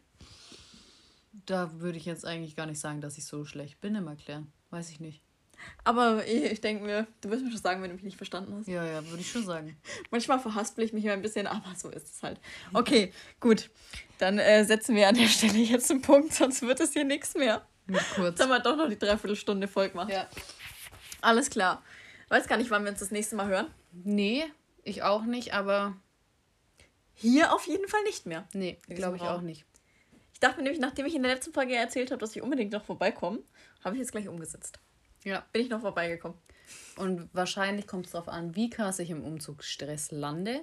Da 1.45 1.80
würde 1.80 1.98
ich 1.98 2.06
jetzt 2.06 2.26
eigentlich 2.26 2.56
gar 2.56 2.66
nicht 2.66 2.80
sagen, 2.80 3.02
dass 3.02 3.18
ich 3.18 3.26
so 3.26 3.45
schlecht 3.45 3.80
bin 3.82 3.95
im 3.95 4.08
Erklären. 4.08 4.52
Weiß 4.70 4.89
ich 4.89 5.00
nicht. 5.00 5.22
Aber 5.84 6.26
ich, 6.28 6.43
ich 6.43 6.62
denke 6.62 6.84
mir, 6.86 7.08
du 7.22 7.30
wirst 7.30 7.43
mir 7.43 7.51
schon 7.51 7.62
sagen, 7.62 7.82
wenn 7.82 7.89
du 7.89 7.95
mich 7.95 8.03
nicht 8.03 8.18
verstanden 8.18 8.55
hast. 8.58 8.68
Ja, 8.68 8.86
ja, 8.86 9.05
würde 9.08 9.22
ich 9.22 9.32
schon 9.32 9.45
sagen. 9.45 9.78
Manchmal 10.12 10.39
verhaspel 10.39 10.84
ich 10.84 10.93
mich 10.93 11.03
immer 11.03 11.14
ein 11.14 11.22
bisschen, 11.22 11.47
aber 11.47 11.74
so 11.76 11.89
ist 11.89 12.14
es 12.16 12.24
halt. 12.24 12.39
Okay, 12.74 13.12
gut. 13.39 13.70
Dann 14.18 14.39
äh, 14.39 14.64
setzen 14.66 14.95
wir 14.95 15.08
an 15.08 15.16
der 15.16 15.28
Stelle 15.28 15.60
jetzt 15.60 15.89
einen 15.91 16.01
Punkt, 16.01 16.34
sonst 16.34 16.62
wird 16.62 16.80
es 16.80 16.93
hier 16.93 17.03
nichts 17.05 17.36
mehr. 17.36 17.66
Mit 17.86 18.01
kurz. 18.16 18.32
Jetzt 18.32 18.41
haben 18.41 18.49
wir 18.49 18.60
doch 18.60 18.76
noch 18.76 18.89
die 18.89 18.99
Dreiviertelstunde 18.99 19.68
voll 19.68 19.89
gemacht. 19.89 20.10
Ja. 20.12 20.28
Alles 21.22 21.49
klar. 21.49 21.82
Weiß 22.30 22.47
gar 22.47 22.58
nicht, 22.58 22.70
wann 22.70 22.84
wir 22.84 22.91
uns 22.91 22.99
das 22.99 23.12
nächste 23.12 23.36
Mal 23.36 23.47
hören. 23.47 23.68
Nee, 23.91 24.45
ich 24.84 25.03
auch 25.03 25.24
nicht, 25.24 25.53
aber 25.53 25.95
Hier 27.14 27.53
auf 27.53 27.66
jeden 27.68 27.88
Fall 27.88 28.03
nicht 28.03 28.26
mehr. 28.26 28.47
nee, 28.53 28.78
glaube 28.88 29.16
ich 29.18 29.24
Raum. 29.24 29.38
auch 29.38 29.41
nicht. 29.41 29.66
Ich 30.34 30.39
dachte 30.39 30.58
mir 30.58 30.64
nämlich, 30.64 30.80
nachdem 30.82 31.05
ich 31.08 31.16
in 31.16 31.24
der 31.24 31.34
letzten 31.34 31.51
Folge 31.53 31.74
erzählt 31.76 32.12
habe, 32.12 32.20
dass 32.20 32.36
ich 32.36 32.41
unbedingt 32.43 32.72
noch 32.72 32.84
vorbeikomme, 32.84 33.39
habe 33.84 33.95
ich 33.95 34.01
jetzt 34.01 34.12
gleich 34.12 34.28
umgesetzt. 34.28 34.80
Ja. 35.24 35.45
Bin 35.51 35.63
ich 35.63 35.70
noch 35.70 35.82
vorbeigekommen. 35.82 36.38
Und 36.97 37.30
wahrscheinlich 37.34 37.88
kommt 37.88 38.07
es 38.07 38.11
darauf 38.11 38.28
an, 38.28 38.55
wie 38.55 38.70
krass 38.70 38.99
ich 38.99 39.09
im 39.09 39.24
Umzugsstress 39.24 40.11
lande. 40.11 40.61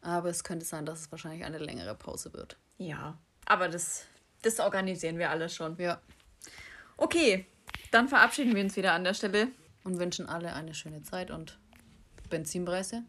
Aber 0.00 0.30
es 0.30 0.44
könnte 0.44 0.64
sein, 0.64 0.86
dass 0.86 1.00
es 1.00 1.12
wahrscheinlich 1.12 1.44
eine 1.44 1.58
längere 1.58 1.94
Pause 1.94 2.32
wird. 2.32 2.56
Ja. 2.78 3.18
Aber 3.46 3.68
das, 3.68 4.04
das 4.42 4.60
organisieren 4.60 5.18
wir 5.18 5.30
alles 5.30 5.54
schon. 5.54 5.76
Ja. 5.78 6.00
Okay, 6.96 7.46
dann 7.90 8.08
verabschieden 8.08 8.54
wir 8.54 8.62
uns 8.62 8.76
wieder 8.76 8.92
an 8.92 9.04
der 9.04 9.14
Stelle. 9.14 9.48
Und 9.82 9.98
wünschen 9.98 10.28
alle 10.28 10.52
eine 10.52 10.74
schöne 10.74 11.02
Zeit 11.02 11.30
und 11.30 11.58
Benzinpreise. 12.28 13.02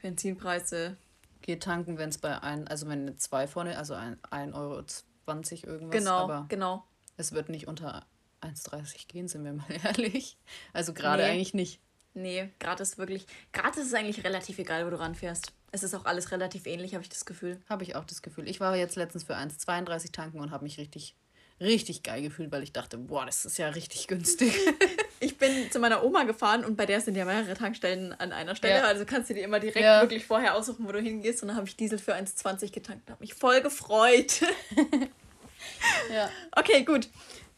Benzinpreise. 0.00 0.96
Geht 1.42 1.62
tanken, 1.62 1.98
wenn 1.98 2.08
es 2.08 2.18
bei 2.18 2.42
ein, 2.42 2.66
also 2.66 2.88
wenn 2.88 3.02
eine 3.02 3.16
2 3.16 3.46
vorne, 3.46 3.78
also 3.78 3.94
ein 3.94 4.16
1,20 4.22 4.54
Euro 4.54 5.72
irgendwas. 5.72 5.98
Genau, 5.98 6.16
Aber 6.16 6.46
genau. 6.48 6.84
es 7.16 7.32
wird 7.32 7.50
nicht 7.50 7.68
unter 7.68 8.06
1,30 8.42 9.08
gehen, 9.08 9.28
sind 9.28 9.44
wir 9.44 9.52
mal 9.52 9.66
ehrlich. 9.84 10.36
Also 10.72 10.92
gerade 10.94 11.22
Nee. 11.24 11.30
eigentlich 11.30 11.54
nicht. 11.54 11.80
Nee, 12.14 12.48
gratis 12.58 12.98
wirklich. 12.98 13.26
Gratis 13.52 13.86
ist 13.86 13.94
eigentlich 13.94 14.24
relativ 14.24 14.58
egal, 14.58 14.84
wo 14.86 14.90
du 14.90 14.98
ranfährst. 14.98 15.52
Es 15.70 15.82
ist 15.82 15.94
auch 15.94 16.04
alles 16.06 16.32
relativ 16.32 16.66
ähnlich, 16.66 16.94
habe 16.94 17.02
ich 17.02 17.10
das 17.10 17.24
Gefühl. 17.26 17.60
Habe 17.68 17.84
ich 17.84 17.94
auch 17.94 18.04
das 18.04 18.22
Gefühl. 18.22 18.48
Ich 18.48 18.58
war 18.60 18.74
jetzt 18.76 18.96
letztens 18.96 19.24
für 19.24 19.36
1,32 19.36 20.12
tanken 20.12 20.40
und 20.40 20.50
habe 20.50 20.64
mich 20.64 20.78
richtig, 20.78 21.14
richtig 21.60 22.02
geil 22.02 22.22
gefühlt, 22.22 22.50
weil 22.50 22.62
ich 22.62 22.72
dachte, 22.72 22.96
boah, 22.98 23.26
das 23.26 23.44
ist 23.44 23.58
ja 23.58 23.68
richtig 23.68 24.06
günstig. 24.06 24.52
Ich 25.20 25.36
bin 25.36 25.68
zu 25.72 25.80
meiner 25.80 26.04
Oma 26.04 26.22
gefahren 26.22 26.64
und 26.64 26.76
bei 26.76 26.86
der 26.86 27.00
sind 27.00 27.16
ja 27.16 27.24
mehrere 27.24 27.54
Tankstellen 27.54 28.12
an 28.12 28.30
einer 28.30 28.54
Stelle. 28.54 28.76
Ja. 28.76 28.84
Also 28.84 29.04
kannst 29.04 29.28
du 29.30 29.34
dir 29.34 29.42
immer 29.42 29.58
direkt 29.58 29.80
Ja. 29.84 30.00
wirklich 30.00 30.24
vorher 30.24 30.54
aussuchen, 30.54 30.86
wo 30.86 30.92
du 30.92 31.00
hingehst. 31.00 31.42
Und 31.42 31.48
dann 31.48 31.56
habe 31.56 31.66
ich 31.66 31.74
Diesel 31.74 31.98
für 31.98 32.14
1,20 32.14 32.70
getankt 32.72 33.08
und 33.08 33.14
habe 33.14 33.24
mich 33.24 33.34
voll 33.34 33.60
gefreut. 33.60 34.42
ja. 36.12 36.30
Okay, 36.52 36.84
gut. 36.84 37.08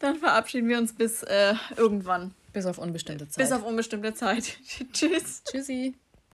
Dann 0.01 0.17
verabschieden 0.17 0.69
wir 0.69 0.79
uns 0.79 0.95
bis 0.95 1.23
äh, 1.23 1.55
irgendwann. 1.77 2.35
Bis 2.53 2.67
auf 2.67 2.79
unbestimmte 2.79 3.29
Zeit. 3.29 3.37
Bis 3.37 3.53
auf 3.53 3.65
unbestimmte 3.65 4.13
Zeit. 4.15 4.59
Tschüss. 4.93 5.43
Tschüssi. 5.45 5.95